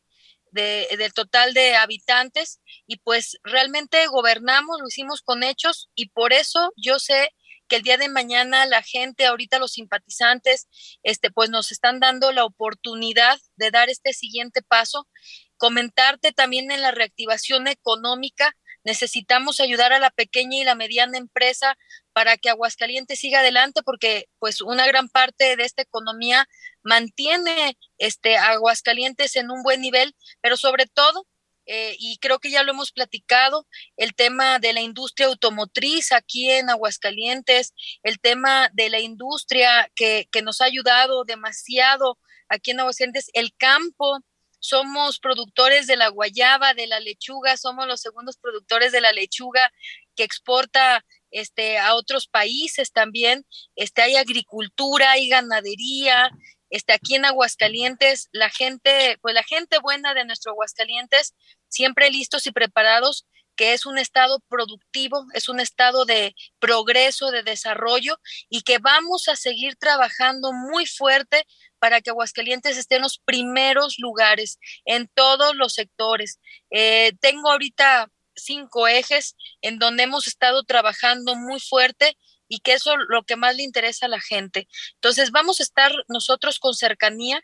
de, 0.53 0.86
del 0.97 1.12
total 1.12 1.55
de 1.55 1.74
habitantes 1.74 2.61
y 2.86 2.99
pues 2.99 3.36
realmente 3.42 4.07
gobernamos, 4.07 4.78
lo 4.80 4.86
hicimos 4.86 5.22
con 5.22 5.42
hechos 5.42 5.90
y 5.97 6.11
por 6.11 6.32
eso 6.32 6.72
yo 6.76 7.01
sé 7.01 7.32
que 7.68 7.76
el 7.76 7.82
día 7.82 7.96
de 7.96 8.08
mañana 8.08 8.66
la 8.66 8.82
gente, 8.82 9.26
ahorita 9.26 9.58
los 9.58 9.72
simpatizantes, 9.72 10.68
este, 11.02 11.30
pues 11.30 11.50
nos 11.50 11.72
están 11.72 12.00
dando 12.00 12.32
la 12.32 12.44
oportunidad 12.44 13.38
de 13.56 13.70
dar 13.70 13.88
este 13.88 14.12
siguiente 14.12 14.62
paso. 14.62 15.08
Comentarte 15.56 16.32
también 16.32 16.70
en 16.70 16.82
la 16.82 16.90
reactivación 16.90 17.66
económica, 17.66 18.54
necesitamos 18.84 19.60
ayudar 19.60 19.92
a 19.92 19.98
la 19.98 20.10
pequeña 20.10 20.58
y 20.58 20.64
la 20.64 20.76
mediana 20.76 21.18
empresa 21.18 21.76
para 22.12 22.36
que 22.36 22.50
Aguascalientes 22.50 23.18
siga 23.18 23.40
adelante 23.40 23.82
porque 23.84 24.26
pues 24.38 24.60
una 24.60 24.86
gran 24.86 25.08
parte 25.08 25.56
de 25.56 25.64
esta 25.64 25.82
economía 25.82 26.46
mantiene 26.82 27.76
este 27.98 28.36
Aguascalientes 28.36 29.34
en 29.36 29.50
un 29.50 29.62
buen 29.64 29.80
nivel, 29.80 30.14
pero 30.40 30.56
sobre 30.56 30.86
todo 30.86 31.26
eh, 31.66 31.96
y 31.98 32.18
creo 32.18 32.38
que 32.38 32.50
ya 32.50 32.62
lo 32.62 32.72
hemos 32.72 32.92
platicado, 32.92 33.66
el 33.96 34.14
tema 34.14 34.58
de 34.58 34.72
la 34.72 34.80
industria 34.80 35.26
automotriz 35.26 36.12
aquí 36.12 36.50
en 36.50 36.70
Aguascalientes, 36.70 37.74
el 38.02 38.20
tema 38.20 38.70
de 38.72 38.88
la 38.88 39.00
industria 39.00 39.90
que, 39.94 40.28
que 40.30 40.42
nos 40.42 40.60
ha 40.60 40.64
ayudado 40.66 41.24
demasiado 41.24 42.18
aquí 42.48 42.70
en 42.70 42.80
Aguascalientes, 42.80 43.30
el 43.34 43.52
campo, 43.56 44.20
somos 44.58 45.20
productores 45.20 45.86
de 45.86 45.96
la 45.96 46.08
guayaba, 46.08 46.74
de 46.74 46.86
la 46.86 47.00
lechuga, 47.00 47.56
somos 47.56 47.86
los 47.86 48.00
segundos 48.00 48.36
productores 48.36 48.90
de 48.90 49.00
la 49.00 49.12
lechuga 49.12 49.70
que 50.16 50.24
exporta 50.24 51.04
este, 51.30 51.78
a 51.78 51.94
otros 51.94 52.26
países 52.26 52.92
también. 52.92 53.46
Este, 53.76 54.02
hay 54.02 54.16
agricultura, 54.16 55.12
hay 55.12 55.28
ganadería, 55.28 56.30
este, 56.70 56.92
aquí 56.92 57.14
en 57.14 57.24
Aguascalientes, 57.24 58.28
la 58.32 58.50
gente, 58.50 59.18
pues 59.22 59.34
la 59.34 59.44
gente 59.44 59.78
buena 59.78 60.14
de 60.14 60.24
nuestro 60.24 60.52
Aguascalientes, 60.52 61.34
siempre 61.68 62.10
listos 62.10 62.46
y 62.46 62.52
preparados, 62.52 63.26
que 63.56 63.72
es 63.72 63.86
un 63.86 63.98
estado 63.98 64.40
productivo, 64.48 65.26
es 65.32 65.48
un 65.48 65.60
estado 65.60 66.04
de 66.04 66.34
progreso, 66.58 67.30
de 67.30 67.42
desarrollo 67.42 68.20
y 68.48 68.62
que 68.62 68.78
vamos 68.78 69.28
a 69.28 69.36
seguir 69.36 69.76
trabajando 69.76 70.52
muy 70.52 70.86
fuerte 70.86 71.44
para 71.78 72.00
que 72.00 72.10
Aguascalientes 72.10 72.76
esté 72.76 72.96
en 72.96 73.02
los 73.02 73.18
primeros 73.18 73.96
lugares 73.98 74.58
en 74.84 75.08
todos 75.14 75.56
los 75.56 75.72
sectores. 75.72 76.38
Eh, 76.70 77.12
tengo 77.20 77.50
ahorita 77.50 78.10
cinco 78.34 78.86
ejes 78.86 79.34
en 79.62 79.78
donde 79.78 80.04
hemos 80.04 80.26
estado 80.26 80.62
trabajando 80.64 81.34
muy 81.34 81.58
fuerte 81.58 82.16
y 82.48 82.60
que 82.60 82.74
eso 82.74 82.92
es 82.92 82.98
lo 83.08 83.24
que 83.24 83.36
más 83.36 83.56
le 83.56 83.62
interesa 83.62 84.06
a 84.06 84.10
la 84.10 84.20
gente. 84.20 84.68
Entonces 84.94 85.30
vamos 85.30 85.60
a 85.60 85.64
estar 85.64 85.92
nosotros 86.08 86.58
con 86.58 86.74
cercanía, 86.74 87.42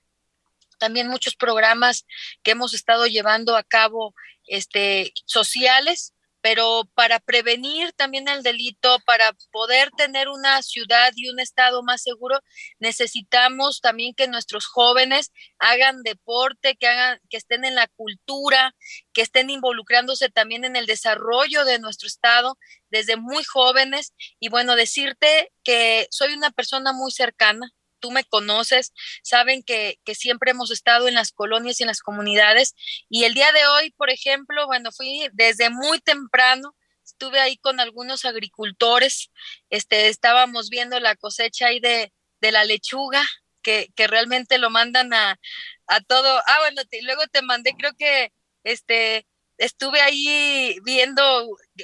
también 0.82 1.06
muchos 1.06 1.36
programas 1.36 2.04
que 2.42 2.50
hemos 2.50 2.74
estado 2.74 3.06
llevando 3.06 3.54
a 3.54 3.62
cabo 3.62 4.14
este, 4.48 5.12
sociales 5.26 6.12
pero 6.42 6.82
para 6.94 7.20
prevenir 7.20 7.92
también 7.92 8.26
el 8.26 8.42
delito, 8.42 8.98
para 9.06 9.32
poder 9.52 9.90
tener 9.92 10.28
una 10.28 10.60
ciudad 10.62 11.12
y 11.14 11.28
un 11.30 11.38
estado 11.38 11.84
más 11.84 12.02
seguro, 12.02 12.40
necesitamos 12.80 13.80
también 13.80 14.12
que 14.12 14.26
nuestros 14.26 14.66
jóvenes 14.66 15.30
hagan 15.60 16.02
deporte, 16.02 16.74
que 16.74 16.88
hagan 16.88 17.20
que 17.30 17.36
estén 17.36 17.64
en 17.64 17.76
la 17.76 17.86
cultura, 17.86 18.74
que 19.14 19.22
estén 19.22 19.50
involucrándose 19.50 20.30
también 20.30 20.64
en 20.64 20.74
el 20.74 20.86
desarrollo 20.86 21.64
de 21.64 21.78
nuestro 21.78 22.08
estado 22.08 22.58
desde 22.90 23.16
muy 23.16 23.44
jóvenes. 23.44 24.12
Y 24.40 24.48
bueno, 24.48 24.74
decirte 24.74 25.52
que 25.62 26.08
soy 26.10 26.32
una 26.34 26.50
persona 26.50 26.92
muy 26.92 27.12
cercana, 27.12 27.70
tú 28.02 28.10
me 28.10 28.24
conoces, 28.24 28.92
saben 29.22 29.62
que, 29.62 29.98
siempre 30.14 30.50
hemos 30.50 30.70
estado 30.70 31.08
en 31.08 31.14
las 31.14 31.32
colonias 31.32 31.80
y 31.80 31.84
en 31.84 31.86
las 31.86 32.00
comunidades. 32.00 32.74
Y 33.08 33.24
el 33.24 33.34
día 33.34 33.50
de 33.52 33.66
hoy, 33.66 33.92
por 33.92 34.10
ejemplo, 34.10 34.66
bueno, 34.66 34.92
fui 34.92 35.28
desde 35.32 35.70
muy 35.70 36.00
temprano, 36.00 36.74
estuve 37.04 37.40
ahí 37.40 37.56
con 37.56 37.80
algunos 37.80 38.24
agricultores, 38.24 39.30
este, 39.70 40.08
estábamos 40.08 40.68
viendo 40.68 41.00
la 41.00 41.16
cosecha 41.16 41.68
ahí 41.68 41.80
de, 41.80 42.12
la 42.40 42.64
lechuga, 42.64 43.24
que, 43.62 43.88
que, 43.94 44.08
realmente 44.08 44.58
lo 44.58 44.68
mandan 44.68 45.14
a, 45.14 45.38
a 45.86 46.00
todo. 46.00 46.42
Ah, 46.46 46.58
bueno, 46.60 46.82
luego 47.02 47.22
te 47.30 47.42
mandé, 47.42 47.74
creo 47.78 47.92
que 47.96 48.32
este, 48.64 49.26
estuve 49.58 50.00
ahí 50.00 50.76
viendo, 50.84 51.22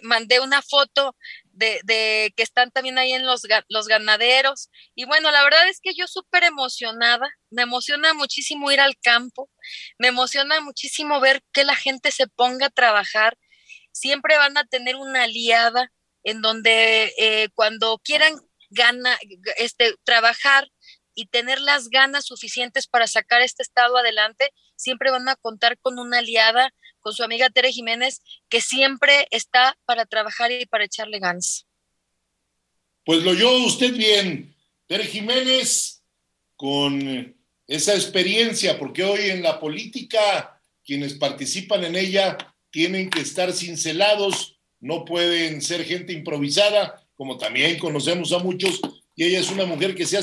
mandé 0.02 0.40
una 0.40 0.62
foto 0.62 1.14
de, 1.58 2.32
que 2.36 2.42
están 2.42 2.70
también 2.70 2.98
ahí 2.98 3.12
en 3.12 3.26
los, 3.26 3.42
los 3.68 3.88
ganaderos. 3.88 4.70
Y 4.94 5.04
bueno, 5.04 5.30
la 5.30 5.42
verdad 5.42 5.68
es 5.68 5.80
que 5.80 5.94
yo 5.94 6.06
súper 6.06 6.44
emocionada, 6.44 7.28
me 7.50 7.62
emociona 7.62 8.14
muchísimo 8.14 8.70
ir 8.70 8.80
al 8.80 8.96
campo, 8.98 9.50
me 9.98 10.08
emociona 10.08 10.60
muchísimo 10.60 11.20
ver 11.20 11.42
que 11.52 11.64
la 11.64 11.76
gente 11.76 12.10
se 12.10 12.26
ponga 12.26 12.66
a 12.66 12.70
trabajar. 12.70 13.36
Siempre 13.92 14.36
van 14.36 14.56
a 14.56 14.64
tener 14.64 14.96
una 14.96 15.24
aliada 15.24 15.92
en 16.24 16.42
donde 16.42 17.12
eh, 17.18 17.48
cuando 17.54 17.98
quieran 18.04 18.34
gana, 18.70 19.18
este, 19.56 19.94
trabajar 20.04 20.68
y 21.14 21.26
tener 21.26 21.60
las 21.60 21.88
ganas 21.88 22.26
suficientes 22.26 22.86
para 22.86 23.06
sacar 23.06 23.40
este 23.42 23.62
estado 23.62 23.96
adelante, 23.98 24.50
siempre 24.76 25.10
van 25.10 25.28
a 25.28 25.36
contar 25.36 25.78
con 25.78 25.98
una 25.98 26.18
aliada, 26.18 26.70
su 27.12 27.22
amiga 27.22 27.50
Tere 27.50 27.72
Jiménez, 27.72 28.22
que 28.48 28.60
siempre 28.60 29.26
está 29.30 29.76
para 29.84 30.06
trabajar 30.06 30.50
y 30.52 30.66
para 30.66 30.84
echarle 30.84 31.18
ganas. 31.18 31.66
Pues 33.04 33.22
lo 33.22 33.30
oyó 33.30 33.50
usted 33.64 33.94
bien, 33.94 34.54
Tere 34.86 35.04
Jiménez, 35.04 36.02
con 36.56 37.34
esa 37.66 37.94
experiencia, 37.94 38.78
porque 38.78 39.04
hoy 39.04 39.30
en 39.30 39.42
la 39.42 39.60
política 39.60 40.60
quienes 40.84 41.14
participan 41.14 41.84
en 41.84 41.96
ella 41.96 42.38
tienen 42.70 43.10
que 43.10 43.20
estar 43.20 43.52
cincelados, 43.52 44.56
no 44.80 45.04
pueden 45.04 45.60
ser 45.60 45.84
gente 45.84 46.14
improvisada, 46.14 47.06
como 47.14 47.36
también 47.36 47.78
conocemos 47.78 48.32
a 48.32 48.38
muchos, 48.38 48.80
y 49.14 49.24
ella 49.24 49.40
es 49.40 49.50
una 49.50 49.66
mujer 49.66 49.94
que 49.94 50.06
se 50.06 50.16
ha 50.16 50.22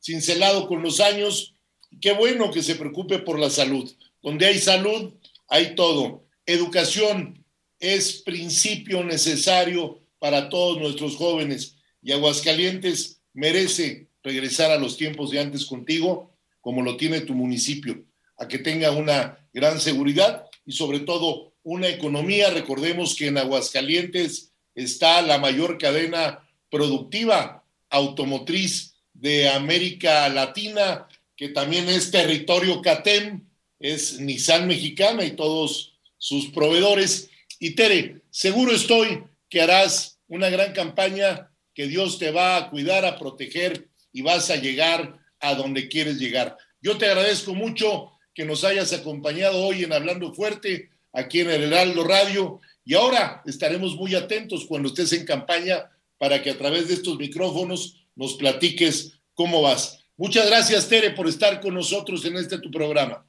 cincelado 0.00 0.68
con 0.68 0.82
los 0.82 1.00
años. 1.00 1.54
Qué 2.00 2.12
bueno 2.12 2.52
que 2.52 2.62
se 2.62 2.76
preocupe 2.76 3.18
por 3.18 3.40
la 3.40 3.50
salud. 3.50 3.90
Donde 4.22 4.46
hay 4.46 4.58
salud, 4.58 5.14
hay 5.52 5.74
todo. 5.74 6.24
Educación 6.46 7.44
es 7.78 8.22
principio 8.22 9.04
necesario 9.04 10.00
para 10.18 10.48
todos 10.48 10.80
nuestros 10.80 11.14
jóvenes 11.16 11.76
y 12.02 12.12
Aguascalientes 12.12 13.20
merece 13.34 14.08
regresar 14.22 14.70
a 14.70 14.78
los 14.78 14.96
tiempos 14.96 15.30
de 15.30 15.40
antes 15.40 15.66
contigo, 15.66 16.34
como 16.62 16.80
lo 16.80 16.96
tiene 16.96 17.20
tu 17.20 17.34
municipio, 17.34 18.02
a 18.38 18.48
que 18.48 18.58
tenga 18.58 18.92
una 18.92 19.46
gran 19.52 19.78
seguridad 19.78 20.46
y 20.64 20.72
sobre 20.72 21.00
todo 21.00 21.52
una 21.62 21.88
economía. 21.88 22.48
Recordemos 22.48 23.14
que 23.14 23.26
en 23.26 23.36
Aguascalientes 23.36 24.52
está 24.74 25.20
la 25.20 25.36
mayor 25.36 25.76
cadena 25.76 26.48
productiva 26.70 27.62
automotriz 27.90 28.94
de 29.12 29.50
América 29.50 30.26
Latina 30.30 31.06
que 31.36 31.48
también 31.48 31.88
es 31.88 32.10
territorio 32.10 32.80
CATEM, 32.80 33.44
es 33.82 34.20
Nissan 34.20 34.66
mexicana 34.66 35.24
y 35.24 35.32
todos 35.32 35.98
sus 36.16 36.46
proveedores. 36.46 37.28
Y 37.58 37.74
Tere, 37.74 38.22
seguro 38.30 38.72
estoy 38.72 39.24
que 39.50 39.60
harás 39.60 40.20
una 40.28 40.48
gran 40.48 40.72
campaña, 40.72 41.50
que 41.74 41.88
Dios 41.88 42.18
te 42.18 42.30
va 42.30 42.56
a 42.56 42.70
cuidar, 42.70 43.04
a 43.04 43.18
proteger 43.18 43.88
y 44.12 44.22
vas 44.22 44.50
a 44.50 44.56
llegar 44.56 45.18
a 45.40 45.54
donde 45.54 45.88
quieres 45.88 46.18
llegar. 46.18 46.56
Yo 46.80 46.96
te 46.96 47.06
agradezco 47.06 47.54
mucho 47.54 48.12
que 48.34 48.44
nos 48.44 48.64
hayas 48.64 48.92
acompañado 48.92 49.64
hoy 49.64 49.84
en 49.84 49.92
Hablando 49.92 50.32
Fuerte, 50.32 50.90
aquí 51.12 51.40
en 51.40 51.50
el 51.50 51.64
Heraldo 51.64 52.04
Radio, 52.04 52.60
y 52.84 52.94
ahora 52.94 53.42
estaremos 53.46 53.96
muy 53.96 54.14
atentos 54.14 54.64
cuando 54.66 54.88
estés 54.88 55.12
en 55.12 55.26
campaña 55.26 55.90
para 56.18 56.40
que 56.40 56.50
a 56.50 56.58
través 56.58 56.88
de 56.88 56.94
estos 56.94 57.18
micrófonos 57.18 58.06
nos 58.14 58.34
platiques 58.34 59.14
cómo 59.34 59.60
vas. 59.62 60.04
Muchas 60.16 60.46
gracias, 60.46 60.88
Tere, 60.88 61.10
por 61.10 61.26
estar 61.26 61.60
con 61.60 61.74
nosotros 61.74 62.24
en 62.24 62.36
este 62.36 62.58
tu 62.58 62.70
programa. 62.70 63.24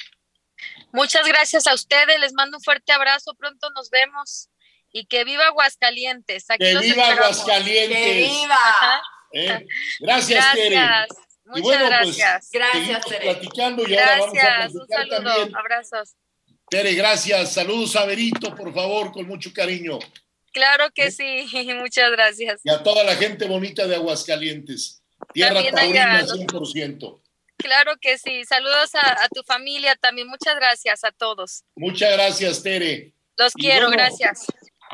Muchas 0.93 1.27
gracias 1.27 1.65
a 1.65 1.73
ustedes, 1.73 2.19
les 2.19 2.33
mando 2.33 2.57
un 2.57 2.63
fuerte 2.63 2.91
abrazo, 2.91 3.33
pronto 3.33 3.67
nos 3.71 3.89
vemos 3.89 4.49
y 4.91 5.07
que 5.07 5.23
viva 5.23 5.47
Aguascalientes. 5.47 6.45
Aquí 6.49 6.63
que 6.63 6.77
viva 6.77 7.07
Aguascalientes. 7.07 7.97
Que 7.97 8.13
viva. 8.13 9.01
¿Eh? 9.33 9.65
Gracias, 9.99 10.53
Tere. 10.53 10.79
Muchas 11.45 11.63
bueno, 11.63 11.85
pues, 12.03 12.17
gracias. 12.17 12.49
gracias, 12.53 13.05
Tere. 13.05 13.21
platicando 13.21 13.83
y 13.83 13.91
gracias, 13.91 14.19
ahora 14.19 14.59
vamos 14.59 14.75
a 14.75 14.81
un 14.81 14.87
saludo, 14.87 15.23
también. 15.23 15.55
abrazos. 15.57 16.15
Tere, 16.69 16.93
gracias. 16.93 17.53
Saludos 17.53 17.95
a 17.95 18.05
Berito, 18.05 18.55
por 18.55 18.71
favor, 18.71 19.11
con 19.11 19.27
mucho 19.27 19.51
cariño. 19.51 19.97
Claro 20.53 20.91
que 20.93 21.09
sí, 21.09 21.47
muchas 21.81 22.11
gracias. 22.11 22.61
Y 22.63 22.69
a 22.69 22.83
toda 22.83 23.03
la 23.03 23.15
gente 23.15 23.47
bonita 23.47 23.87
de 23.87 23.95
Aguascalientes. 23.95 25.01
Tierra 25.33 25.63
taurina, 25.71 26.23
100%. 26.23 27.22
Claro 27.57 27.93
que 28.01 28.17
sí. 28.17 28.43
Saludos 28.45 28.95
a, 28.95 29.23
a, 29.23 29.27
tu 29.29 29.43
familia 29.43 29.95
también. 29.95 30.27
Muchas 30.27 30.55
gracias 30.55 31.03
a 31.03 31.11
todos. 31.11 31.63
Muchas 31.75 32.11
gracias, 32.13 32.61
Tere. 32.63 33.13
Los 33.37 33.53
quiero, 33.53 33.89
gracias. 33.89 34.45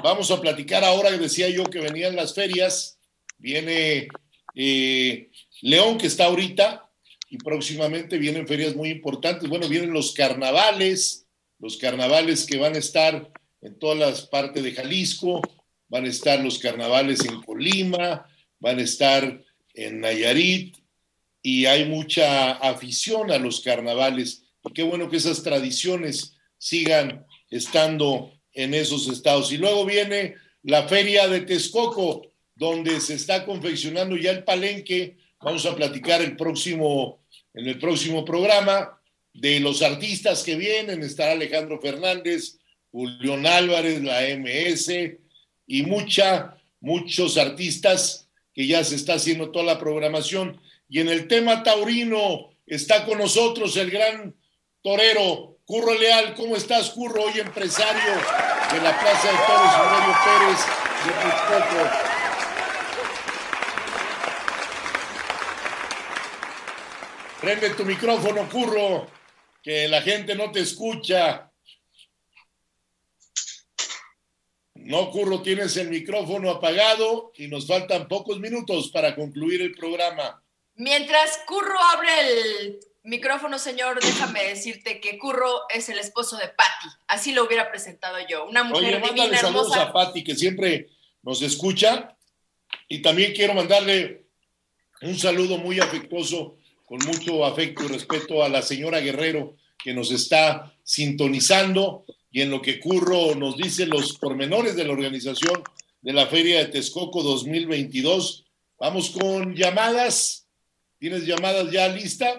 Vamos 0.03 0.32
a 0.32 0.39
platicar 0.39 0.84
ahora, 0.84 1.12
decía 1.12 1.49
yo 1.49 1.66
que 1.66 1.80
venían 1.80 2.16
las 2.16 2.34
ferias. 2.34 2.99
Viene 3.38 4.07
eh, 4.55 5.30
León, 5.62 5.97
que 5.97 6.07
está 6.07 6.26
ahorita, 6.26 6.89
y 7.30 7.38
próximamente 7.38 8.18
vienen 8.18 8.47
ferias 8.47 8.76
muy 8.76 8.89
importantes. 8.89 9.47
Bueno, 9.49 9.68
vienen 9.68 9.93
los 9.93 10.14
carnavales, 10.14 11.28
los 11.60 11.78
carnavales 11.78 12.45
que 12.45 12.57
van 12.57 12.76
a 12.76 12.80
estar 12.80 13.32
en 13.62 13.78
todas 13.78 13.97
las 13.97 14.22
partes 14.28 14.64
de 14.64 14.74
Jalisco, 14.74 15.41
van 15.88 16.05
a 16.05 16.10
estar 16.10 16.39
los 16.39 16.60
carnavales 16.60 17.26
en 17.26 17.41
Colima, 17.41 18.26
van 18.60 18.80
a 18.80 18.84
estar 18.84 19.43
en 19.74 19.99
Nayarit, 19.99 20.78
y 21.42 21.66
hay 21.66 21.86
mucha 21.86 22.52
afición 22.52 23.32
a 23.32 23.38
los 23.38 23.62
carnavales. 23.62 24.44
Y 24.64 24.74
qué 24.74 24.84
bueno 24.84 25.10
que 25.10 25.18
esas 25.18 25.42
tradiciones 25.44 26.36
sigan 26.58 27.26
estando 27.50 28.32
en 28.54 28.74
esos 28.74 29.08
estados. 29.08 29.52
Y 29.52 29.58
luego 29.58 29.86
viene 29.86 30.36
la 30.64 30.88
feria 30.88 31.28
de 31.28 31.42
Texcoco, 31.42 32.28
donde 32.56 33.00
se 33.00 33.14
está 33.14 33.46
confeccionando 33.46 34.18
ya 34.18 34.32
el 34.32 34.44
palenque. 34.44 35.18
Vamos 35.42 35.66
a 35.66 35.76
platicar 35.76 36.22
el 36.22 36.36
próximo, 36.36 37.24
en 37.54 37.68
el 37.68 37.80
próximo 37.80 38.26
programa 38.26 39.00
de 39.34 39.60
los 39.60 39.82
artistas 39.82 40.44
que 40.44 40.56
vienen. 40.56 41.02
Estará 41.02 41.32
Alejandro 41.32 41.80
Fernández, 41.80 42.60
Julián 42.92 43.46
Álvarez, 43.46 44.04
la 44.04 44.22
MS 44.36 45.18
y 45.68 45.84
mucha, 45.84 46.58
muchos 46.82 47.38
artistas 47.38 48.28
que 48.54 48.68
ya 48.68 48.84
se 48.84 48.96
está 48.96 49.14
haciendo 49.14 49.52
toda 49.52 49.66
la 49.66 49.80
programación. 49.80 50.60
Y 50.90 51.00
en 51.00 51.08
el 51.08 51.28
tema 51.28 51.62
taurino 51.62 52.50
está 52.66 53.06
con 53.06 53.20
nosotros 53.20 53.78
el 53.78 53.92
gran 53.92 54.36
torero 54.82 55.60
Curro 55.64 55.94
Leal. 55.94 56.34
¿Cómo 56.34 56.56
estás, 56.56 56.90
Curro? 56.90 57.26
Hoy 57.26 57.40
empresario 57.40 58.14
de 58.74 58.82
la 58.82 59.00
Plaza 59.00 59.32
de 59.32 59.38
Toros 59.38 59.74
Aurelio 59.76 60.16
Pérez 60.26 60.60
de. 61.06 62.10
Prende 67.40 67.70
tu 67.70 67.86
micrófono, 67.86 68.50
Curro, 68.50 69.08
que 69.62 69.88
la 69.88 70.02
gente 70.02 70.34
no 70.34 70.52
te 70.52 70.62
escucha. 70.62 71.52
No, 74.74 75.12
Curro, 75.12 75.44
tienes 75.44 75.78
el 75.78 75.90
micrófono 75.90 76.50
apagado 76.50 77.32
y 77.36 77.48
nos 77.48 77.68
faltan 77.68 78.08
pocos 78.08 78.40
minutos 78.40 78.90
para 78.90 79.16
concluir 79.16 79.62
el 79.62 79.74
programa. 79.74 80.44
Mientras 80.80 81.42
Curro 81.46 81.78
abre 81.94 82.10
el 82.22 82.80
micrófono, 83.04 83.60
señor, 83.60 84.02
déjame 84.02 84.46
decirte 84.46 85.02
que 85.02 85.18
Curro 85.18 85.64
es 85.76 85.90
el 85.90 86.00
esposo 86.00 86.38
de 86.38 86.48
Patti. 86.48 86.88
Así 87.10 87.34
lo 87.34 87.44
hubiera 87.44 87.70
presentado 87.70 88.16
yo. 88.30 88.46
Una 88.46 88.64
mujer 88.64 88.96
Oye, 88.96 89.14
divina, 89.14 89.38
saludos 89.38 89.74
hermosa. 89.74 89.90
a 89.90 89.92
Patti, 89.92 90.24
que 90.24 90.38
siempre 90.38 90.88
nos 91.22 91.42
escucha. 91.42 92.16
Y 92.88 93.02
también 93.02 93.34
quiero 93.34 93.54
mandarle 93.54 94.28
un 95.02 95.20
saludo 95.20 95.58
muy 95.58 95.82
afectuoso, 95.82 96.56
con 96.86 97.00
mucho 97.00 97.44
afecto 97.44 97.84
y 97.84 97.90
respeto 97.90 98.42
a 98.42 98.48
la 98.48 98.62
señora 98.62 99.02
Guerrero, 99.02 99.58
que 99.84 99.94
nos 99.94 100.12
está 100.12 100.74
sintonizando 100.84 102.06
y 102.32 102.42
en 102.42 102.52
lo 102.52 102.62
que 102.62 102.80
Curro 102.80 103.36
nos 103.36 103.58
dice 103.58 103.86
los 103.86 104.18
pormenores 104.18 104.78
de 104.78 104.86
la 104.86 104.94
organización 104.94 105.62
de 106.02 106.14
la 106.14 106.28
Feria 106.28 106.60
de 106.60 106.68
Texcoco 106.68 107.22
2022. 107.22 108.46
Vamos 108.80 109.10
con 109.10 109.58
llamadas. 109.58 110.46
¿Tienes 111.00 111.26
llamadas 111.26 111.72
ya 111.72 111.88
lista? 111.88 112.34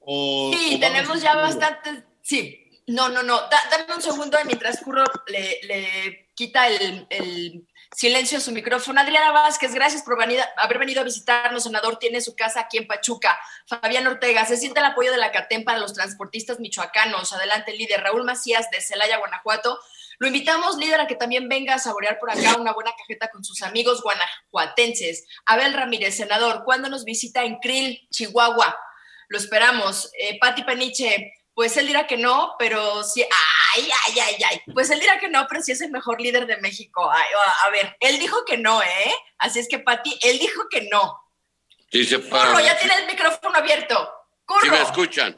O, 0.00 0.52
Sí, 0.52 0.74
o 0.76 0.80
tenemos 0.80 1.22
ya 1.22 1.34
bastantes. 1.36 2.04
Sí, 2.22 2.82
no, 2.88 3.08
no, 3.08 3.22
no. 3.22 3.40
Da- 3.48 3.62
dame 3.70 3.94
un 3.94 4.02
segundo 4.02 4.36
mientras 4.44 4.80
Curro 4.80 5.04
le, 5.28 5.60
le 5.62 6.30
quita 6.34 6.66
el, 6.68 7.06
el 7.08 7.66
silencio 7.94 8.38
a 8.38 8.40
su 8.40 8.50
micrófono. 8.52 9.00
Adriana 9.00 9.30
Vázquez, 9.30 9.72
gracias 9.72 10.02
por 10.02 10.18
venir- 10.18 10.44
haber 10.56 10.78
venido 10.78 11.00
a 11.00 11.04
visitarnos. 11.04 11.62
Senador 11.62 11.98
tiene 11.98 12.20
su 12.20 12.34
casa 12.34 12.60
aquí 12.60 12.76
en 12.78 12.86
Pachuca. 12.86 13.38
Fabián 13.66 14.06
Ortega, 14.06 14.44
se 14.44 14.56
siente 14.56 14.80
el 14.80 14.86
apoyo 14.86 15.10
de 15.12 15.18
la 15.18 15.32
CATEM 15.32 15.64
para 15.64 15.78
los 15.78 15.94
transportistas 15.94 16.60
michoacanos. 16.60 17.32
Adelante, 17.32 17.72
líder. 17.72 18.02
Raúl 18.02 18.24
Macías, 18.24 18.68
de 18.70 18.80
Celaya, 18.80 19.18
Guanajuato. 19.18 19.78
Lo 20.18 20.26
invitamos, 20.26 20.76
líder, 20.78 21.00
a 21.00 21.06
que 21.06 21.16
también 21.16 21.48
venga 21.48 21.74
a 21.74 21.78
saborear 21.78 22.18
por 22.18 22.30
acá 22.30 22.56
una 22.58 22.72
buena 22.72 22.92
cajeta 22.96 23.28
con 23.28 23.44
sus 23.44 23.62
amigos 23.62 24.02
guanajuatenses. 24.02 25.26
Abel 25.46 25.74
Ramírez, 25.74 26.16
senador, 26.16 26.62
¿cuándo 26.64 26.88
nos 26.88 27.04
visita 27.04 27.44
en 27.44 27.58
Krill, 27.58 28.06
Chihuahua? 28.10 28.76
Lo 29.28 29.38
esperamos. 29.38 30.10
Eh, 30.18 30.38
Pati 30.38 30.62
Peniche, 30.62 31.32
pues 31.54 31.76
él 31.76 31.86
dirá 31.86 32.06
que 32.06 32.16
no, 32.16 32.54
pero 32.58 33.02
sí. 33.04 33.22
Ay, 33.74 33.88
ay, 34.06 34.20
ay, 34.20 34.36
ay. 34.50 34.60
Pues 34.72 34.90
él 34.90 35.00
dirá 35.00 35.18
que 35.18 35.28
no, 35.28 35.46
pero 35.48 35.62
sí 35.62 35.72
es 35.72 35.80
el 35.80 35.90
mejor 35.90 36.20
líder 36.20 36.46
de 36.46 36.56
México. 36.58 37.10
Ay, 37.10 37.26
a, 37.64 37.70
ver, 37.70 37.96
él 38.00 38.18
dijo 38.18 38.44
que 38.44 38.58
no, 38.58 38.82
¿eh? 38.82 39.14
Así 39.38 39.60
es 39.60 39.68
que, 39.68 39.78
Pati, 39.78 40.18
él 40.22 40.38
dijo 40.38 40.62
que 40.68 40.88
no. 40.90 41.20
Sí, 41.90 42.04
se 42.04 42.18
Curro, 42.18 42.30
para. 42.30 42.60
ya 42.60 42.76
tiene 42.78 42.94
el 42.94 43.06
micrófono 43.06 43.56
abierto. 43.56 44.12
Curro. 44.44 44.60
¿Sí 44.62 44.70
me 44.70 44.82
escuchan? 44.82 45.36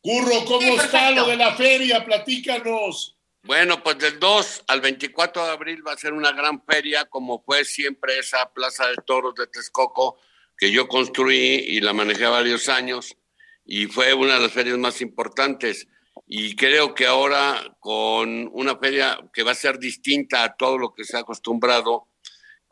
Curro, 0.00 0.44
¿cómo 0.44 0.60
Sí, 0.60 0.74
está 0.74 1.10
lo 1.10 1.26
de 1.26 1.36
la 1.36 1.54
feria? 1.54 2.04
Platícanos. 2.04 3.17
Bueno, 3.48 3.82
pues 3.82 3.96
del 3.96 4.20
2 4.20 4.64
al 4.66 4.82
24 4.82 5.46
de 5.46 5.52
abril 5.52 5.82
va 5.86 5.92
a 5.92 5.96
ser 5.96 6.12
una 6.12 6.32
gran 6.32 6.62
feria, 6.66 7.06
como 7.06 7.42
fue 7.42 7.64
siempre 7.64 8.18
esa 8.18 8.52
Plaza 8.52 8.86
de 8.88 8.96
Toros 9.06 9.34
de 9.36 9.46
Texcoco, 9.46 10.18
que 10.54 10.70
yo 10.70 10.86
construí 10.86 11.64
y 11.66 11.80
la 11.80 11.94
manejé 11.94 12.26
varios 12.26 12.68
años, 12.68 13.16
y 13.64 13.86
fue 13.86 14.12
una 14.12 14.34
de 14.34 14.40
las 14.40 14.52
ferias 14.52 14.76
más 14.76 15.00
importantes. 15.00 15.88
Y 16.26 16.56
creo 16.56 16.94
que 16.94 17.06
ahora, 17.06 17.74
con 17.80 18.50
una 18.52 18.76
feria 18.76 19.18
que 19.32 19.44
va 19.44 19.52
a 19.52 19.54
ser 19.54 19.78
distinta 19.78 20.44
a 20.44 20.54
todo 20.54 20.76
lo 20.76 20.92
que 20.92 21.04
se 21.04 21.16
ha 21.16 21.20
acostumbrado, 21.20 22.08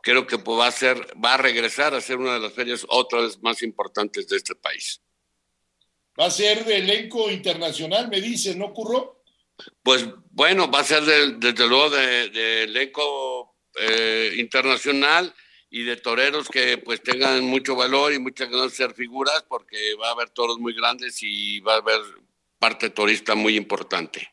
creo 0.03 0.27
que 0.27 0.37
pues, 0.37 0.61
va, 0.61 0.66
a 0.66 0.72
ser, 0.72 0.99
va 1.24 1.33
a 1.33 1.39
regresar 1.39 1.95
a 1.95 2.03
ser 2.03 2.18
una 2.18 2.35
de 2.35 2.41
las 2.41 2.53
ferias 2.53 2.85
otra 2.91 3.22
vez 3.22 3.43
más 3.43 3.62
importantes 3.62 4.29
de 4.29 4.37
este 4.37 4.55
país. 4.55 5.01
Va 6.20 6.27
a 6.27 6.31
ser 6.31 6.66
de 6.66 6.77
elenco 6.77 7.31
internacional, 7.31 8.11
me 8.11 8.20
dice, 8.20 8.55
¿no, 8.55 8.74
Curro? 8.74 9.16
Pues 9.83 10.07
bueno, 10.31 10.71
va 10.71 10.81
a 10.81 10.85
ser 10.85 11.03
de- 11.05 11.35
desde 11.39 11.67
luego 11.69 11.91
de, 11.91 12.29
de 12.31 12.63
elenco 12.65 13.57
eh, 13.81 14.35
internacional 14.39 15.35
y 15.71 15.83
de 15.83 15.97
toreros 15.97 16.49
que 16.49 16.79
pues 16.79 17.03
tengan 17.03 17.45
mucho 17.45 17.75
valor 17.75 18.13
y 18.13 18.19
muchas 18.19 18.49
ganas 18.49 18.71
de 18.71 18.77
ser 18.77 18.95
figuras 18.95 19.45
porque 19.49 19.95
va 20.01 20.09
a 20.09 20.13
haber 20.13 20.31
toros 20.31 20.59
muy 20.59 20.75
grandes 20.75 21.19
y 21.23 21.61
va 21.61 21.75
a 21.75 21.79
haber 21.79 22.01
parte 22.59 22.91
turista 22.91 23.35
muy 23.35 23.57
importante. 23.57 24.29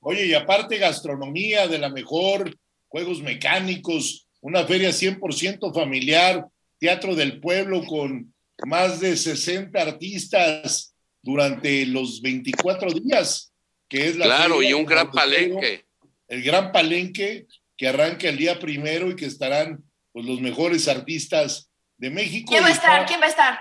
Oye, 0.00 0.26
y 0.26 0.34
aparte 0.34 0.76
gastronomía 0.78 1.66
de 1.66 1.78
la 1.78 1.88
mejor, 1.88 2.54
juegos 2.88 3.22
mecánicos, 3.22 4.28
una 4.42 4.64
feria 4.66 4.90
100% 4.90 5.72
familiar, 5.72 6.44
teatro 6.78 7.14
del 7.14 7.40
pueblo 7.40 7.82
con 7.86 8.34
más 8.66 9.00
de 9.00 9.16
60 9.16 9.80
artistas 9.80 10.94
durante 11.22 11.86
los 11.86 12.20
24 12.20 12.90
días, 12.92 13.53
que 13.88 14.08
es 14.08 14.16
la 14.16 14.26
Claro, 14.26 14.62
y 14.62 14.72
un 14.72 14.84
de 14.84 14.94
gran 14.94 15.10
palenque. 15.10 15.84
El 16.28 16.42
gran 16.42 16.72
palenque 16.72 17.46
que 17.76 17.88
arranca 17.88 18.28
el 18.28 18.36
día 18.36 18.58
primero 18.58 19.10
y 19.10 19.16
que 19.16 19.26
estarán 19.26 19.84
pues, 20.12 20.24
los 20.24 20.40
mejores 20.40 20.88
artistas 20.88 21.70
de 21.96 22.10
México. 22.10 22.50
¿Quién 22.50 22.64
va 22.64 22.68
a 22.68 22.72
estar? 22.72 23.06
¿Quién 23.06 23.20
va 23.20 23.26
a 23.26 23.28
estar? 23.28 23.58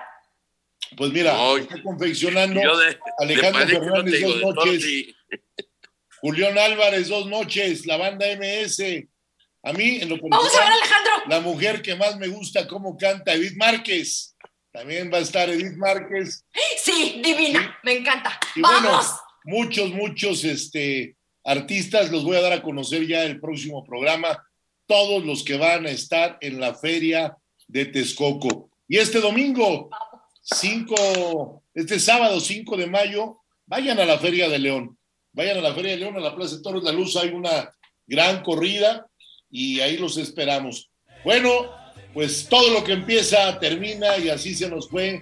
Pues 0.95 1.11
mira, 1.11 1.35
está 1.57 1.81
confeccionando 1.81 2.59
Alejandro 3.19 3.67
Fernández 3.67 4.21
dos 4.21 4.55
noches. 4.55 4.85
Julián 6.21 6.57
Álvarez 6.57 7.09
dos 7.09 7.27
noches, 7.27 7.85
la 7.85 7.97
banda 7.97 8.25
MS. 8.37 9.07
A 9.63 9.73
mí, 9.73 9.99
en 10.01 10.09
lo 10.09 10.17
Vamos 10.21 10.55
a 10.55 10.59
ver, 10.59 10.73
Alejandro. 10.73 11.11
La 11.27 11.39
mujer 11.39 11.81
que 11.81 11.95
más 11.95 12.17
me 12.17 12.27
gusta 12.27 12.67
cómo 12.67 12.97
canta, 12.97 13.33
Edith 13.33 13.55
Márquez. 13.55 14.35
También 14.71 15.11
va 15.11 15.17
a 15.17 15.21
estar 15.21 15.49
Edith 15.49 15.77
Márquez. 15.77 16.45
Sí, 16.77 17.21
divina, 17.23 17.79
me 17.83 17.93
encanta. 17.93 18.39
Vamos. 18.57 19.07
Muchos, 19.45 19.91
muchos 19.91 20.43
este, 20.43 21.15
artistas 21.43 22.11
los 22.11 22.23
voy 22.23 22.37
a 22.37 22.41
dar 22.41 22.53
a 22.53 22.61
conocer 22.61 23.07
ya 23.07 23.23
el 23.23 23.39
próximo 23.39 23.83
programa. 23.83 24.43
Todos 24.85 25.25
los 25.25 25.43
que 25.43 25.57
van 25.57 25.85
a 25.85 25.91
estar 25.91 26.37
en 26.41 26.59
la 26.59 26.75
feria 26.75 27.37
de 27.67 27.85
Texcoco. 27.85 28.69
Y 28.87 28.97
este 28.97 29.19
domingo, 29.19 29.89
5, 30.41 31.63
este 31.73 31.99
sábado 31.99 32.39
5 32.39 32.77
de 32.77 32.87
mayo, 32.87 33.39
vayan 33.65 33.99
a 33.99 34.05
la 34.05 34.19
Feria 34.19 34.49
de 34.49 34.59
León. 34.59 34.97
Vayan 35.31 35.57
a 35.57 35.61
la 35.61 35.73
Feria 35.73 35.91
de 35.91 35.97
León, 35.97 36.17
a 36.17 36.19
la 36.19 36.35
Plaza 36.35 36.57
de 36.57 36.61
Toros 36.61 36.83
la 36.83 36.91
Luz, 36.91 37.15
hay 37.15 37.29
una 37.29 37.73
gran 38.05 38.43
corrida 38.43 39.07
y 39.49 39.79
ahí 39.79 39.97
los 39.97 40.17
esperamos. 40.17 40.91
Bueno, 41.23 41.49
pues 42.13 42.47
todo 42.47 42.71
lo 42.71 42.83
que 42.83 42.93
empieza 42.93 43.59
termina 43.59 44.17
y 44.17 44.29
así 44.29 44.53
se 44.53 44.69
nos 44.69 44.89
fue, 44.89 45.19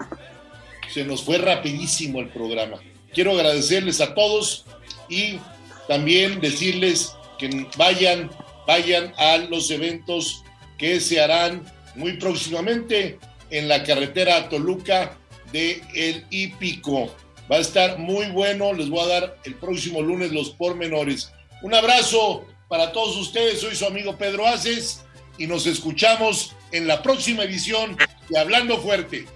se 0.92 1.06
nos 1.06 1.24
fue 1.24 1.38
rapidísimo 1.38 2.20
el 2.20 2.30
programa. 2.30 2.82
Quiero 3.14 3.34
agradecerles 3.34 4.00
a 4.02 4.14
todos 4.14 4.66
y 5.10 5.40
también 5.88 6.40
decirles 6.40 7.14
que 7.38 7.68
vayan, 7.78 8.30
vayan 8.66 9.14
a 9.18 9.38
los 9.38 9.70
eventos 9.72 10.44
que 10.78 11.00
se 11.00 11.20
harán 11.20 11.66
muy 11.96 12.14
próximamente 12.14 13.20
en 13.50 13.68
la 13.68 13.84
carretera 13.84 14.48
Toluca 14.50 15.18
de 15.52 15.84
El 15.94 16.26
Hípico. 16.30 17.14
Va 17.52 17.58
a 17.58 17.62
estar 17.62 18.00
muy 18.00 18.28
bueno, 18.28 18.74
les 18.74 18.90
voy 18.90 19.02
a 19.02 19.20
dar 19.20 19.38
el 19.44 19.56
próximo 19.56 20.02
lunes 20.02 20.32
los 20.32 20.52
pormenores. 20.52 21.32
Un 21.62 21.76
abrazo 21.76 22.46
para 22.70 22.94
todos 22.94 23.18
ustedes, 23.18 23.60
soy 23.60 23.76
su 23.76 23.86
amigo 23.86 24.18
Pedro 24.18 24.48
Aces 24.48 25.04
y 25.38 25.48
nos 25.48 25.68
escuchamos 25.68 26.56
en 26.72 26.88
la 26.88 27.04
próxima 27.04 27.44
edición 27.44 27.98
de 28.30 28.40
Hablando 28.40 28.80
Fuerte. 28.80 29.28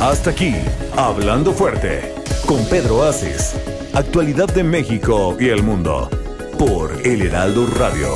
Hasta 0.00 0.30
aquí, 0.30 0.54
Hablando 0.96 1.52
Fuerte, 1.52 2.14
con 2.46 2.64
Pedro 2.66 3.02
Aces. 3.02 3.56
Actualidad 3.92 4.46
de 4.46 4.62
México 4.62 5.36
y 5.40 5.48
el 5.48 5.64
mundo, 5.64 6.08
por 6.56 7.04
El 7.04 7.22
Heraldo 7.22 7.66
Radio. 7.66 8.14